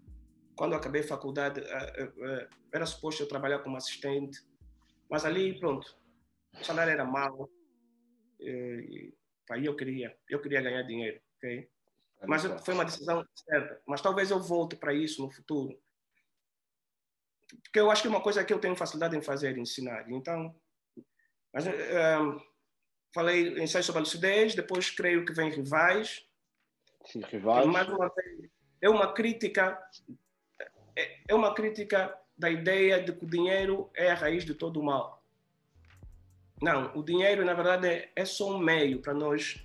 Quando 0.54 0.74
acabei 0.74 1.00
a 1.00 1.06
faculdade, 1.06 1.60
eh, 1.60 1.92
eh, 1.96 2.12
eh, 2.18 2.48
era 2.72 2.86
suposto 2.86 3.22
eu 3.22 3.28
trabalhar 3.28 3.60
como 3.60 3.76
assistente, 3.76 4.40
mas 5.10 5.24
ali, 5.24 5.58
pronto, 5.58 5.96
o 6.60 6.64
salário 6.64 6.92
era 6.92 7.04
mau. 7.04 7.50
E, 8.38 9.12
aí 9.50 9.66
eu 9.66 9.74
queria, 9.76 10.16
eu 10.28 10.40
queria 10.40 10.60
ganhar 10.60 10.82
dinheiro, 10.82 11.20
ok? 11.36 11.68
Mas 12.26 12.42
foi 12.64 12.74
uma 12.74 12.84
decisão 12.84 13.24
certa. 13.34 13.80
Mas 13.86 14.00
talvez 14.00 14.30
eu 14.30 14.40
volte 14.40 14.76
para 14.76 14.92
isso 14.92 15.22
no 15.22 15.30
futuro. 15.30 15.78
Porque 17.62 17.80
eu 17.80 17.90
acho 17.90 18.02
que 18.02 18.08
é 18.08 18.10
uma 18.10 18.20
coisa 18.20 18.44
que 18.44 18.52
eu 18.52 18.60
tenho 18.60 18.76
facilidade 18.76 19.16
em 19.16 19.22
fazer, 19.22 19.56
ensinar. 19.58 20.08
Então, 20.10 20.54
mas, 21.52 21.66
um, 21.66 21.70
ehm, 21.70 22.38
falei 23.12 23.62
ensaio 23.62 23.82
sobre 23.82 24.00
a 24.00 24.02
lucidez, 24.02 24.54
depois 24.54 24.90
creio 24.90 25.24
que 25.24 25.32
vem 25.32 25.50
rivais. 25.50 26.24
Sim, 27.06 27.22
rivais. 27.22 27.66
Mais 27.66 27.88
uma 27.88 28.08
vez, 28.08 28.50
é 28.80 28.88
uma 28.88 29.12
crítica, 29.12 29.78
é, 30.96 31.18
é 31.28 31.34
uma 31.34 31.54
crítica 31.54 32.16
da 32.36 32.50
ideia 32.50 33.02
de 33.02 33.12
que 33.12 33.24
o 33.24 33.28
dinheiro 33.28 33.90
é 33.94 34.10
a 34.10 34.14
raiz 34.14 34.44
de 34.44 34.54
todo 34.54 34.80
o 34.80 34.84
mal. 34.84 35.22
Não, 36.62 36.94
o 36.96 37.02
dinheiro, 37.02 37.44
na 37.44 37.54
verdade, 37.54 37.88
é, 37.88 38.12
é 38.14 38.24
só 38.24 38.54
um 38.54 38.58
meio 38.58 39.00
para 39.00 39.14
nós 39.14 39.64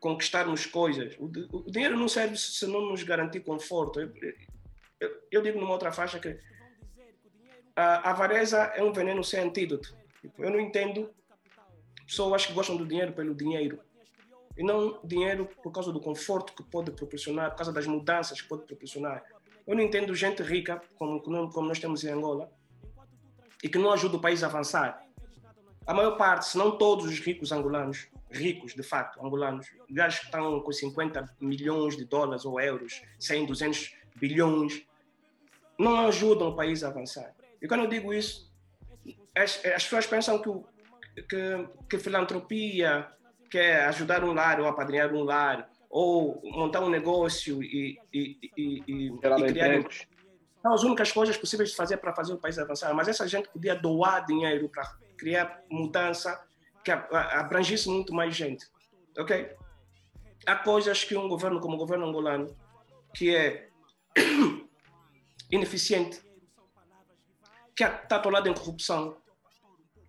conquistarmos 0.00 0.66
coisas. 0.66 1.16
O, 1.18 1.24
o, 1.56 1.70
dinheiro 1.70 1.96
não 1.96 2.08
serve 2.08 2.36
se 2.36 2.66
não 2.66 2.90
nos 2.90 3.02
garantir 3.02 3.40
conforto. 3.40 4.00
Eu, 4.00 4.12
eu, 5.00 5.22
eu 5.30 5.42
digo 5.42 5.60
numa 5.60 5.72
outra 5.72 5.92
faixa 5.92 6.18
que 6.18 6.38
a 7.74 8.10
avareza 8.10 8.58
é 8.74 8.82
um 8.82 8.92
veneno 8.92 9.22
sem 9.22 9.40
antídoto. 9.40 9.96
Tipo, 10.20 10.42
eu 10.42 10.50
não 10.50 10.58
entendo 10.58 11.10
pessoas 12.04 12.46
que 12.46 12.52
gostam 12.52 12.76
do 12.76 12.86
dinheiro 12.86 13.12
pelo 13.12 13.34
dinheiro. 13.34 13.80
E 14.56 14.64
não 14.64 14.98
dinheiro 15.04 15.48
por 15.62 15.70
causa 15.70 15.92
do 15.92 16.00
conforto 16.00 16.52
que 16.52 16.62
pode 16.62 16.90
proporcionar, 16.90 17.50
por 17.50 17.58
causa 17.58 17.72
das 17.72 17.86
mudanças 17.86 18.40
que 18.40 18.48
pode 18.48 18.64
proporcionar. 18.64 19.22
Eu 19.66 19.76
não 19.76 19.82
entendo 19.82 20.14
gente 20.14 20.42
rica, 20.42 20.82
como, 20.96 21.20
como 21.20 21.68
nós 21.68 21.78
temos 21.78 22.02
em 22.02 22.08
Angola, 22.08 22.50
e 23.62 23.68
que 23.68 23.78
não 23.78 23.92
ajuda 23.92 24.16
o 24.16 24.20
país 24.20 24.42
a 24.42 24.46
avançar. 24.46 25.00
A 25.86 25.94
maior 25.94 26.16
parte, 26.16 26.46
se 26.46 26.58
não 26.58 26.76
todos 26.76 27.06
os 27.06 27.20
ricos 27.20 27.52
angolanos, 27.52 28.08
ricos 28.30 28.74
de 28.74 28.82
fato, 28.82 29.24
angolanos, 29.24 29.66
gajos 29.90 30.20
que 30.20 30.26
estão 30.26 30.60
com 30.60 30.72
50 30.72 31.36
milhões 31.40 31.96
de 31.96 32.04
dólares 32.04 32.44
ou 32.44 32.60
euros, 32.60 33.02
100, 33.18 33.46
200 33.46 33.96
bilhões, 34.16 34.84
não 35.78 36.06
ajudam 36.06 36.48
o 36.48 36.56
país 36.56 36.82
a 36.82 36.88
avançar. 36.88 37.34
E 37.60 37.66
quando 37.66 37.84
eu 37.84 37.88
digo 37.88 38.12
isso, 38.12 38.52
as, 39.36 39.64
as 39.64 39.84
pessoas 39.84 40.06
pensam 40.06 40.40
que, 40.40 40.50
que, 41.22 41.68
que 41.88 41.98
filantropia 41.98 43.08
quer 43.50 43.84
ajudar 43.86 44.24
um 44.24 44.32
lar 44.32 44.60
ou 44.60 44.66
apadrinhar 44.66 45.12
um 45.12 45.22
lar 45.22 45.70
ou 45.88 46.40
montar 46.44 46.80
um 46.80 46.90
negócio 46.90 47.62
e, 47.62 47.98
e, 48.12 48.38
e, 48.56 48.82
e, 48.86 49.06
e 49.06 49.18
criar 49.18 49.40
empregos. 49.40 50.06
São 50.60 50.74
as 50.74 50.82
únicas 50.82 51.12
coisas 51.12 51.36
possíveis 51.36 51.70
de 51.70 51.76
fazer 51.76 51.96
para 51.98 52.14
fazer 52.14 52.34
o 52.34 52.38
país 52.38 52.58
avançar. 52.58 52.92
Mas 52.92 53.08
essa 53.08 53.26
gente 53.26 53.48
podia 53.48 53.74
doar 53.74 54.26
dinheiro 54.26 54.68
para 54.68 54.84
criar 55.16 55.62
mudança 55.70 56.44
que 56.88 56.92
abrangisse 56.92 57.88
muito 57.88 58.14
mais 58.14 58.34
gente. 58.34 58.66
Ok? 59.18 59.54
Há 60.46 60.56
coisas 60.56 61.04
que 61.04 61.14
um 61.16 61.28
governo 61.28 61.60
como 61.60 61.74
o 61.74 61.78
governo 61.78 62.06
angolano, 62.06 62.56
que 63.14 63.34
é 63.36 63.68
ineficiente, 65.50 66.22
que 67.76 67.84
está 67.84 68.16
atolado 68.16 68.48
em 68.48 68.54
corrupção, 68.54 69.18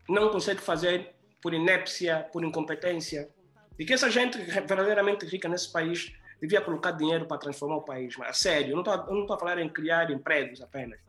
não 0.07 0.29
consegue 0.29 0.61
fazer 0.61 1.15
por 1.41 1.53
inépcia, 1.53 2.27
por 2.31 2.43
incompetência, 2.45 3.29
e 3.77 3.85
que 3.85 3.93
essa 3.93 4.09
gente 4.09 4.37
verdadeiramente 4.37 5.25
rica 5.25 5.49
nesse 5.49 5.71
país 5.71 6.13
devia 6.41 6.61
colocar 6.61 6.91
dinheiro 6.91 7.25
para 7.25 7.37
transformar 7.37 7.77
o 7.77 7.81
país. 7.81 8.15
Mas, 8.17 8.29
a 8.29 8.33
sério, 8.33 8.71
eu 8.71 8.75
não 8.75 9.21
estou 9.21 9.35
a 9.35 9.39
falar 9.39 9.57
em 9.59 9.69
criar 9.69 10.09
empregos 10.11 10.61
apenas. 10.61 10.99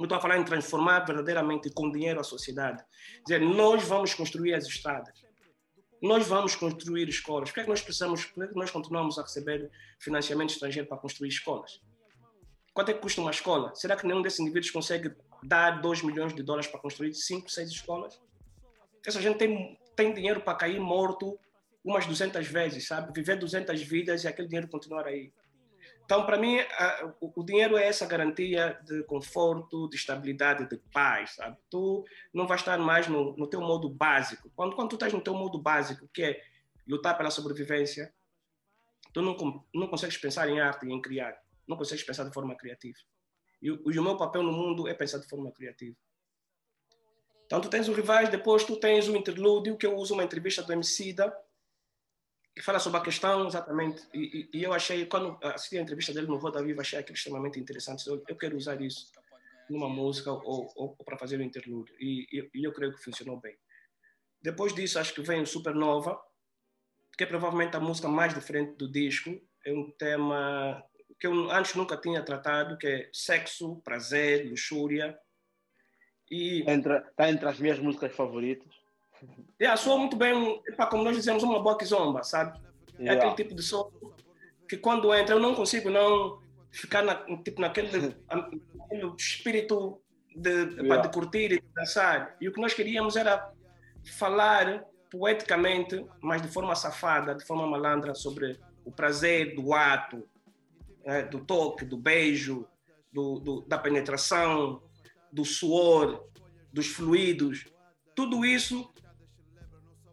Eu 0.00 0.04
estou 0.04 0.16
a 0.16 0.20
falar 0.20 0.38
em 0.38 0.44
transformar 0.44 1.00
verdadeiramente 1.00 1.68
com 1.68 1.90
dinheiro 1.92 2.18
a 2.18 2.24
sociedade. 2.24 2.82
Dizer, 3.22 3.38
nós 3.42 3.84
vamos 3.84 4.14
construir 4.14 4.54
as 4.54 4.64
estradas. 4.66 5.22
Nós 6.00 6.26
vamos 6.26 6.56
construir 6.56 7.06
escolas. 7.06 7.50
Por 7.50 7.54
que, 7.54 7.60
é 7.60 7.62
que 7.64 7.68
nós 7.68 7.82
precisamos, 7.82 8.24
por 8.24 8.34
que, 8.36 8.42
é 8.44 8.46
que 8.46 8.56
nós 8.56 8.70
continuamos 8.70 9.18
a 9.18 9.22
receber 9.22 9.70
financiamento 9.98 10.54
estrangeiro 10.54 10.88
para 10.88 10.96
construir 10.96 11.28
escolas? 11.28 11.82
Quanto 12.72 12.92
é 12.92 12.94
que 12.94 13.00
custa 13.00 13.20
uma 13.20 13.30
escola? 13.30 13.74
Será 13.74 13.94
que 13.94 14.06
nenhum 14.06 14.22
desses 14.22 14.40
indivíduos 14.40 14.70
consegue 14.70 15.14
dar 15.42 15.82
2 15.82 16.00
milhões 16.02 16.34
de 16.34 16.42
dólares 16.42 16.66
para 16.66 16.80
construir 16.80 17.12
5, 17.12 17.50
6 17.50 17.68
escolas? 17.68 18.18
Essa 19.06 19.20
gente 19.20 19.36
tem, 19.36 19.78
tem 19.94 20.14
dinheiro 20.14 20.40
para 20.40 20.56
cair 20.56 20.80
morto 20.80 21.38
umas 21.84 22.06
200 22.06 22.46
vezes, 22.46 22.86
sabe? 22.86 23.12
Viver 23.14 23.38
200 23.38 23.82
vidas 23.82 24.24
e 24.24 24.28
aquele 24.28 24.48
dinheiro 24.48 24.68
continuar 24.68 25.06
aí. 25.06 25.30
Então, 26.10 26.26
para 26.26 26.36
mim, 26.36 26.58
a, 26.58 27.14
o, 27.20 27.40
o, 27.40 27.44
dinheiro 27.44 27.76
é 27.76 27.86
essa 27.86 28.04
garantia 28.04 28.76
de 28.82 29.04
conforto, 29.04 29.88
de 29.88 29.94
estabilidade, 29.94 30.68
de 30.68 30.76
paz, 30.92 31.36
sabe? 31.36 31.56
Tu 31.70 32.04
não 32.34 32.48
vais 32.48 32.62
estar 32.62 32.76
mais 32.78 33.06
no, 33.06 33.36
no 33.36 33.46
teu 33.46 33.60
modo 33.60 33.88
básico. 33.88 34.50
Quando, 34.56 34.74
quando 34.74 34.88
tu 34.88 34.96
estás 34.96 35.12
no 35.12 35.20
teu 35.20 35.34
modo 35.34 35.56
básico, 35.56 36.08
que 36.12 36.24
é 36.24 36.42
lutar 36.84 37.16
pela 37.16 37.30
sobrevivência, 37.30 38.12
tu 39.14 39.22
não, 39.22 39.36
não 39.72 39.86
consegues 39.86 40.16
pensar 40.16 40.48
em 40.48 40.58
arte 40.58 40.84
e 40.84 40.92
em 40.92 41.00
criar. 41.00 41.40
Não 41.64 41.76
consegues 41.76 42.02
pensar 42.02 42.24
de 42.24 42.34
forma 42.34 42.56
criativa. 42.56 42.98
E, 43.62 43.68
e 43.68 43.96
o 43.96 44.02
meu 44.02 44.16
papel 44.16 44.42
no 44.42 44.50
mundo 44.50 44.88
é 44.88 44.94
pensar 44.94 45.18
de 45.18 45.28
forma 45.28 45.52
criativa. 45.52 45.96
Então, 47.46 47.60
tu 47.60 47.70
tens 47.70 47.86
o 47.86 47.92
Rivais, 47.92 48.28
depois 48.28 48.64
tu 48.64 48.74
tens 48.74 49.06
o 49.06 49.14
interlúdio, 49.14 49.78
que 49.78 49.86
eu 49.86 49.94
uso 49.94 50.14
uma 50.14 50.24
entrevista 50.24 50.60
do 50.60 50.72
Emicida, 50.72 51.32
que 52.60 52.66
fala 52.66 52.78
sobre 52.78 53.00
a 53.00 53.02
questão, 53.02 53.46
exatamente, 53.46 54.02
e, 54.12 54.50
e, 54.52 54.58
e, 54.58 54.62
eu 54.62 54.74
achei, 54.74 55.06
quando 55.06 55.38
assisti 55.42 55.78
a 55.78 55.80
entrevista 55.80 56.12
dele 56.12 56.26
no 56.26 56.36
Roda 56.36 56.62
Viva, 56.62 56.82
achei 56.82 56.98
aquilo 56.98 57.16
extremamente 57.16 57.58
interessante. 57.58 58.06
Eu, 58.06 58.22
eu 58.28 58.36
quero 58.36 58.54
usar 58.54 58.78
isso 58.82 59.10
numa 59.70 59.88
música 59.88 60.30
ou, 60.30 60.70
ou, 60.76 60.94
ou 60.98 61.04
para 61.04 61.16
fazer 61.16 61.40
um 61.40 61.42
interlúdio, 61.42 61.94
e, 61.98 62.26
e, 62.52 62.62
eu 62.62 62.70
creio 62.70 62.92
que 62.94 63.02
funcionou 63.02 63.40
bem. 63.40 63.56
Depois 64.42 64.74
disso, 64.74 64.98
acho 64.98 65.14
que 65.14 65.22
vem 65.22 65.40
o 65.40 65.46
Supernova, 65.46 66.20
que 67.16 67.24
é 67.24 67.26
provavelmente 67.26 67.74
a 67.78 67.80
música 67.80 68.08
mais 68.08 68.34
diferente 68.34 68.76
do 68.76 68.92
disco. 68.92 69.40
É 69.64 69.72
um 69.72 69.90
tema 69.92 70.84
que 71.18 71.26
eu 71.26 71.50
antes 71.50 71.74
nunca 71.74 71.96
tinha 71.96 72.22
tratado, 72.22 72.76
que 72.76 72.86
é 72.86 73.10
sexo, 73.10 73.80
prazer, 73.82 74.50
luxúria. 74.50 75.18
E... 76.30 76.60
Está 76.60 77.30
entre 77.30 77.48
as 77.48 77.58
minhas 77.58 77.78
músicas 77.78 78.14
favoritas. 78.14 78.79
Yeah, 79.60 79.76
soa 79.76 79.98
muito 79.98 80.16
bem, 80.16 80.60
epa, 80.68 80.86
como 80.86 81.04
nós 81.04 81.16
dizemos, 81.16 81.42
uma 81.42 81.60
boa 81.62 81.76
zomba, 81.84 82.22
sabe? 82.22 82.58
É 82.98 83.02
yeah. 83.02 83.20
aquele 83.20 83.36
tipo 83.36 83.54
de 83.54 83.62
som 83.62 83.90
que 84.68 84.76
quando 84.76 85.12
entra 85.12 85.34
eu 85.34 85.40
não 85.40 85.54
consigo 85.54 85.90
não 85.90 86.38
ficar 86.70 87.02
na, 87.02 87.16
tipo, 87.42 87.60
naquele, 87.60 88.14
naquele 88.28 89.06
espírito 89.18 90.00
de, 90.34 90.50
yeah. 90.50 91.02
de 91.02 91.12
curtir 91.12 91.52
e 91.52 91.60
de 91.60 91.68
dançar. 91.74 92.36
E 92.40 92.48
o 92.48 92.52
que 92.52 92.60
nós 92.60 92.72
queríamos 92.72 93.16
era 93.16 93.52
falar 94.16 94.84
poeticamente, 95.10 96.06
mas 96.22 96.40
de 96.40 96.48
forma 96.48 96.74
safada, 96.76 97.34
de 97.34 97.44
forma 97.44 97.66
malandra, 97.66 98.14
sobre 98.14 98.58
o 98.84 98.92
prazer 98.92 99.56
do 99.56 99.74
ato, 99.74 100.26
né? 101.04 101.22
do 101.22 101.40
toque, 101.40 101.84
do 101.84 101.96
beijo, 101.96 102.66
do, 103.12 103.40
do, 103.40 103.60
da 103.62 103.76
penetração, 103.76 104.80
do 105.32 105.44
suor, 105.44 106.24
dos 106.72 106.86
fluidos. 106.86 107.66
Tudo 108.14 108.44
isso 108.44 108.88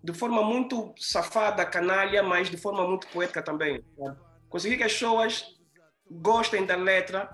de 0.08 0.14
forma 0.14 0.42
muito 0.42 0.96
safada, 0.98 1.66
canalha, 1.66 2.24
mas 2.24 2.50
de 2.50 2.56
forma 2.56 2.88
muito 2.88 3.06
poética 3.08 3.42
também. 3.44 3.84
Consegui 4.48 4.78
que 4.78 4.84
as 4.84 4.94
pessoas 4.94 5.60
gostem 6.10 6.66
da 6.66 6.78
letra 6.78 7.30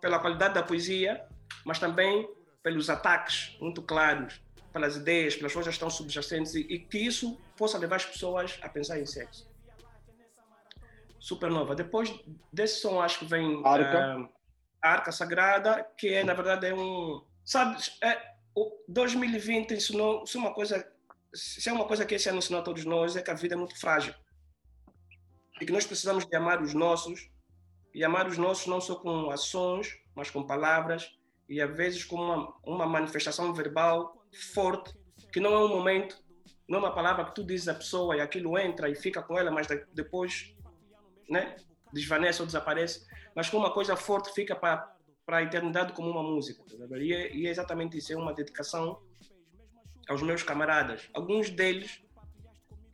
pela 0.00 0.18
qualidade 0.18 0.54
da 0.54 0.62
poesia, 0.64 1.24
mas 1.64 1.78
também 1.78 2.28
pelos 2.64 2.90
ataques 2.90 3.56
muito 3.60 3.80
claros, 3.80 4.42
pelas 4.72 4.96
ideias, 4.96 5.36
pelas 5.36 5.52
coisas 5.52 5.68
que 5.68 5.76
estão 5.76 5.88
subjacentes 5.88 6.56
e, 6.56 6.62
e 6.62 6.80
que 6.80 6.98
isso 6.98 7.40
possa 7.56 7.78
levar 7.78 7.96
as 7.96 8.04
pessoas 8.04 8.58
a 8.60 8.68
pensar 8.68 8.98
em 8.98 9.06
sexo. 9.06 9.48
Supernova. 11.20 11.76
Depois 11.76 12.12
desse 12.52 12.80
som, 12.80 13.00
acho 13.00 13.20
que 13.20 13.24
vem 13.24 13.62
Arca. 13.64 14.18
Uh, 14.18 14.28
a 14.82 14.90
Arca 14.90 15.12
Sagrada, 15.12 15.86
que 15.96 16.12
é, 16.12 16.24
na 16.24 16.34
verdade, 16.34 16.66
é 16.66 16.74
um. 16.74 17.24
Sabe, 17.44 17.80
é, 18.02 18.34
o 18.52 18.72
2020 18.88 19.74
ensinou, 19.74 20.24
é 20.26 20.38
uma 20.38 20.52
coisa 20.52 20.95
se 21.34 21.68
é 21.68 21.72
uma 21.72 21.86
coisa 21.86 22.04
que 22.04 22.14
esse 22.14 22.28
ano 22.28 22.38
ensinou 22.38 22.60
a 22.60 22.64
todos 22.64 22.84
nós, 22.84 23.16
é 23.16 23.22
que 23.22 23.30
a 23.30 23.34
vida 23.34 23.54
é 23.54 23.58
muito 23.58 23.78
frágil. 23.78 24.14
E 25.60 25.66
que 25.66 25.72
nós 25.72 25.86
precisamos 25.86 26.26
de 26.26 26.36
amar 26.36 26.62
os 26.62 26.74
nossos, 26.74 27.30
e 27.94 28.04
amar 28.04 28.26
os 28.26 28.36
nossos 28.36 28.66
não 28.66 28.80
só 28.80 28.96
com 28.96 29.30
ações, 29.30 29.98
mas 30.14 30.30
com 30.30 30.46
palavras, 30.46 31.10
e 31.48 31.60
às 31.60 31.74
vezes 31.76 32.04
com 32.04 32.16
uma, 32.16 32.54
uma 32.64 32.86
manifestação 32.86 33.52
verbal 33.54 34.22
forte, 34.52 34.94
que 35.32 35.40
não 35.40 35.52
é 35.52 35.58
um 35.58 35.68
momento, 35.68 36.22
não 36.68 36.78
é 36.78 36.82
uma 36.82 36.94
palavra 36.94 37.24
que 37.24 37.34
tu 37.34 37.44
dizes 37.44 37.68
à 37.68 37.74
pessoa 37.74 38.16
e 38.16 38.20
aquilo 38.20 38.58
entra 38.58 38.88
e 38.88 38.94
fica 38.94 39.22
com 39.22 39.38
ela, 39.38 39.50
mas 39.50 39.66
depois 39.92 40.54
né, 41.28 41.56
desvanece 41.92 42.40
ou 42.42 42.46
desaparece, 42.46 43.06
mas 43.34 43.48
com 43.48 43.56
uma 43.56 43.72
coisa 43.72 43.96
forte 43.96 44.32
fica 44.32 44.54
para 44.54 44.96
para 45.26 45.38
a 45.38 45.42
eternidade 45.42 45.92
como 45.92 46.08
uma 46.08 46.22
música. 46.22 46.62
Tá 46.64 46.98
e 46.98 47.12
é, 47.12 47.34
e 47.34 47.46
é 47.48 47.50
exatamente 47.50 47.98
isso, 47.98 48.12
é 48.12 48.16
uma 48.16 48.32
dedicação 48.32 49.02
aos 50.08 50.22
meus 50.22 50.42
camaradas. 50.42 51.08
Alguns 51.12 51.50
deles 51.50 52.02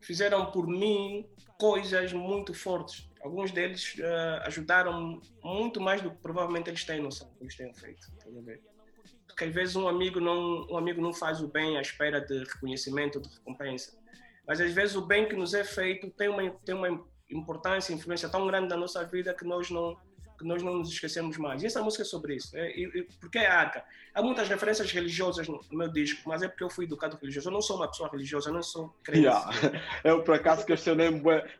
fizeram 0.00 0.50
por 0.50 0.66
mim 0.66 1.26
coisas 1.58 2.12
muito 2.12 2.52
fortes. 2.54 3.08
Alguns 3.22 3.52
deles 3.52 3.94
uh, 3.98 4.46
ajudaram 4.46 5.20
muito 5.42 5.80
mais 5.80 6.02
do 6.02 6.10
que 6.10 6.16
provavelmente 6.16 6.68
eles 6.68 6.84
têm 6.84 7.00
noção 7.00 7.32
que 7.38 7.44
eles 7.44 7.56
têm 7.56 7.72
feito. 7.72 8.08
Porque 9.28 9.44
às 9.44 9.54
vezes 9.54 9.76
um 9.76 9.86
amigo 9.86 10.20
não 10.20 10.66
um 10.68 10.76
amigo 10.76 11.00
não 11.00 11.12
faz 11.12 11.40
o 11.40 11.48
bem 11.48 11.78
à 11.78 11.80
espera 11.80 12.20
de 12.20 12.38
reconhecimento, 12.40 13.20
de 13.20 13.28
recompensa. 13.28 13.96
Mas 14.46 14.60
às 14.60 14.72
vezes 14.72 14.96
o 14.96 15.06
bem 15.06 15.28
que 15.28 15.36
nos 15.36 15.54
é 15.54 15.62
feito 15.62 16.10
tem 16.10 16.28
uma 16.28 16.50
tem 16.50 16.74
uma 16.74 17.06
importância, 17.30 17.94
influência 17.94 18.28
tão 18.28 18.46
grande 18.46 18.68
na 18.68 18.76
nossa 18.76 19.04
vida 19.04 19.32
que 19.32 19.44
nós 19.44 19.70
não 19.70 19.96
que 20.42 20.48
nós 20.48 20.62
não 20.62 20.78
nos 20.78 20.90
esquecemos 20.90 21.38
mais. 21.38 21.62
E 21.62 21.66
essa 21.66 21.82
música 21.82 22.02
é 22.02 22.06
sobre 22.06 22.36
isso. 22.36 22.56
É, 22.56 22.70
e, 22.70 23.08
porque 23.20 23.38
é 23.38 23.46
arca. 23.46 23.84
Há 24.14 24.22
muitas 24.22 24.48
referências 24.48 24.92
religiosas 24.92 25.48
no, 25.48 25.60
meu 25.70 25.88
disco, 25.88 26.28
mas 26.28 26.42
é 26.42 26.48
porque 26.48 26.64
eu 26.64 26.68
fui 26.70 26.84
educado 26.84 27.16
religioso. 27.16 27.48
Eu 27.48 27.52
não 27.52 27.62
sou 27.62 27.76
uma 27.76 27.88
pessoa 27.88 28.10
religiosa, 28.10 28.50
eu 28.50 28.54
não 28.54 28.62
sou 28.62 28.94
crente. 29.02 29.20
Yeah. 29.20 29.50
Eu, 30.04 30.22
por 30.22 30.34
acaso, 30.34 30.66
questionei, 30.66 31.08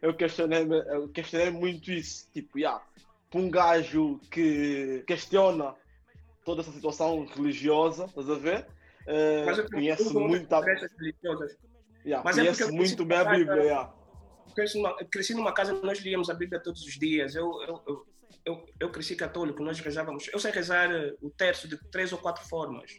eu 0.03 0.15
questionei, 0.15 0.67
eu 0.89 1.09
questionei 1.09 1.51
muito 1.51 1.91
isso. 1.91 2.29
Tipo, 2.33 2.59
yeah, 2.59 2.83
para 3.31 3.41
um 3.41 3.51
gajo 3.51 4.21
que 4.31 5.03
questiona 5.07 5.75
toda 6.45 6.61
essa 6.61 6.73
situação 6.73 7.25
religiosa, 7.25 8.05
estás 8.05 8.29
a 8.29 8.35
ver? 8.35 8.67
Uh, 9.07 9.47
mas 9.47 9.59
eu 9.59 9.71
conhece 9.71 10.15
muito 10.15 10.53
a... 10.53 10.61
religiosas. 10.61 11.57
Yeah, 12.05 12.23
mas 12.25 12.37
conhece 12.37 12.63
é 12.65 12.71
muito 12.71 13.05
bem 13.05 13.19
a 13.19 13.25
Bíblia. 13.25 13.63
Yeah. 13.63 13.95
Cresci 14.55 14.77
numa, 14.77 14.97
cresci 15.05 15.35
numa 15.35 15.53
casa 15.53 15.73
onde 15.73 15.87
nós 15.87 15.99
líamos 16.01 16.29
a 16.29 16.35
Bíblia 16.35 16.61
todos 16.61 16.83
os 16.83 16.99
dias. 16.99 17.35
Eu, 17.35 17.51
eu, 17.63 17.83
eu, 17.87 18.07
eu, 18.45 18.67
eu 18.81 18.91
cresci 18.91 19.15
católico, 19.15 19.63
nós 19.63 19.79
rezávamos. 19.81 20.29
Eu 20.33 20.39
sei 20.39 20.51
rezar 20.51 20.91
eh, 20.91 21.15
o 21.21 21.31
terço 21.31 21.69
de 21.69 21.77
três 21.91 22.13
ou 22.13 22.19
quatro 22.19 22.45
formas. 22.49 22.91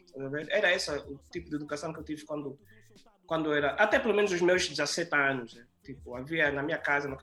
Era 0.49 0.73
esse 0.73 0.89
o 0.91 1.19
tipo 1.31 1.49
de 1.49 1.55
educação 1.55 1.91
que 1.91 1.99
eu 1.99 2.03
tive 2.03 2.25
quando, 2.25 2.57
quando 3.25 3.53
era. 3.53 3.71
Até 3.71 3.99
pelo 3.99 4.13
menos 4.13 4.31
os 4.31 4.41
meus 4.41 4.67
17 4.67 5.13
anos. 5.13 5.53
Né? 5.53 5.65
Tipo, 5.83 6.15
havia 6.15 6.49
na 6.51 6.63
minha 6.63 6.77
casa, 6.77 7.15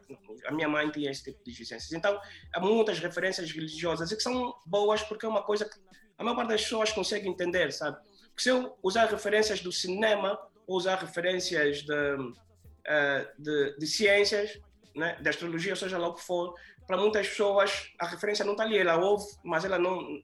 a 0.46 0.52
minha 0.52 0.68
mãe 0.68 0.90
tinha 0.90 1.10
esse 1.10 1.24
tipo 1.24 1.42
de 1.42 1.50
exigências. 1.50 1.92
Então, 1.92 2.20
há 2.52 2.60
muitas 2.60 2.98
referências 2.98 3.50
religiosas 3.50 4.12
e 4.12 4.16
que 4.16 4.22
são 4.22 4.54
boas 4.66 5.02
porque 5.02 5.24
é 5.24 5.28
uma 5.28 5.42
coisa 5.42 5.64
que 5.64 5.78
a 6.18 6.22
maior 6.22 6.36
parte 6.36 6.50
das 6.50 6.62
pessoas 6.62 6.92
consegue 6.92 7.26
entender, 7.26 7.72
sabe? 7.72 7.96
Porque 8.28 8.42
se 8.42 8.50
eu 8.50 8.76
usar 8.82 9.06
referências 9.06 9.60
do 9.62 9.72
cinema 9.72 10.38
ou 10.66 10.76
usar 10.76 10.96
referências 10.96 11.82
de, 11.82 11.92
uh, 11.92 13.26
de, 13.38 13.76
de 13.78 13.86
ciências, 13.86 14.60
né, 14.94 15.16
de 15.20 15.28
astrologia, 15.28 15.74
seja 15.74 15.96
lá 15.96 16.08
o 16.08 16.14
que 16.14 16.22
for, 16.22 16.54
para 16.90 16.98
muitas 16.98 17.28
pessoas 17.28 17.88
a 18.00 18.06
referência 18.08 18.44
não 18.44 18.50
está 18.52 18.64
ali, 18.64 18.76
ela 18.76 18.96
ouve, 18.96 19.24
mas 19.44 19.64
ela 19.64 19.78
não, 19.78 20.20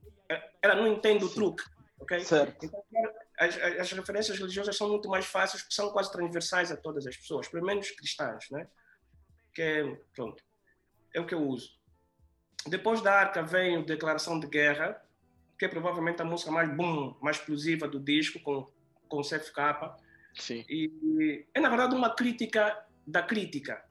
ela 0.60 0.74
não 0.74 0.88
entende 0.88 1.24
o 1.24 1.28
truque, 1.28 1.62
ok? 2.00 2.18
Certo. 2.24 2.66
Então, 2.66 2.82
as, 3.38 3.56
as, 3.56 3.92
referências 3.92 4.36
religiosas 4.36 4.76
são 4.76 4.88
muito 4.88 5.08
mais 5.08 5.26
fáceis, 5.26 5.62
porque 5.62 5.76
são 5.76 5.92
quase 5.92 6.10
transversais 6.10 6.72
a 6.72 6.76
todas 6.76 7.06
as 7.06 7.16
pessoas, 7.16 7.46
pelo 7.46 7.64
menos 7.64 7.88
cristãs, 7.92 8.50
né? 8.50 8.66
Que 9.54 9.62
é, 9.62 9.96
pronto, 10.12 10.42
é 11.14 11.20
o 11.20 11.26
que 11.26 11.34
eu 11.34 11.46
uso. 11.46 11.70
Depois 12.66 13.00
da 13.00 13.14
arca 13.14 13.44
vem 13.44 13.78
o 13.78 13.86
Declaração 13.86 14.40
de 14.40 14.48
Guerra, 14.48 15.00
que 15.56 15.66
é 15.66 15.68
provavelmente 15.68 16.20
a 16.20 16.24
música 16.24 16.50
mais 16.50 16.68
boom, 16.68 17.16
mais 17.22 17.36
explosiva 17.36 17.86
do 17.86 18.00
disco, 18.00 18.40
com, 18.40 18.68
com 19.08 19.18
o 19.18 19.22
CFK. 19.22 19.94
Sim. 20.34 20.64
E 20.68 21.46
é, 21.54 21.60
na 21.60 21.68
verdade, 21.68 21.94
uma 21.94 22.12
crítica 22.12 22.84
da 23.06 23.22
crítica. 23.22 23.86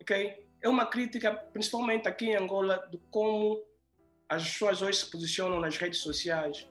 Ok? 0.00 0.48
É 0.62 0.68
uma 0.68 0.86
crítica, 0.86 1.32
principalmente 1.32 2.06
aqui 2.08 2.26
em 2.26 2.36
Angola, 2.36 2.86
de 2.90 2.98
como 3.10 3.62
as 4.28 4.44
pessoas 4.44 4.82
hoje 4.82 4.98
se 4.98 5.10
posicionam 5.10 5.58
nas 5.58 5.76
redes 5.76 6.00
sociais 6.00 6.68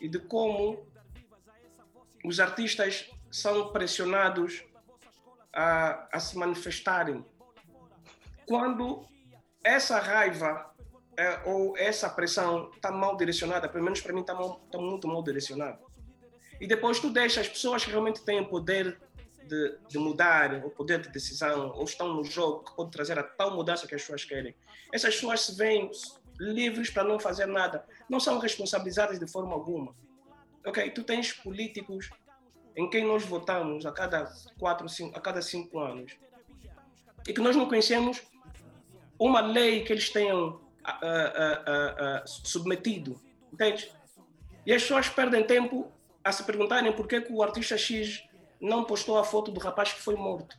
e 0.00 0.08
de 0.08 0.18
como 0.18 0.86
os 2.24 2.40
artistas 2.40 3.10
são 3.30 3.72
pressionados 3.72 4.64
a, 5.52 6.08
a 6.16 6.20
se 6.20 6.36
manifestarem. 6.38 7.24
Quando 8.46 9.06
essa 9.64 9.98
raiva 9.98 10.72
é, 11.16 11.42
ou 11.44 11.76
essa 11.76 12.08
pressão 12.08 12.70
está 12.74 12.90
mal 12.90 13.16
direcionada, 13.16 13.68
pelo 13.68 13.84
menos 13.84 14.00
para 14.00 14.12
mim 14.12 14.20
está 14.20 14.34
tá 14.34 14.78
muito 14.78 15.06
mal 15.06 15.22
direcionada. 15.22 15.78
E 16.60 16.66
depois 16.66 17.00
tu 17.00 17.10
deixa 17.10 17.40
as 17.40 17.48
pessoas 17.48 17.84
que 17.84 17.90
realmente 17.90 18.22
têm 18.22 18.44
poder 18.44 18.98
de, 19.46 19.78
de, 19.88 19.98
mudar, 19.98 20.64
o 20.64 20.70
poder 20.70 21.00
de 21.00 21.08
decisão, 21.08 21.72
ou 21.74 21.84
estão 21.84 22.14
no 22.14 22.24
jogo 22.24 22.64
que 22.64 22.76
pode 22.76 22.90
trazer 22.90 23.18
a 23.18 23.22
tal 23.22 23.54
mudança 23.54 23.86
que 23.86 23.94
as 23.94 24.02
pessoas 24.02 24.24
querem. 24.24 24.54
Essas 24.92 25.14
pessoas 25.14 25.40
se 25.42 25.54
veem 25.56 25.90
livres 26.38 26.90
para 26.90 27.04
não 27.04 27.18
fazer 27.18 27.46
nada, 27.46 27.84
não 28.08 28.18
são 28.18 28.38
responsabilizadas 28.38 29.18
de 29.18 29.26
forma 29.26 29.52
alguma. 29.52 29.94
Ok, 30.64 30.90
tu 30.90 31.02
tens 31.02 31.32
políticos 31.32 32.10
em 32.76 32.88
quem 32.88 33.06
nós 33.06 33.24
votamos 33.24 33.84
a 33.84 33.92
cada 33.92 34.30
quatro, 34.58 34.88
cinco, 34.88 35.16
a 35.16 35.20
cada 35.20 35.42
cinco 35.42 35.78
anos 35.78 36.16
e 37.26 37.32
que 37.32 37.40
nós 37.40 37.54
não 37.54 37.68
conhecemos 37.68 38.22
uma 39.18 39.40
lei 39.40 39.84
que 39.84 39.92
eles 39.92 40.10
tenham 40.10 40.60
submetido, 42.24 43.20
entende? 43.52 43.90
E 44.66 44.72
as 44.72 44.82
pessoas 44.82 45.08
perdem 45.08 45.44
tempo 45.44 45.90
a 46.24 46.32
se 46.32 46.44
perguntarem 46.44 46.92
por 46.92 47.06
que, 47.06 47.20
que 47.20 47.32
o 47.32 47.42
artista 47.42 47.76
X 47.76 48.24
não 48.62 48.84
postou 48.84 49.18
a 49.18 49.24
foto 49.24 49.50
do 49.50 49.60
rapaz 49.60 49.92
que 49.92 50.00
foi 50.00 50.16
morto. 50.16 50.56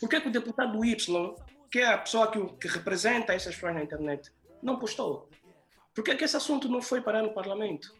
Por 0.00 0.08
que, 0.08 0.20
que 0.20 0.28
o 0.28 0.32
deputado 0.32 0.82
Y, 0.84 1.34
que 1.70 1.80
é 1.80 1.86
a 1.86 1.98
pessoa 1.98 2.30
que, 2.30 2.42
que 2.56 2.68
representa 2.68 3.34
essas 3.34 3.54
pessoas 3.54 3.74
na 3.74 3.82
internet, 3.82 4.30
não 4.62 4.78
postou? 4.78 5.28
Por 5.94 6.02
que, 6.02 6.14
que 6.14 6.24
esse 6.24 6.36
assunto 6.36 6.68
não 6.68 6.80
foi 6.80 7.00
parar 7.02 7.22
no 7.22 7.34
parlamento? 7.34 7.94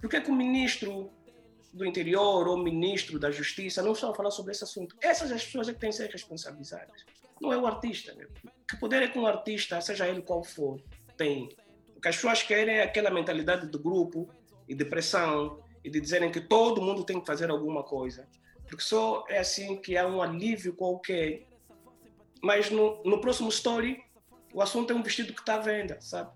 Por 0.00 0.10
que, 0.10 0.20
que 0.20 0.30
o 0.30 0.34
ministro 0.34 1.10
do 1.72 1.86
interior 1.86 2.46
ou 2.46 2.56
o 2.56 2.62
ministro 2.62 3.18
da 3.18 3.30
justiça 3.30 3.82
não 3.82 3.92
estão 3.92 4.10
a 4.10 4.14
falar 4.14 4.30
sobre 4.30 4.52
esse 4.52 4.64
assunto? 4.64 4.96
Essas 5.00 5.32
as 5.32 5.44
pessoas 5.44 5.68
é 5.68 5.72
que 5.72 5.80
têm 5.80 5.90
que 5.90 5.96
ser 5.96 6.10
responsabilizadas 6.10 7.04
não 7.40 7.52
é 7.52 7.56
o 7.56 7.66
artista. 7.66 8.14
Meu. 8.14 8.28
Que 8.68 8.76
poder 8.78 9.02
é 9.02 9.08
que 9.08 9.18
um 9.18 9.26
artista, 9.26 9.80
seja 9.80 10.08
ele 10.08 10.22
qual 10.22 10.42
for, 10.42 10.80
tem? 11.16 11.48
O 11.96 12.00
que 12.00 12.08
as 12.08 12.16
pessoas 12.16 12.42
querem 12.42 12.76
é 12.76 12.82
aquela 12.82 13.10
mentalidade 13.10 13.66
do 13.66 13.78
grupo 13.78 14.28
e 14.68 14.74
de 14.74 14.84
pressão 14.84 15.62
e 15.82 15.90
de 15.90 16.00
dizerem 16.00 16.30
que 16.30 16.40
todo 16.40 16.80
mundo 16.80 17.04
tem 17.04 17.20
que 17.20 17.26
fazer 17.26 17.50
alguma 17.50 17.82
coisa. 17.82 18.26
Porque 18.66 18.82
só 18.82 19.24
é 19.28 19.38
assim 19.38 19.76
que 19.76 19.96
há 19.96 20.06
um 20.06 20.22
alívio 20.22 20.74
qualquer. 20.74 21.46
Mas 22.42 22.70
no, 22.70 23.02
no 23.04 23.20
próximo 23.20 23.48
story, 23.48 24.02
o 24.52 24.62
assunto 24.62 24.92
é 24.92 24.96
um 24.96 25.02
vestido 25.02 25.32
que 25.32 25.40
está 25.40 25.56
à 25.56 25.58
venda, 25.58 26.00
sabe? 26.00 26.30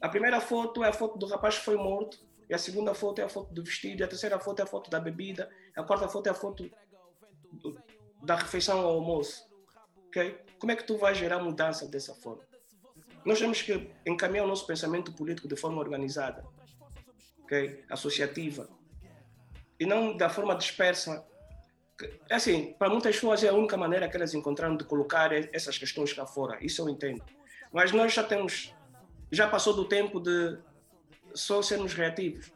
A 0.00 0.08
primeira 0.08 0.40
foto 0.40 0.82
é 0.82 0.88
a 0.88 0.92
foto 0.92 1.18
do 1.18 1.26
rapaz 1.26 1.58
que 1.58 1.64
foi 1.64 1.76
morto, 1.76 2.18
e 2.48 2.54
a 2.54 2.58
segunda 2.58 2.94
foto 2.94 3.20
é 3.20 3.24
a 3.24 3.28
foto 3.28 3.52
do 3.52 3.62
vestido, 3.62 4.00
e 4.00 4.04
a 4.04 4.08
terceira 4.08 4.38
foto 4.40 4.60
é 4.60 4.62
a 4.62 4.66
foto 4.66 4.90
da 4.90 4.98
bebida, 4.98 5.50
a 5.76 5.82
quarta 5.82 6.08
foto 6.08 6.26
é 6.26 6.30
a 6.30 6.34
foto 6.34 6.70
do, 7.52 7.78
da 8.22 8.34
refeição 8.34 8.80
ao 8.80 8.94
almoço. 8.94 9.48
Okay? 10.08 10.38
Como 10.58 10.72
é 10.72 10.76
que 10.76 10.84
tu 10.84 10.96
vais 10.96 11.16
gerar 11.16 11.38
mudança 11.38 11.86
dessa 11.86 12.14
forma? 12.14 12.42
Nós 13.24 13.38
temos 13.38 13.62
que 13.62 13.90
encaminhar 14.06 14.44
o 14.44 14.48
nosso 14.48 14.66
pensamento 14.66 15.12
político 15.12 15.46
de 15.46 15.56
forma 15.56 15.78
organizada, 15.78 16.44
okay? 17.44 17.84
associativa, 17.88 18.68
e 19.80 19.86
não 19.86 20.14
da 20.14 20.28
forma 20.28 20.54
dispersa. 20.54 21.26
É 22.28 22.34
assim, 22.34 22.74
para 22.78 22.90
muitas 22.90 23.14
pessoas 23.14 23.42
é 23.42 23.48
a 23.48 23.54
única 23.54 23.76
maneira 23.76 24.08
que 24.08 24.16
elas 24.16 24.34
encontraram 24.34 24.76
de 24.76 24.84
colocar 24.84 25.32
essas 25.32 25.78
questões 25.78 26.12
cá 26.12 26.26
fora, 26.26 26.58
isso 26.64 26.82
eu 26.82 26.88
entendo. 26.88 27.24
Mas 27.72 27.90
nós 27.92 28.12
já 28.12 28.22
temos, 28.22 28.74
já 29.32 29.48
passou 29.48 29.74
do 29.74 29.86
tempo 29.86 30.20
de 30.20 30.58
só 31.34 31.62
sermos 31.62 31.94
reativos. 31.94 32.52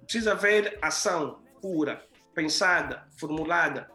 Precisa 0.00 0.32
haver 0.32 0.78
ação 0.80 1.42
pura, 1.60 2.04
pensada, 2.34 3.06
formulada, 3.18 3.90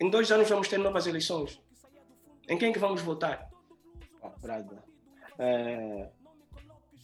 em 0.00 0.10
dois 0.10 0.30
anos 0.30 0.48
vamos 0.48 0.68
ter 0.68 0.78
novas 0.78 1.06
eleições. 1.06 1.60
Em 2.48 2.58
quem 2.58 2.72
que 2.72 2.78
vamos 2.78 3.00
votar? 3.00 3.48
Ah, 4.22 4.30
É... 5.38 6.10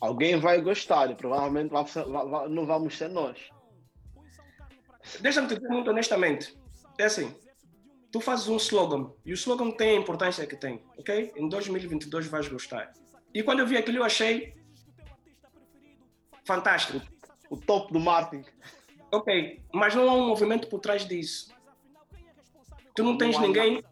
Alguém 0.01 0.39
vai 0.39 0.61
gostar 0.61 1.11
e 1.11 1.15
provavelmente 1.15 1.73
não 2.51 2.67
vamos 2.67 2.99
ser 2.99 3.09
nós. 3.09 3.52
Deixa-me 5.21 5.49
te 5.49 5.55
dizer 5.55 5.69
muito 5.69 5.91
honestamente. 5.91 6.57
É 6.99 7.05
assim, 7.05 7.35
tu 8.11 8.21
fazes 8.21 8.49
um 8.49 8.57
slogan 8.57 9.11
e 9.25 9.33
o 9.33 9.35
slogan 9.35 9.71
tem 9.71 9.97
a 9.97 10.01
importância 10.01 10.47
que 10.47 10.57
tem, 10.57 10.83
ok? 10.99 11.33
Em 11.37 11.49
2022 11.49 12.27
vais 12.27 12.49
gostar. 12.49 12.93
E 13.35 13.43
quando 13.43 13.61
eu 13.61 13.67
vi 13.67 13.77
aquilo 13.77 13.99
eu 13.99 14.05
achei 14.05 14.55
fantástico. 16.45 17.01
O 17.51 17.57
topo 17.57 17.93
do 17.93 18.01
marketing. 18.01 18.45
Ok, 19.11 19.63
mas 19.75 19.95
não 19.95 20.09
há 20.09 20.15
um 20.15 20.27
movimento 20.27 20.69
por 20.69 20.81
trás 20.81 21.07
disso. 21.07 21.53
Tu 22.95 23.03
não 23.03 23.17
tens 23.17 23.39
ninguém, 23.39 23.83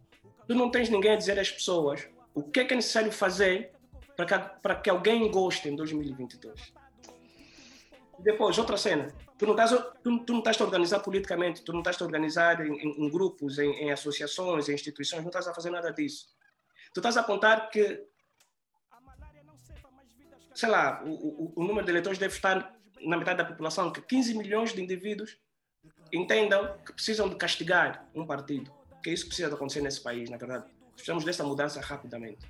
tu 0.47 0.55
não 0.55 0.71
tens 0.71 0.89
ninguém 0.89 1.13
a 1.13 1.17
dizer 1.17 1.39
às 1.39 1.51
pessoas 1.51 2.09
o 2.35 2.43
que 2.43 2.61
é 2.61 2.65
que 2.65 2.73
é 2.73 2.77
necessário 2.77 3.13
fazer 3.13 3.73
para 4.17 4.27
que, 4.27 4.61
para 4.61 4.75
que 4.77 4.91
alguém 4.91 5.31
goste 5.31 5.69
em 5.69 5.77
2022. 5.77 6.73
Depois, 8.19 8.59
outra 8.59 8.77
cena. 8.77 9.15
Tu 9.41 9.47
não 9.47 9.53
estás, 9.55 9.71
tu, 10.05 10.19
tu 10.19 10.33
não 10.35 10.41
estás 10.41 10.61
a 10.61 10.65
organizar 10.65 11.01
politicamente, 11.01 11.63
tu 11.63 11.73
não 11.73 11.81
estás 11.81 11.99
a 11.99 12.05
organizar 12.05 12.61
em, 12.61 12.75
em, 12.75 13.07
em 13.07 13.11
grupos, 13.11 13.59
em, 13.59 13.71
em, 13.71 13.91
associações, 13.91 14.69
em 14.69 14.75
instituições, 14.75 15.23
não 15.23 15.31
estás 15.31 15.49
a 15.49 15.55
fazer 15.55 15.71
nada 15.71 15.91
disso. 15.91 16.27
Tu 16.93 17.01
estás 17.01 17.17
a 17.17 17.23
apontar 17.23 17.71
que, 17.71 18.07
sei 20.55 20.69
lá, 20.69 21.03
o, 21.07 21.09
o, 21.09 21.53
o 21.57 21.65
número 21.65 21.87
de 21.87 21.91
eleitores 21.91 22.19
deve 22.19 22.35
estar 22.35 22.79
na 23.01 23.17
metade 23.17 23.39
da 23.39 23.47
população, 23.47 23.91
que 23.91 24.03
15 24.03 24.37
milhões 24.37 24.75
de 24.75 24.83
indivíduos 24.83 25.39
entendam 26.13 26.77
que 26.85 26.93
precisam 26.93 27.27
de 27.27 27.37
castigar 27.37 28.07
um 28.15 28.27
partido 28.27 28.71
que 29.03 29.09
isso 29.09 29.27
precisa 29.27 29.55
acontecer 29.55 29.81
nesse 29.81 30.03
país, 30.03 30.29
na 30.29 30.37
verdade. 30.37 30.67
Precisamos 30.93 31.25
dessa 31.25 31.43
mudança 31.43 31.81
rapidamente. 31.81 32.47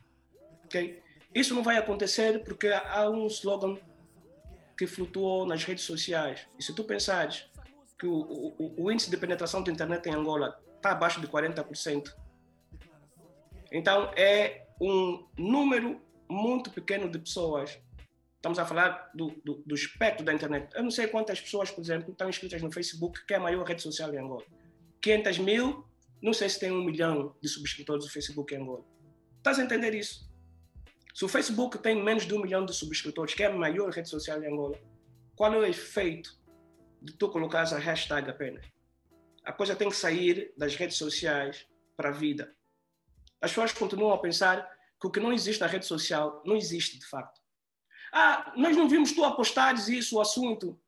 Okay? 0.65 1.01
Isso 1.33 1.55
não 1.55 1.63
vai 1.63 1.77
acontecer 1.77 2.43
porque 2.43 2.67
há 2.67 3.09
um 3.09 3.29
slogan 3.29 3.79
que 4.81 4.87
flutuou 4.87 5.45
nas 5.45 5.63
redes 5.63 5.85
sociais. 5.85 6.47
E 6.59 6.63
se 6.63 6.75
tu 6.75 6.83
pensares 6.85 7.45
que 7.99 8.07
o, 8.07 8.15
o, 8.15 8.85
o 8.85 8.91
índice 8.91 9.11
de 9.11 9.17
penetração 9.19 9.63
da 9.63 9.71
internet 9.71 10.09
em 10.09 10.15
Angola 10.15 10.59
está 10.77 10.93
abaixo 10.93 11.21
de 11.21 11.29
40%, 11.29 12.11
então 13.71 14.11
é 14.17 14.67
um 14.81 15.29
número 15.37 16.01
muito 16.27 16.71
pequeno 16.71 17.11
de 17.11 17.19
pessoas. 17.19 17.79
Estamos 18.37 18.59
a 18.59 18.65
falar 18.65 19.11
do, 19.15 19.39
do, 19.45 19.63
do 19.67 19.75
espectro 19.75 20.25
da 20.25 20.33
internet. 20.33 20.75
Eu 20.75 20.83
não 20.83 20.91
sei 20.91 21.09
quantas 21.09 21.39
pessoas, 21.39 21.71
por 21.71 21.83
exemplo, 21.83 22.13
estão 22.13 22.31
inscritas 22.31 22.63
no 22.63 22.73
Facebook, 22.73 23.27
que 23.27 23.35
é 23.35 23.37
a 23.37 23.41
maior 23.41 23.67
rede 23.67 23.83
social 23.83 24.11
em 24.15 24.19
Angola. 24.19 24.47
500 25.03 25.39
mil 25.41 25.85
não 26.23 26.33
sei 26.33 26.49
se 26.49 26.59
tem 26.59 26.73
um 26.73 26.83
milhão 26.83 27.37
de 27.43 27.51
subscritores 27.51 28.07
do 28.07 28.11
Facebook 28.11 28.55
em 28.55 28.63
Angola. 28.63 28.85
Estás 29.37 29.59
a 29.59 29.63
entender 29.63 29.93
isso? 29.93 30.30
Se 31.21 31.25
o 31.27 31.29
Facebook 31.29 31.77
tem 31.77 32.03
menos 32.03 32.27
de 32.27 32.33
um 32.33 32.41
milhão 32.41 32.65
de 32.65 32.73
subscritores, 32.73 33.35
que 33.35 33.43
é 33.43 33.47
a 33.47 33.53
maior 33.53 33.91
rede 33.91 34.09
social 34.09 34.43
em 34.43 34.47
Angola, 34.47 34.81
qual 35.37 35.53
é 35.53 35.59
o 35.59 35.67
efeito 35.67 36.35
de 37.03 37.13
tu 37.13 37.29
colocares 37.29 37.75
a 37.75 37.79
hashtag 37.79 38.31
apenas? 38.31 38.65
A 39.45 39.53
coisa 39.53 39.77
tem 39.77 39.91
que 39.91 39.97
sair 39.97 40.51
das 40.57 40.77
redes 40.77 40.97
sociais 40.97 41.69
para 41.95 42.09
a 42.09 42.13
vida. 42.13 42.57
As 43.39 43.51
pessoas 43.51 43.71
continuam 43.71 44.15
a 44.15 44.19
pensar 44.19 44.67
que 44.99 45.07
o 45.07 45.11
que 45.11 45.21
não 45.21 45.31
existe 45.31 45.61
na 45.61 45.67
rede 45.67 45.85
social 45.85 46.43
não 46.43 46.57
existe 46.57 46.99
de 46.99 47.05
facto. 47.05 47.39
Ah, 48.15 48.55
nós 48.57 48.75
não 48.75 48.89
vimos 48.89 49.13
tu 49.13 49.23
apostares 49.23 49.89
isso, 49.89 50.17
o 50.17 50.23
assunto. 50.23 50.81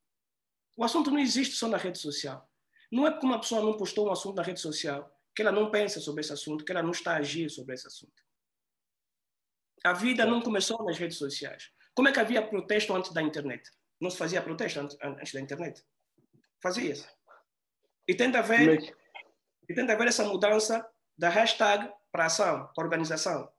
O 0.79 0.83
assunto 0.83 1.11
não 1.11 1.19
existe 1.19 1.57
só 1.57 1.69
na 1.69 1.77
rede 1.77 1.99
social. 1.99 2.51
Não 2.91 3.07
é 3.07 3.11
porque 3.11 3.27
uma 3.27 3.39
pessoa 3.39 3.61
não 3.61 3.77
postou 3.77 4.09
um 4.09 4.13
assunto 4.13 4.37
na 4.37 4.43
rede 4.43 4.61
social 4.61 5.15
que 5.37 5.43
ela 5.43 5.53
não 5.53 5.71
pensa 5.71 6.01
sobre 6.01 6.23
esse 6.23 6.33
assunto, 6.33 6.65
que 6.65 6.73
ela 6.73 6.83
não 6.83 6.93
está 6.93 7.17
a 7.17 7.19
agir 7.19 7.51
sobre 7.51 7.75
esse 7.75 7.87
assunto. 7.87 8.22
A 9.85 9.93
vida 9.93 10.25
não 10.25 10.41
começou 10.41 10.85
nas 10.85 10.99
redes 10.99 11.19
sociais. 11.19 11.71
Como 11.95 12.09
é 12.09 12.13
que 12.13 12.21
havia 12.21 12.47
protesto 12.47 12.95
antes 12.95 13.13
da 13.13 13.21
internet? 13.21 13.69
Não 14.01 14.11
se 14.11 14.17
fazia 14.17 14.43
protesto 14.43 14.81
antes, 14.81 14.97
antes 15.03 15.33
da 15.33 15.41
internet? 15.41 15.85
Fazia-se. 16.63 17.07
E 18.07 18.15
tenta 18.15 18.43
ver, 18.43 18.95
e 19.69 19.75
tenta 19.75 19.97
ver 19.97 20.09
essa 20.09 20.25
mudança 20.25 20.89
da 21.17 21.29
hashtag 21.29 21.93
para 22.11 22.27
ação, 22.27 22.71
para 22.75 22.85
organização. 22.85 23.51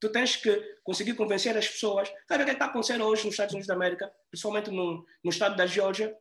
Tu 0.00 0.10
tens 0.10 0.36
que 0.36 0.56
conseguir 0.82 1.14
convencer 1.14 1.56
as 1.56 1.68
pessoas. 1.68 2.12
Sabe 2.26 2.42
o 2.42 2.46
que 2.46 2.52
está 2.52 2.66
acontecendo 2.66 3.04
hoje 3.04 3.24
nos 3.24 3.34
Estados 3.34 3.52
Unidos 3.52 3.68
da 3.68 3.74
América, 3.74 4.12
principalmente 4.30 4.70
no, 4.70 5.06
no 5.22 5.30
estado 5.30 5.56
da 5.56 5.66
Geórgia? 5.66 6.16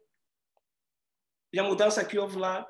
E 1.51 1.59
a 1.59 1.63
mudança 1.63 2.05
que 2.05 2.17
houve 2.17 2.37
lá 2.37 2.67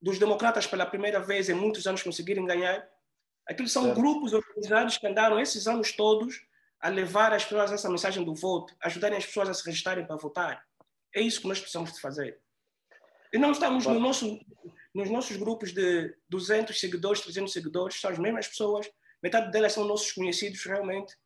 dos 0.00 0.18
democratas 0.18 0.66
pela 0.66 0.86
primeira 0.86 1.20
vez 1.20 1.48
em 1.48 1.54
muitos 1.54 1.86
anos 1.86 2.02
conseguirem 2.02 2.44
ganhar. 2.44 2.88
Aquilo 3.46 3.68
são 3.68 3.94
grupos 3.94 4.32
organizados 4.32 4.98
que 4.98 5.06
andaram 5.06 5.40
esses 5.40 5.66
anos 5.66 5.92
todos 5.92 6.40
a 6.80 6.88
levar 6.88 7.32
as 7.32 7.44
pessoas 7.44 7.72
essa 7.72 7.90
mensagem 7.90 8.24
do 8.24 8.34
voto, 8.34 8.74
ajudarem 8.80 9.18
as 9.18 9.26
pessoas 9.26 9.48
a 9.48 9.54
se 9.54 9.64
registrarem 9.64 10.06
para 10.06 10.16
votar. 10.16 10.64
É 11.14 11.20
isso 11.20 11.40
que 11.40 11.48
nós 11.48 11.58
precisamos 11.58 11.92
de 11.92 12.00
fazer. 12.00 12.40
E 13.32 13.38
não 13.38 13.52
estamos 13.52 13.86
no 13.86 14.00
nosso, 14.00 14.40
nos 14.94 15.10
nossos 15.10 15.36
grupos 15.36 15.72
de 15.72 16.16
200 16.28 16.78
seguidores, 16.78 17.20
300 17.20 17.52
seguidores, 17.52 18.00
são 18.00 18.10
as 18.10 18.18
mesmas 18.18 18.48
pessoas, 18.48 18.90
metade 19.22 19.50
delas 19.50 19.72
são 19.72 19.84
nossos 19.84 20.12
conhecidos 20.12 20.64
realmente. 20.64 21.16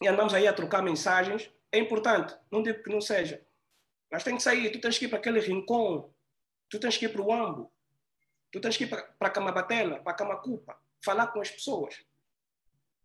E 0.00 0.08
andamos 0.08 0.34
aí 0.34 0.46
a 0.48 0.52
trocar 0.52 0.82
mensagens, 0.82 1.50
é 1.70 1.78
importante, 1.78 2.34
não 2.50 2.62
digo 2.62 2.82
que 2.82 2.90
não 2.90 3.00
seja. 3.00 3.44
Mas 4.10 4.24
tem 4.24 4.36
que 4.36 4.42
sair, 4.42 4.70
tu 4.70 4.80
tens 4.80 4.98
que 4.98 5.04
ir 5.04 5.08
para 5.08 5.18
aquele 5.18 5.40
rincão, 5.40 6.12
tu 6.68 6.78
tens 6.80 6.96
que 6.96 7.06
ir 7.06 7.08
para 7.08 7.22
o 7.22 7.32
Ambo, 7.32 7.71
tu 8.52 8.60
tens 8.60 8.76
que 8.76 8.84
ir 8.84 8.88
para, 9.18 9.30
Camabatela, 9.30 9.98
para 10.00 10.14
Camacupa, 10.14 10.78
falar 11.02 11.28
com 11.28 11.40
as 11.40 11.50
pessoas. 11.50 12.04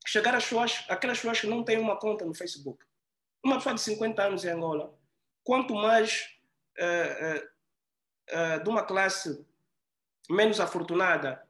Chegar 0.05 0.35
às 0.35 0.43
pessoas, 0.43 0.85
aquelas 0.89 1.17
pessoas 1.17 1.41
que 1.41 1.47
não 1.47 1.63
têm 1.63 1.79
uma 1.79 1.97
conta 1.97 2.25
no 2.25 2.33
Facebook. 2.33 2.85
Uma 3.43 3.55
pessoa 3.55 3.75
de 3.75 3.81
50 3.81 4.21
anos 4.21 4.45
em 4.45 4.49
Angola, 4.49 4.93
quanto 5.43 5.73
mais 5.73 6.37
uh, 6.77 7.39
uh, 7.39 8.57
uh, 8.59 8.63
de 8.63 8.69
uma 8.69 8.83
classe 8.83 9.45
menos 10.29 10.59
afortunada 10.59 11.47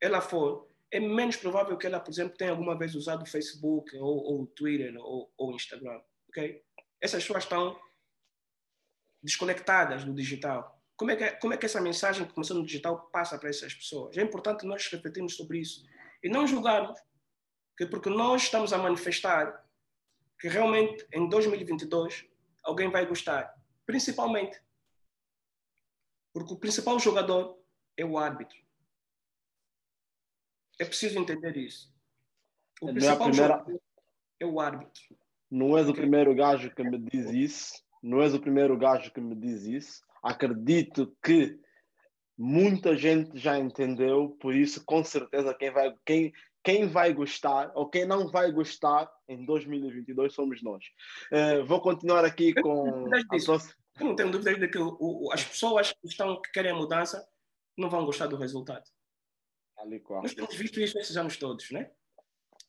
ela 0.00 0.22
for, 0.22 0.66
é 0.90 0.98
menos 0.98 1.36
provável 1.36 1.76
que 1.76 1.86
ela, 1.86 2.00
por 2.00 2.10
exemplo, 2.10 2.36
tenha 2.36 2.50
alguma 2.50 2.76
vez 2.76 2.94
usado 2.94 3.22
o 3.22 3.26
Facebook 3.26 3.94
ou, 3.96 4.24
ou 4.24 4.42
o 4.42 4.46
Twitter 4.46 4.96
ou, 4.98 5.30
o 5.36 5.54
Instagram, 5.54 6.00
ok? 6.28 6.64
Essas 7.00 7.22
pessoas 7.22 7.44
estão 7.44 7.78
desconectadas 9.22 10.04
do 10.04 10.14
digital. 10.14 10.79
Como 11.00 11.10
é, 11.12 11.16
que, 11.16 11.30
como 11.38 11.54
é 11.54 11.56
que 11.56 11.64
essa 11.64 11.80
mensagem 11.80 12.26
que 12.26 12.34
começou 12.34 12.54
no 12.58 12.62
digital 12.66 13.08
passa 13.08 13.38
para 13.38 13.48
essas 13.48 13.72
pessoas? 13.72 14.18
É 14.18 14.22
importante 14.22 14.66
nós 14.66 14.86
refletirmos 14.86 15.34
sobre 15.34 15.58
isso 15.58 15.82
e 16.22 16.28
não 16.28 16.46
julgarmos 16.46 17.00
que 17.74 17.86
porque 17.86 18.10
nós 18.10 18.42
estamos 18.42 18.70
a 18.74 18.76
manifestar 18.76 19.66
que 20.38 20.46
realmente 20.46 21.08
em 21.10 21.26
2022 21.26 22.26
alguém 22.62 22.90
vai 22.90 23.06
gostar, 23.06 23.50
principalmente 23.86 24.62
porque 26.34 26.52
o 26.52 26.58
principal 26.58 26.98
jogador 26.98 27.58
é 27.96 28.04
o 28.04 28.18
árbitro. 28.18 28.58
É 30.78 30.84
preciso 30.84 31.18
entender 31.18 31.56
isso. 31.56 31.90
O 32.82 32.88
Não 32.88 32.90
é 32.90 32.94
principal 32.96 33.28
primeira- 33.30 33.54
jogador 33.56 33.82
é 34.38 34.44
o 34.44 34.60
árbitro. 34.60 35.16
Não 35.50 35.78
és 35.78 35.88
o 35.88 35.94
primeiro 35.94 36.34
gajo 36.34 36.70
que 36.74 36.82
me 36.84 36.98
diz 36.98 37.30
isso. 37.30 37.82
Não 38.02 38.20
és 38.20 38.34
o 38.34 38.40
primeiro 38.40 38.76
gajo 38.76 39.10
que 39.10 39.20
me 39.22 39.34
diz 39.34 39.62
isso. 39.64 40.09
Acredito 40.22 41.16
que 41.24 41.58
muita 42.36 42.96
gente 42.96 43.38
já 43.38 43.58
entendeu, 43.58 44.36
por 44.40 44.54
isso, 44.54 44.84
com 44.84 45.02
certeza, 45.04 45.54
quem 45.54 45.70
vai, 45.70 45.94
quem, 46.06 46.32
quem 46.64 46.86
vai 46.88 47.12
gostar 47.12 47.70
ou 47.74 47.88
quem 47.88 48.06
não 48.06 48.28
vai 48.30 48.50
gostar 48.52 49.10
em 49.28 49.44
2022 49.44 50.32
somos 50.34 50.62
nós. 50.62 50.84
Eh, 51.32 51.62
vou 51.62 51.80
continuar 51.80 52.24
aqui 52.24 52.54
com 52.54 53.08
sua- 53.38 53.58
Eu 53.98 54.06
não 54.06 54.16
tenho 54.16 54.30
dúvidas 54.30 54.58
de 54.58 54.68
que 54.68 54.78
o- 54.78 54.96
o- 55.00 55.32
as 55.32 55.44
pessoas 55.44 55.92
que, 55.92 56.06
estão, 56.08 56.40
que 56.40 56.50
querem 56.52 56.70
a 56.72 56.74
mudança 56.74 57.26
não 57.76 57.90
vão 57.90 58.04
gostar 58.06 58.26
do 58.26 58.36
resultado. 58.36 58.84
Ali, 59.76 60.00
qual. 60.00 60.22
Nós 60.22 60.34
temos 60.34 60.54
visto 60.54 60.80
isso 60.80 60.98
esses 60.98 61.16
anos 61.16 61.36
todos, 61.36 61.70
né? 61.70 61.90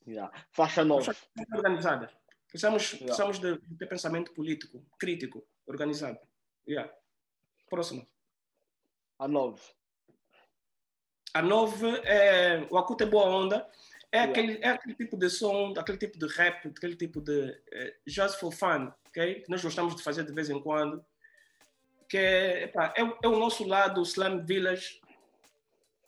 Yeah. 0.08 0.32
Faixa 0.52 0.84
9. 0.84 1.06
Pessoas 1.06 1.28
organizadas. 1.54 2.12
Precisamos, 2.48 2.92
Yeah. 2.94 3.06
precisamos 3.06 3.40
de, 3.40 3.62
de 3.78 3.86
pensamento 3.86 4.34
político, 4.34 4.84
crítico, 5.00 5.46
organizado. 5.68 6.18
Yeah. 6.68 6.92
Próximo. 7.72 8.06
A 9.18 9.28
9. 9.30 9.62
A 11.34 11.42
9 11.42 11.88
é 12.04 12.68
o 12.70 12.78
Acuta 12.78 13.06
é 13.06 13.08
Boa 13.08 13.26
Onda. 13.26 13.66
É, 14.12 14.18
Yeah. 14.18 14.32
aquele, 14.34 14.60
é 14.62 14.68
aquele 14.68 14.94
tipo 14.96 15.16
de 15.18 15.30
som, 15.30 15.74
aquele 15.78 15.98
tipo 15.98 16.20
de 16.20 16.28
rap, 16.28 16.68
aquele 16.68 16.98
tipo 16.98 17.22
de 17.22 17.58
eh, 17.72 17.96
just 18.06 18.38
for 18.42 18.52
fun, 18.52 18.92
ok? 19.08 19.36
Que 19.42 19.50
nós 19.50 19.64
gostamos 19.64 19.96
de 19.96 20.04
fazer 20.04 20.26
de 20.26 20.34
vez 20.34 20.50
em 20.50 20.60
quando. 20.62 21.02
Que 22.10 22.18
é, 22.18 22.64
epá, 22.64 22.94
é, 22.98 23.06
o- 23.06 23.18
é 23.24 23.28
o 23.30 23.40
nosso 23.40 23.66
lado 23.66 24.02
Slam 24.02 24.44
Village, 24.46 25.00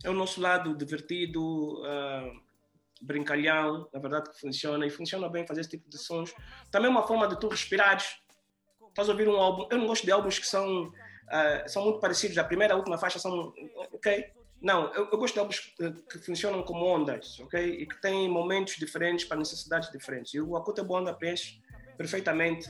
é 0.03 0.09
o 0.09 0.13
nosso 0.13 0.41
lado 0.41 0.75
divertido, 0.75 1.81
ah, 1.85 2.29
brincalhão, 3.01 3.87
na 3.93 3.99
verdade 4.01 4.29
que 4.31 4.37
funciona, 4.41 4.85
e 4.85 4.89
funciona 4.89 5.29
bem 5.29 5.47
fazer 5.47 5.61
esse 5.61 5.69
tipo 5.69 5.89
de 5.89 5.97
sons. 5.97 6.35
Também 6.69 6.87
é 6.89 6.91
uma 6.91 7.07
forma 7.07 7.25
de 7.25 7.39
tu 7.39 7.47
respirares. 7.47 8.17
Estás 8.89 9.07
a 9.07 9.13
ouvir 9.13 9.29
um 9.29 9.37
álbum, 9.37 9.65
eu 9.71 9.77
não 9.77 9.87
gosto 9.87 10.03
de 10.05 10.11
álbuns 10.11 10.37
que 10.37 10.45
são, 10.45 10.91
ah, 11.27 11.63
são 11.67 11.83
muito 11.83 11.99
parecidos, 11.99 12.37
a 12.37 12.43
primeira 12.43 12.73
e 12.73 12.75
a 12.75 12.77
última 12.77 12.97
faixa 12.97 13.19
são, 13.19 13.53
ok? 13.91 14.31
Não, 14.61 14.93
eu, 14.93 15.09
eu 15.11 15.17
gosto 15.17 15.33
de 15.33 15.39
álbuns 15.39 15.59
que, 15.59 15.91
que 15.91 16.19
funcionam 16.19 16.63
como 16.63 16.85
ondas, 16.85 17.39
ok? 17.41 17.81
E 17.81 17.85
que 17.85 17.99
têm 18.01 18.29
momentos 18.29 18.77
diferentes 18.77 19.25
para 19.25 19.37
necessidades 19.37 19.91
diferentes. 19.91 20.33
E 20.33 20.39
o 20.39 20.55
Akuta 20.55 20.83
Bonda 20.83 21.13
preenche 21.13 21.61
perfeitamente. 21.97 22.69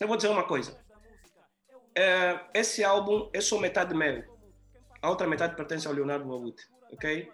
Eu 0.00 0.08
vou 0.08 0.16
dizer 0.16 0.28
uma 0.28 0.44
coisa. 0.44 0.76
É, 1.94 2.40
esse 2.54 2.82
álbum 2.82 3.30
é 3.32 3.40
só 3.40 3.58
metade 3.58 3.94
meu. 3.94 4.24
A 5.00 5.10
outra 5.10 5.26
metade 5.28 5.54
pertence 5.54 5.86
ao 5.86 5.92
Leonardo 5.92 6.32
Awut, 6.32 6.60
ok? 6.92 7.30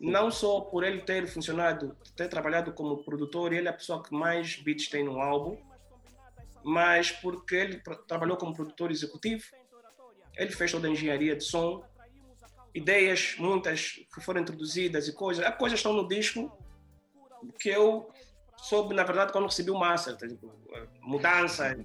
Não 0.00 0.30
só 0.30 0.62
por 0.62 0.82
ele 0.82 1.02
ter 1.02 1.26
funcionado, 1.26 1.96
ter 2.16 2.28
trabalhado 2.28 2.72
como 2.72 3.04
produtor, 3.04 3.52
ele 3.52 3.68
é 3.68 3.70
a 3.70 3.74
pessoa 3.74 4.02
que 4.02 4.14
mais 4.14 4.56
beats 4.56 4.88
tem 4.88 5.04
no 5.04 5.20
álbum, 5.20 5.58
mas 6.64 7.12
porque 7.12 7.54
ele 7.54 7.78
tra- 7.78 7.96
trabalhou 7.96 8.36
como 8.36 8.54
produtor 8.54 8.90
executivo, 8.90 9.44
ele 10.36 10.50
fez 10.50 10.72
toda 10.72 10.88
a 10.88 10.90
engenharia 10.90 11.36
de 11.36 11.44
som, 11.44 11.84
ideias, 12.74 13.36
muitas 13.38 14.00
que 14.12 14.20
foram 14.20 14.40
introduzidas 14.40 15.06
e 15.06 15.12
coisas. 15.12 15.44
As 15.44 15.56
coisas 15.56 15.78
estão 15.78 15.92
no 15.92 16.08
disco 16.08 16.56
que 17.60 17.68
eu 17.68 18.10
soube, 18.56 18.94
na 18.94 19.04
verdade, 19.04 19.30
quando 19.32 19.44
recebi 19.44 19.70
o 19.70 19.78
master. 19.78 20.16
tá, 20.16 20.26
Mudanças, 21.00 21.76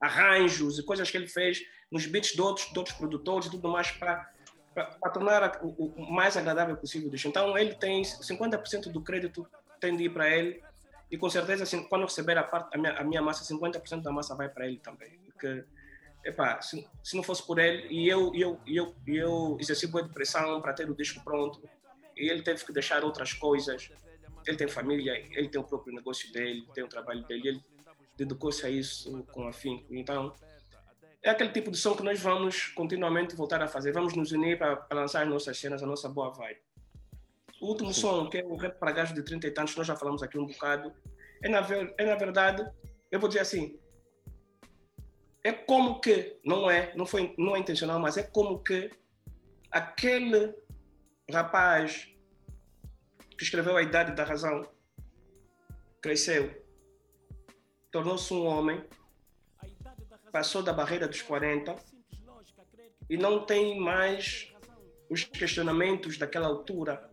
arranjos 0.00 0.78
e 0.78 0.82
coisas 0.82 1.10
que 1.10 1.16
ele 1.16 1.28
fez 1.28 1.60
nos 1.90 2.06
beats 2.06 2.32
de 2.32 2.40
outros, 2.40 2.72
de 2.72 2.78
outros 2.78 2.96
produtores 2.96 3.46
e 3.46 3.50
tudo 3.50 3.68
mais 3.68 3.90
para 3.90 4.30
para 4.74 5.10
tornar 5.10 5.58
o, 5.60 5.86
o 5.86 6.12
mais 6.12 6.36
agradável 6.36 6.76
possível 6.76 7.08
o 7.08 7.10
disco. 7.10 7.26
Então, 7.26 7.58
ele 7.58 7.74
tem 7.74 8.02
50% 8.02 8.92
do 8.92 9.02
crédito 9.02 9.44
tem 9.80 9.96
de 9.96 10.04
ir 10.04 10.10
para 10.10 10.28
ele 10.30 10.62
e 11.10 11.16
com 11.16 11.28
certeza 11.30 11.62
assim, 11.64 11.82
quando 11.84 12.04
receber 12.04 12.36
a 12.36 12.42
parte 12.42 12.74
a 12.74 12.78
minha, 12.78 12.92
a 12.92 13.04
minha 13.04 13.22
massa 13.22 13.44
50% 13.44 14.02
da 14.02 14.12
massa 14.12 14.34
vai 14.34 14.48
para 14.48 14.66
ele 14.66 14.78
também 14.78 15.18
porque 15.24 15.64
se, 16.60 16.86
se 17.02 17.16
não 17.16 17.22
fosse 17.22 17.46
por 17.46 17.58
ele 17.58 17.86
e 17.88 18.08
eu 18.08 18.32
eu 18.34 18.60
eu, 18.66 18.94
eu 19.06 19.56
exerci 19.60 19.86
boa 19.86 20.02
de 20.02 20.12
pressão 20.12 20.60
para 20.60 20.72
ter 20.72 20.88
o 20.88 20.94
disco 20.94 21.22
pronto 21.24 21.62
e 22.16 22.28
ele 22.28 22.42
teve 22.42 22.64
que 22.64 22.72
deixar 22.72 23.04
outras 23.04 23.32
coisas 23.32 23.90
ele 24.46 24.56
tem 24.56 24.68
família 24.68 25.12
ele 25.30 25.48
tem 25.48 25.60
o 25.60 25.64
próprio 25.64 25.94
negócio 25.94 26.30
dele 26.32 26.66
tem 26.74 26.84
o 26.84 26.88
trabalho 26.88 27.24
dele 27.24 27.48
ele 27.48 27.64
dedicou-se 28.16 28.66
a 28.66 28.70
isso 28.70 29.24
com 29.32 29.46
afinco 29.48 29.94
então 29.94 30.34
é 31.22 31.30
aquele 31.30 31.50
tipo 31.50 31.70
de 31.70 31.76
som 31.76 31.96
que 31.96 32.02
nós 32.02 32.20
vamos 32.20 32.68
continuamente 32.68 33.34
voltar 33.34 33.60
a 33.60 33.66
fazer. 33.66 33.90
Vamos 33.90 34.14
nos 34.14 34.30
unir 34.30 34.56
para 34.56 34.86
lançar 34.92 35.24
as 35.24 35.28
nossas 35.28 35.58
cenas 35.58 35.82
a 35.82 35.86
nossa 35.86 36.08
boa 36.08 36.30
vibe 36.30 36.60
o 37.60 37.66
último 37.66 37.92
som, 37.92 38.28
que 38.28 38.38
é 38.38 38.44
o 38.44 38.56
rap 38.56 38.78
para 38.78 38.92
gajos 38.92 39.14
de 39.14 39.22
30 39.22 39.46
e 39.46 39.50
tantos, 39.50 39.76
nós 39.76 39.86
já 39.86 39.96
falamos 39.96 40.22
aqui 40.22 40.38
um 40.38 40.46
bocado, 40.46 40.92
é 41.42 41.48
na, 41.48 41.66
é 41.98 42.06
na 42.06 42.14
verdade, 42.14 42.66
eu 43.10 43.18
vou 43.18 43.28
dizer 43.28 43.40
assim, 43.40 43.78
é 45.42 45.52
como 45.52 46.00
que, 46.00 46.38
não 46.44 46.70
é, 46.70 46.94
não 46.94 47.06
foi, 47.06 47.34
não 47.38 47.56
é 47.56 47.58
intencional, 47.58 47.98
mas 47.98 48.16
é 48.16 48.22
como 48.22 48.62
que 48.62 48.90
aquele 49.70 50.54
rapaz 51.30 52.08
que 53.36 53.44
escreveu 53.44 53.76
A 53.76 53.82
Idade 53.82 54.12
da 54.12 54.24
Razão 54.24 54.68
cresceu, 56.00 56.64
tornou-se 57.90 58.32
um 58.32 58.46
homem, 58.46 58.84
passou 60.32 60.62
da 60.62 60.72
barreira 60.72 61.08
dos 61.08 61.22
40 61.22 61.74
e 63.08 63.16
não 63.16 63.44
tem 63.44 63.78
mais 63.80 64.52
os 65.08 65.24
questionamentos 65.24 66.18
daquela 66.18 66.48
altura, 66.48 67.07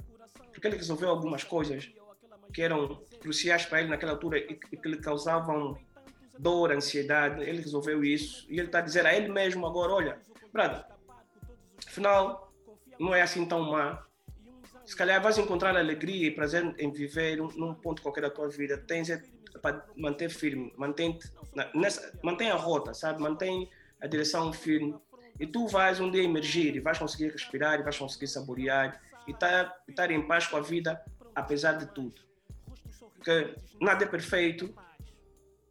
porque 0.66 0.68
ele 0.68 0.78
resolveu 0.78 1.10
algumas 1.10 1.44
coisas 1.44 1.92
que 2.52 2.62
eram 2.62 3.00
cruciais 3.20 3.66
para 3.66 3.82
ele 3.82 3.90
naquela 3.90 4.14
altura 4.14 4.40
e 4.40 4.56
que 4.56 4.78
que 4.78 4.90
lhe 4.90 4.98
causavam 4.98 5.78
dor, 6.40 6.72
ansiedade. 6.72 7.44
Ele 7.44 7.62
resolveu 7.62 8.04
isso 8.04 8.46
e 8.50 8.58
ele 8.60 8.68
está 8.68 8.80
a 8.80 8.82
dizer 8.82 9.06
a 9.06 9.14
ele 9.14 9.28
mesmo 9.28 9.66
agora: 9.66 9.94
olha, 9.94 10.20
brother, 10.52 10.86
afinal, 11.88 12.52
não 13.00 13.14
é 13.14 13.22
assim 13.22 13.46
tão 13.46 13.62
má. 13.72 14.04
Se 14.86 14.96
calhar 14.96 15.22
vais 15.22 15.38
encontrar 15.38 15.76
alegria 15.76 16.28
e 16.28 16.32
prazer 16.32 16.76
em 16.80 16.92
viver 16.92 17.38
num 17.38 17.74
ponto 17.74 18.02
qualquer 18.02 18.22
da 18.22 18.30
tua 18.30 18.50
vida. 18.50 18.78
Tens 18.78 19.10
é 19.10 19.22
para 19.62 19.86
manter 19.96 20.30
firme, 20.30 20.74
mantém, 20.78 21.18
nessa, 21.74 22.12
mantém 22.22 22.52
a 22.52 22.56
rota, 22.56 22.94
sabe? 22.94 23.22
Mantém 23.22 23.70
a 24.02 24.08
direção 24.08 24.52
firme. 24.52 24.96
E 25.40 25.48
tu 25.48 25.68
vais 25.68 26.00
um 26.00 26.12
dia 26.12 26.24
emergir 26.24 26.76
e 26.76 26.80
vais 26.80 26.98
conseguir 26.98 27.32
respirar 27.32 27.80
e 27.80 27.84
vais 27.84 27.98
conseguir 27.98 28.28
saborear 28.28 29.02
e 29.28 29.32
estar, 29.32 30.12
em 30.12 30.28
paz 30.28 30.48
com 30.48 30.58
a 30.58 30.62
vida, 30.62 31.04
apesar 31.34 31.74
de 31.74 31.88
tudo. 31.88 32.22
Porque 33.16 33.56
nada 33.82 34.04
é 34.04 34.08
perfeito 34.08 34.74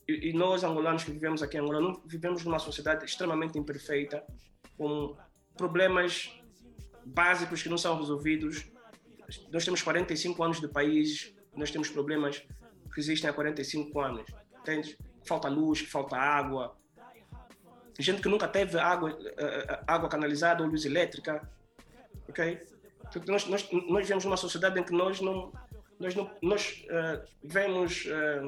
e, 0.09 0.31
e 0.31 0.33
nós, 0.33 0.65
angolanos 0.65 1.05
que 1.05 1.11
vivemos 1.11 1.43
aqui 1.43 1.57
em 1.57 1.61
Angola, 1.61 1.81
não 1.81 2.03
vivemos 2.05 2.45
numa 2.45 2.59
sociedade 2.59 3.05
extremamente 3.05 3.59
imperfeita, 3.59 4.25
com 4.77 5.17
problemas 5.57 6.33
básicos 7.05 7.63
que 7.63 7.69
não 7.69 7.79
são 7.79 7.99
resolvidos. 7.99 8.67
Nós 9.51 9.65
temos 9.65 9.83
45 9.83 10.43
anos 10.43 10.61
de 10.61 10.69
país, 10.69 11.35
nós 11.57 11.71
temos 11.71 11.89
problemas 11.89 12.43
que 12.93 13.01
existem 13.01 13.31
há 13.31 13.33
45 13.33 14.01
anos. 14.01 14.27
Entende? 14.61 14.99
Falta 15.27 15.49
luz, 15.49 15.81
falta 15.81 16.17
água. 16.17 16.77
Gente 17.99 18.21
que 18.21 18.29
nunca 18.29 18.49
teve 18.49 18.79
água, 18.79 19.11
eh, 19.11 19.67
eh, 19.69 19.85
água 19.87 20.09
canalizada 20.09 20.63
ou 20.63 20.69
luz 20.69 20.85
elétrica. 20.85 21.49
Ok? 22.29 22.61
Porque 23.15 23.31
nós, 23.31 23.47
nós, 23.47 23.71
nós 23.71 24.03
vivemos 24.03 24.25
numa 24.25 24.37
sociedade 24.37 24.79
em 24.79 24.83
que 24.83 24.93
nós 24.93 25.21
não. 25.21 25.53
Nós, 25.99 26.15
não, 26.17 26.29
nós 26.43 26.85
eh, 26.89 27.25
vemos 27.43 28.05
eh, 28.09 28.43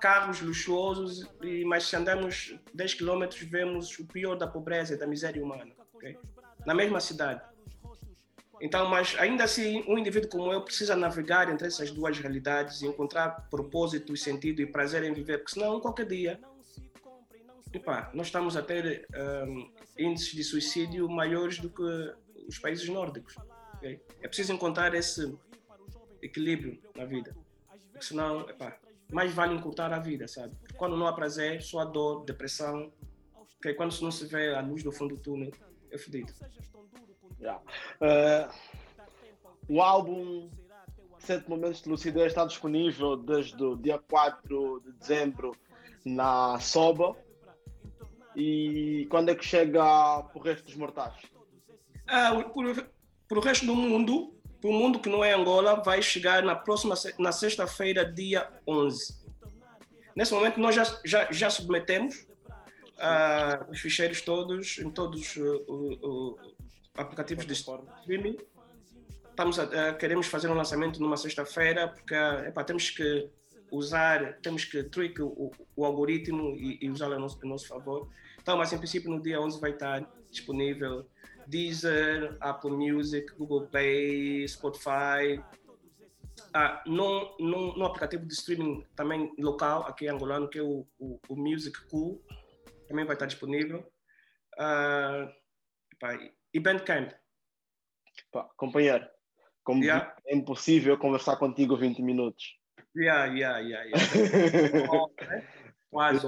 carros 0.00 0.40
luxuosos, 0.40 1.24
e, 1.40 1.64
mas 1.64 1.84
se 1.84 1.94
andamos 1.94 2.58
10 2.74 2.94
quilômetros 2.94 3.40
vemos 3.42 3.96
o 4.00 4.06
pior 4.06 4.34
da 4.34 4.48
pobreza 4.48 4.94
e 4.94 4.98
da 4.98 5.06
miséria 5.06 5.40
humana, 5.42 5.72
okay? 5.94 6.18
na 6.66 6.74
mesma 6.74 6.98
cidade. 6.98 7.40
Então, 8.60 8.88
mas 8.88 9.16
ainda 9.18 9.44
assim, 9.44 9.84
um 9.86 9.96
indivíduo 9.96 10.28
como 10.28 10.52
eu 10.52 10.62
precisa 10.62 10.96
navegar 10.96 11.48
entre 11.52 11.68
essas 11.68 11.92
duas 11.92 12.18
realidades 12.18 12.82
e 12.82 12.86
encontrar 12.86 13.48
propósito, 13.48 14.16
sentido 14.16 14.60
e 14.60 14.66
prazer 14.66 15.04
em 15.04 15.12
viver, 15.12 15.38
porque 15.38 15.54
senão, 15.54 15.80
qualquer 15.80 16.06
dia, 16.06 16.40
epa, 17.72 18.10
nós 18.12 18.26
estamos 18.26 18.56
a 18.56 18.62
ter 18.62 19.06
um, 19.46 19.70
índices 19.96 20.32
de 20.32 20.42
suicídio 20.42 21.08
maiores 21.08 21.58
do 21.58 21.70
que 21.70 21.82
os 22.48 22.58
países 22.58 22.88
nórdicos. 22.88 23.36
É 23.82 24.28
preciso 24.28 24.52
encontrar 24.52 24.94
esse 24.94 25.36
equilíbrio 26.20 26.80
na 26.96 27.04
vida, 27.04 27.36
porque 27.90 28.04
senão, 28.04 28.48
epa, 28.48 28.76
mais 29.12 29.32
vale 29.32 29.54
encurtar 29.54 29.92
a 29.92 29.98
vida, 29.98 30.28
sabe? 30.28 30.54
Porque 30.56 30.74
quando 30.74 30.96
não 30.96 31.06
há 31.06 31.12
prazer, 31.12 31.62
só 31.62 31.80
há 31.80 31.84
dor, 31.84 32.24
depressão, 32.24 32.92
okay? 33.58 33.74
quando 33.74 33.98
não 34.00 34.10
se 34.10 34.26
vê 34.26 34.54
a 34.54 34.60
luz 34.60 34.82
do 34.82 34.92
fundo 34.92 35.16
do 35.16 35.22
túnel, 35.22 35.50
é 35.90 35.98
fedido. 35.98 36.32
Yeah. 37.40 37.60
Uh, 38.00 38.52
o 39.68 39.82
álbum 39.82 40.48
Sete 41.18 41.48
Momentos 41.48 41.82
de 41.82 41.88
Lucidez 41.88 42.28
está 42.28 42.44
disponível 42.44 43.16
desde 43.16 43.62
o 43.62 43.76
dia 43.76 43.98
4 43.98 44.82
de 44.84 44.92
dezembro 44.92 45.54
na 46.04 46.58
Soba. 46.58 47.16
E 48.34 49.06
quando 49.08 49.28
é 49.28 49.34
que 49.34 49.44
chega 49.44 49.80
para 50.22 50.38
o 50.38 50.40
resto 50.40 50.64
dos 50.64 50.74
mortais? 50.74 51.14
Ah, 52.08 52.32
para 53.32 53.38
o 53.38 53.42
resto 53.42 53.64
do 53.64 53.74
mundo, 53.74 54.34
para 54.60 54.68
o 54.68 54.74
mundo 54.74 55.00
que 55.00 55.08
não 55.08 55.24
é 55.24 55.32
Angola, 55.32 55.82
vai 55.82 56.02
chegar 56.02 56.42
na 56.42 56.54
próxima 56.54 56.94
na 57.18 57.32
sexta-feira, 57.32 58.04
dia 58.04 58.46
11. 58.68 59.22
Nesse 60.14 60.34
momento, 60.34 60.60
nós 60.60 60.74
já, 60.74 60.84
já, 61.02 61.32
já 61.32 61.48
submetemos 61.48 62.26
uh, 62.98 63.70
os 63.70 63.80
ficheiros 63.80 64.20
todos 64.20 64.76
em 64.76 64.90
todos 64.90 65.34
uh, 65.36 66.38
aplicativos 66.94 67.46
de 67.46 67.54
streaming. 67.54 68.36
Estamos 69.30 69.58
a, 69.58 69.94
queremos 69.94 70.26
fazer 70.26 70.50
um 70.50 70.54
lançamento 70.54 71.00
numa 71.00 71.16
sexta-feira, 71.16 71.88
porque 71.88 72.14
epa, 72.14 72.62
temos 72.64 72.90
que 72.90 73.30
usar, 73.70 74.34
temos 74.42 74.66
que 74.66 74.82
tweak 74.82 75.22
o, 75.22 75.50
o 75.74 75.86
algoritmo 75.86 76.54
e, 76.54 76.80
e 76.82 76.90
usá-lo 76.90 77.14
a 77.14 77.16
a 77.16 77.46
nosso 77.46 77.66
favor. 77.66 78.10
Então, 78.42 78.58
mas 78.58 78.70
em 78.74 78.76
princípio 78.76 79.10
no 79.10 79.22
dia 79.22 79.40
11 79.40 79.58
vai 79.58 79.70
estar 79.70 80.06
disponível 80.30 81.06
Deezer, 81.52 82.38
Apple 82.40 82.70
Music, 82.70 83.30
Google 83.36 83.66
Play, 83.66 84.48
Spotify. 84.48 85.38
Ah, 86.54 86.82
aplicativo 87.84 88.24
de 88.24 88.32
streaming 88.32 88.86
também 88.96 89.34
local, 89.38 89.86
aqui 89.86 90.06
em 90.06 90.08
angolano, 90.08 90.48
que 90.48 90.58
é 90.58 90.62
o, 90.62 90.86
o, 90.98 91.20
o 91.28 91.36
Music 91.36 91.78
Cool, 91.88 92.24
também 92.88 93.04
vai 93.04 93.14
estar 93.14 93.26
disponível. 93.26 93.86
Ah, 94.58 95.30
e 96.54 96.58
Bandcamp. 96.58 97.12
Pá, 98.30 98.48
companheiro, 98.56 99.06
como 99.62 99.84
yeah. 99.84 100.16
é 100.26 100.34
impossível 100.34 100.98
conversar 100.98 101.36
contigo 101.36 101.76
20 101.76 102.02
minutos. 102.02 102.58
Yeah, 102.96 103.26
yeah, 103.26 103.58
yeah, 103.58 103.84
yeah. 103.84 105.08
Quase. 105.90 106.26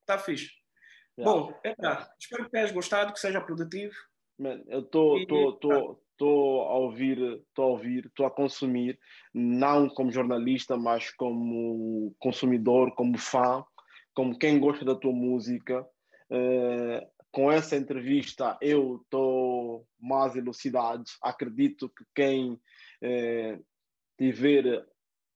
Está 0.00 0.18
fixe. 0.18 0.50
Yeah. 1.18 1.24
Bom, 1.24 1.60
é 1.64 1.74
tá. 1.74 2.12
espero 2.20 2.44
que 2.44 2.50
tenhas 2.50 2.72
gostado, 2.72 3.12
que 3.12 3.20
seja 3.20 3.40
produtivo. 3.40 3.94
Man, 4.38 4.62
eu 4.68 4.80
estou 4.80 5.16
a 6.62 6.74
ouvir, 6.78 7.18
estou 7.18 7.64
a 7.64 7.66
ouvir, 7.68 8.06
estou 8.06 8.26
a 8.26 8.30
consumir, 8.30 8.98
não 9.32 9.88
como 9.88 10.10
jornalista, 10.10 10.76
mas 10.76 11.10
como 11.12 12.14
consumidor, 12.18 12.94
como 12.94 13.18
fã, 13.18 13.64
como 14.14 14.38
quem 14.38 14.58
gosta 14.58 14.84
da 14.84 14.94
tua 14.94 15.12
música. 15.12 15.86
Uh, 16.30 17.16
com 17.36 17.52
essa 17.52 17.76
entrevista 17.76 18.56
eu 18.62 19.02
estou 19.04 19.86
mais 20.00 20.34
elucidado. 20.36 21.04
Acredito 21.20 21.86
que 21.90 22.02
quem 22.14 22.58
eh, 23.02 23.58
tiver 24.18 24.86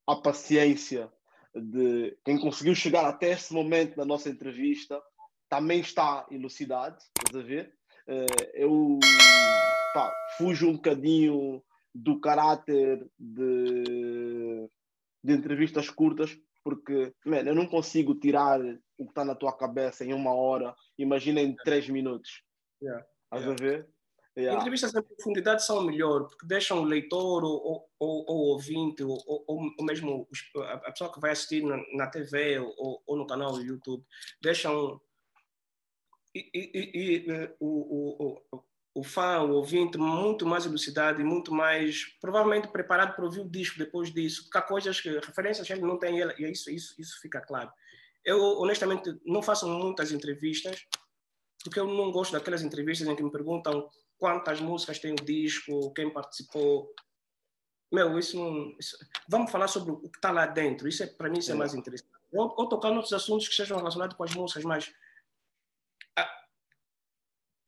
a 0.06 0.16
paciência 0.16 1.12
de 1.54 2.16
quem 2.24 2.38
conseguiu 2.38 2.74
chegar 2.74 3.04
até 3.04 3.32
esse 3.32 3.52
momento 3.52 3.96
da 3.96 4.06
nossa 4.06 4.30
entrevista 4.30 4.98
também 5.46 5.80
está 5.80 6.26
elucidado, 6.30 6.96
estás 7.18 7.36
a 7.36 7.46
ver? 7.46 7.74
Eh, 8.06 8.50
eu 8.54 8.98
pá, 9.94 10.12
fujo 10.36 10.68
um 10.68 10.74
bocadinho 10.74 11.62
do 11.94 12.20
caráter 12.20 13.06
de, 13.18 14.68
de 15.22 15.32
entrevistas 15.32 15.90
curtas 15.90 16.38
porque, 16.62 17.14
man, 17.24 17.40
eu 17.40 17.54
não 17.54 17.66
consigo 17.66 18.14
tirar 18.14 18.60
o 18.98 19.04
que 19.04 19.10
está 19.10 19.24
na 19.24 19.34
tua 19.34 19.56
cabeça 19.56 20.04
em 20.04 20.12
uma 20.12 20.34
hora, 20.34 20.74
imagina 20.98 21.40
em 21.40 21.54
três 21.56 21.88
minutos. 21.88 22.42
Yeah. 22.82 23.06
Estás 23.24 23.44
yeah. 23.44 23.52
a 23.52 23.66
ver? 23.66 23.88
Yeah. 24.38 24.60
Entrevistas 24.60 24.94
em 24.94 25.02
profundidade 25.02 25.64
são 25.64 25.82
melhor, 25.82 26.26
porque 26.26 26.46
deixam 26.46 26.80
o 26.80 26.84
leitor 26.84 27.42
ou, 27.44 27.88
ou, 27.98 28.24
ou 28.28 28.36
ouvinte, 28.52 29.02
ou, 29.02 29.18
ou, 29.26 29.44
ou, 29.46 29.84
mesmo 29.84 30.28
a 30.56 30.90
pessoa 30.90 31.12
que 31.12 31.20
vai 31.20 31.32
assistir 31.32 31.62
na, 31.64 31.76
na 31.94 32.06
TV 32.06 32.58
ou, 32.58 33.02
ou 33.06 33.16
no 33.16 33.26
canal 33.26 33.52
do 33.52 33.62
YouTube, 33.62 34.04
deixam. 34.42 35.00
E, 36.34 36.50
e, 36.54 36.70
e, 36.74 37.30
e 37.30 37.54
o, 37.58 38.38
o, 38.50 38.62
o 38.94 39.04
fã, 39.04 39.40
o 39.40 39.52
ouvinte, 39.52 39.98
muito 39.98 40.46
mais 40.46 40.66
elucidado 40.66 41.20
e 41.20 41.24
muito 41.24 41.52
mais, 41.52 42.04
provavelmente, 42.20 42.68
preparado 42.68 43.14
para 43.14 43.24
ouvir 43.24 43.40
o 43.40 43.48
disco 43.48 43.78
depois 43.78 44.12
disso, 44.12 44.44
porque 44.44 44.58
há 44.58 44.62
coisas 44.62 45.00
que, 45.00 45.10
referências 45.10 45.66
que 45.66 45.72
ele 45.72 45.82
não 45.82 45.98
tem, 45.98 46.18
e 46.18 46.50
isso, 46.50 46.70
isso, 46.70 46.94
isso 47.00 47.20
fica 47.20 47.40
claro. 47.40 47.70
Eu, 48.24 48.40
honestamente, 48.58 49.18
não 49.24 49.42
faço 49.42 49.68
muitas 49.68 50.12
entrevistas, 50.12 50.86
porque 51.62 51.78
eu 51.78 51.86
não 51.86 52.10
gosto 52.10 52.32
daquelas 52.32 52.62
entrevistas 52.62 53.06
em 53.06 53.16
que 53.16 53.22
me 53.22 53.30
perguntam 53.30 53.88
quantas 54.18 54.60
músicas 54.60 54.98
tem 54.98 55.12
o 55.12 55.16
disco, 55.16 55.92
quem 55.94 56.10
participou. 56.10 56.92
Meu, 57.92 58.18
isso 58.18 58.36
não. 58.38 58.76
Isso... 58.78 58.96
Vamos 59.28 59.50
falar 59.50 59.68
sobre 59.68 59.92
o 59.92 60.08
que 60.08 60.18
está 60.18 60.30
lá 60.30 60.46
dentro. 60.46 60.86
Isso 60.86 61.02
é, 61.02 61.06
para 61.06 61.28
mim, 61.28 61.38
isso 61.38 61.50
é, 61.50 61.54
é 61.54 61.56
mais 61.56 61.74
interessante. 61.74 62.10
Ou, 62.32 62.54
ou 62.56 62.68
tocar 62.68 62.90
outros 62.92 63.12
assuntos 63.12 63.48
que 63.48 63.54
sejam 63.54 63.78
relacionados 63.78 64.16
com 64.16 64.24
as 64.24 64.34
músicas, 64.34 64.64
mas 64.64 64.92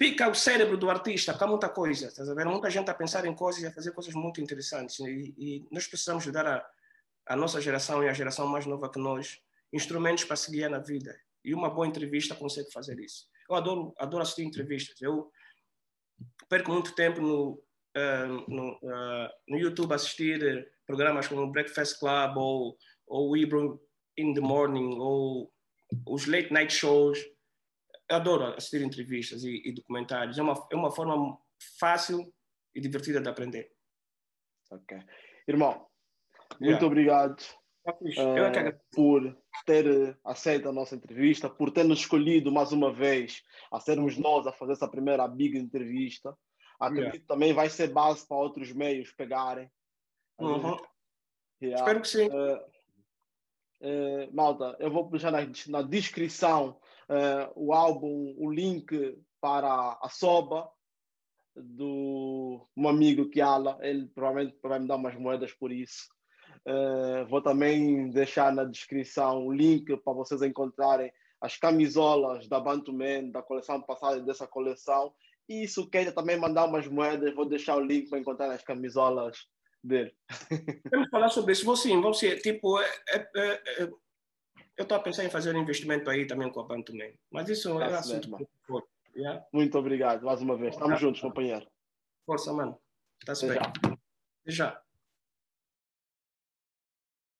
pica 0.02 0.28
o 0.28 0.34
cérebro 0.34 0.76
do 0.76 0.90
artista, 0.90 1.30
há 1.38 1.46
muita 1.46 1.68
coisa, 1.68 2.08
estás 2.08 2.28
a 2.28 2.34
ver? 2.34 2.44
Muita 2.44 2.68
gente 2.68 2.90
a 2.90 2.94
pensar 2.94 3.24
em 3.24 3.32
coisas 3.32 3.62
e 3.62 3.66
a 3.68 3.70
fazer 3.70 3.92
coisas 3.92 4.12
muito 4.14 4.40
interessantes. 4.40 4.98
E, 4.98 5.32
e 5.38 5.64
nós 5.70 5.86
precisamos 5.86 6.26
dar 6.26 6.44
a, 6.44 6.66
a 7.26 7.36
nossa 7.36 7.60
geração 7.60 8.02
e 8.02 8.08
a 8.08 8.12
geração 8.12 8.48
mais 8.48 8.66
nova 8.66 8.90
que 8.90 8.98
nós 8.98 9.40
instrumentos 9.72 10.24
para 10.24 10.34
seguir 10.34 10.68
na 10.68 10.80
vida. 10.80 11.16
E 11.44 11.54
uma 11.54 11.70
boa 11.70 11.86
entrevista 11.86 12.34
consegue 12.34 12.72
fazer 12.72 12.98
isso. 12.98 13.28
Eu 13.48 13.54
adoro, 13.54 13.94
adoro 13.96 14.24
assistir 14.24 14.42
entrevistas. 14.42 15.00
Eu 15.00 15.30
perco 16.48 16.72
muito 16.72 16.96
tempo 16.96 17.20
no, 17.20 17.62
uh, 17.96 18.50
no, 18.50 18.72
uh, 18.82 19.28
no 19.46 19.56
YouTube 19.56 19.94
assistir 19.94 20.68
programas 20.84 21.28
como 21.28 21.52
Breakfast 21.52 22.00
Club 22.00 22.38
ou, 22.38 22.76
ou 23.06 23.36
Hebrew 23.36 23.80
in 24.18 24.34
the 24.34 24.40
Morning 24.40 24.98
ou 24.98 25.52
os 26.08 26.26
late 26.26 26.52
night 26.52 26.74
shows 26.74 27.20
adoro 28.12 28.54
assistir 28.56 28.82
entrevistas 28.82 29.44
e, 29.44 29.62
e, 29.64 29.72
documentários. 29.72 30.38
É 30.38 30.42
uma, 30.42 30.66
é 30.70 30.76
uma 30.76 30.90
forma 30.90 31.38
fácil 31.78 32.32
e 32.74 32.80
divertida 32.80 33.20
de 33.20 33.28
aprender. 33.28 33.70
Ok. 34.70 34.98
Irmão, 35.46 35.86
muito 36.60 36.64
yeah. 36.64 36.86
obrigado 36.86 37.42
uh, 37.86 38.80
por 38.92 39.36
ter 39.66 40.16
aceito 40.24 40.68
a 40.68 40.72
nossa 40.72 40.94
entrevista, 40.94 41.48
por 41.48 41.70
ter 41.70 41.84
nos 41.84 42.00
escolhido 42.00 42.50
mais 42.50 42.72
uma 42.72 42.92
vez 42.92 43.42
a 43.70 43.80
sermos 43.80 44.16
nós 44.16 44.46
a 44.46 44.52
fazer 44.52 44.72
essa 44.72 44.88
primeira 44.88 45.26
big 45.28 45.58
entrevista. 45.58 46.36
Acredito 46.80 47.14
yeah. 47.14 47.26
também 47.28 47.52
vai 47.52 47.68
ser 47.68 47.88
base 47.88 48.26
para 48.26 48.36
outros 48.36 48.72
meios 48.72 49.12
pegarem. 49.12 49.70
Uhum. 50.38 50.76
Yeah. 51.62 51.80
Espero 51.80 52.00
que 52.00 52.08
sim. 52.08 52.28
Uh, 52.28 52.56
uh, 53.82 54.34
malta, 54.34 54.76
eu 54.80 54.90
vou 54.90 55.08
deixar 55.10 55.30
na, 55.30 55.40
na 55.68 55.82
descrição 55.82 56.80
uh, 57.12 57.52
o 57.54 57.72
álbum, 57.72 58.34
o 58.38 58.50
link 58.50 59.18
para 59.40 59.98
a 60.00 60.08
Soba 60.08 60.70
do 61.54 62.66
um 62.74 62.88
amigo 62.88 63.28
que 63.28 63.40
ala, 63.40 63.78
ele 63.82 64.06
provavelmente 64.06 64.58
vai 64.62 64.78
me 64.78 64.88
dar 64.88 64.96
umas 64.96 65.14
moedas 65.14 65.52
por 65.52 65.70
isso. 65.70 66.08
Uh, 66.66 67.26
vou 67.28 67.42
também 67.42 68.08
deixar 68.10 68.52
na 68.52 68.64
descrição 68.64 69.46
o 69.46 69.52
link 69.52 69.94
para 69.98 70.12
vocês 70.12 70.40
encontrarem 70.42 71.12
as 71.40 71.56
camisolas 71.56 72.48
da 72.48 72.60
Bantuman, 72.60 73.30
da 73.30 73.42
coleção 73.42 73.82
passada 73.82 74.18
e 74.18 74.24
dessa 74.24 74.46
coleção. 74.46 75.12
E 75.48 75.66
se 75.66 75.84
quer 75.90 76.14
também 76.14 76.38
mandar 76.38 76.66
umas 76.66 76.86
moedas, 76.86 77.34
vou 77.34 77.44
deixar 77.44 77.76
o 77.76 77.84
link 77.84 78.08
para 78.08 78.20
encontrar 78.20 78.50
as 78.50 78.62
camisolas 78.62 79.36
dele. 79.82 80.14
Vamos 80.90 81.10
falar 81.10 81.28
sobre 81.30 81.52
isso. 81.52 81.64
Vou 81.64 81.76
sim. 81.76 82.36
Tipo, 82.36 82.78
é, 82.78 82.88
é, 83.12 83.28
é, 83.82 83.90
eu 84.76 84.82
estou 84.82 84.96
a 84.96 85.00
pensar 85.00 85.24
em 85.24 85.30
fazer 85.30 85.54
um 85.54 85.60
investimento 85.60 86.08
aí 86.10 86.26
também 86.26 86.50
com 86.50 86.60
a 86.60 86.64
Bantuman. 86.64 87.12
Mas 87.30 87.48
isso 87.48 87.78
tá 87.78 87.86
é 87.86 87.94
assunto 87.94 88.30
muito 88.30 88.48
yeah? 89.14 89.44
Muito 89.52 89.78
obrigado, 89.78 90.24
mais 90.24 90.40
uma 90.40 90.56
vez. 90.56 90.74
Estamos 90.74 91.00
juntos, 91.00 91.20
companheiro. 91.20 91.66
Força, 92.26 92.52
mano. 92.52 92.78
Está-se 93.20 93.46
bem. 93.46 93.56
Já. 93.56 93.72
já. 94.46 94.82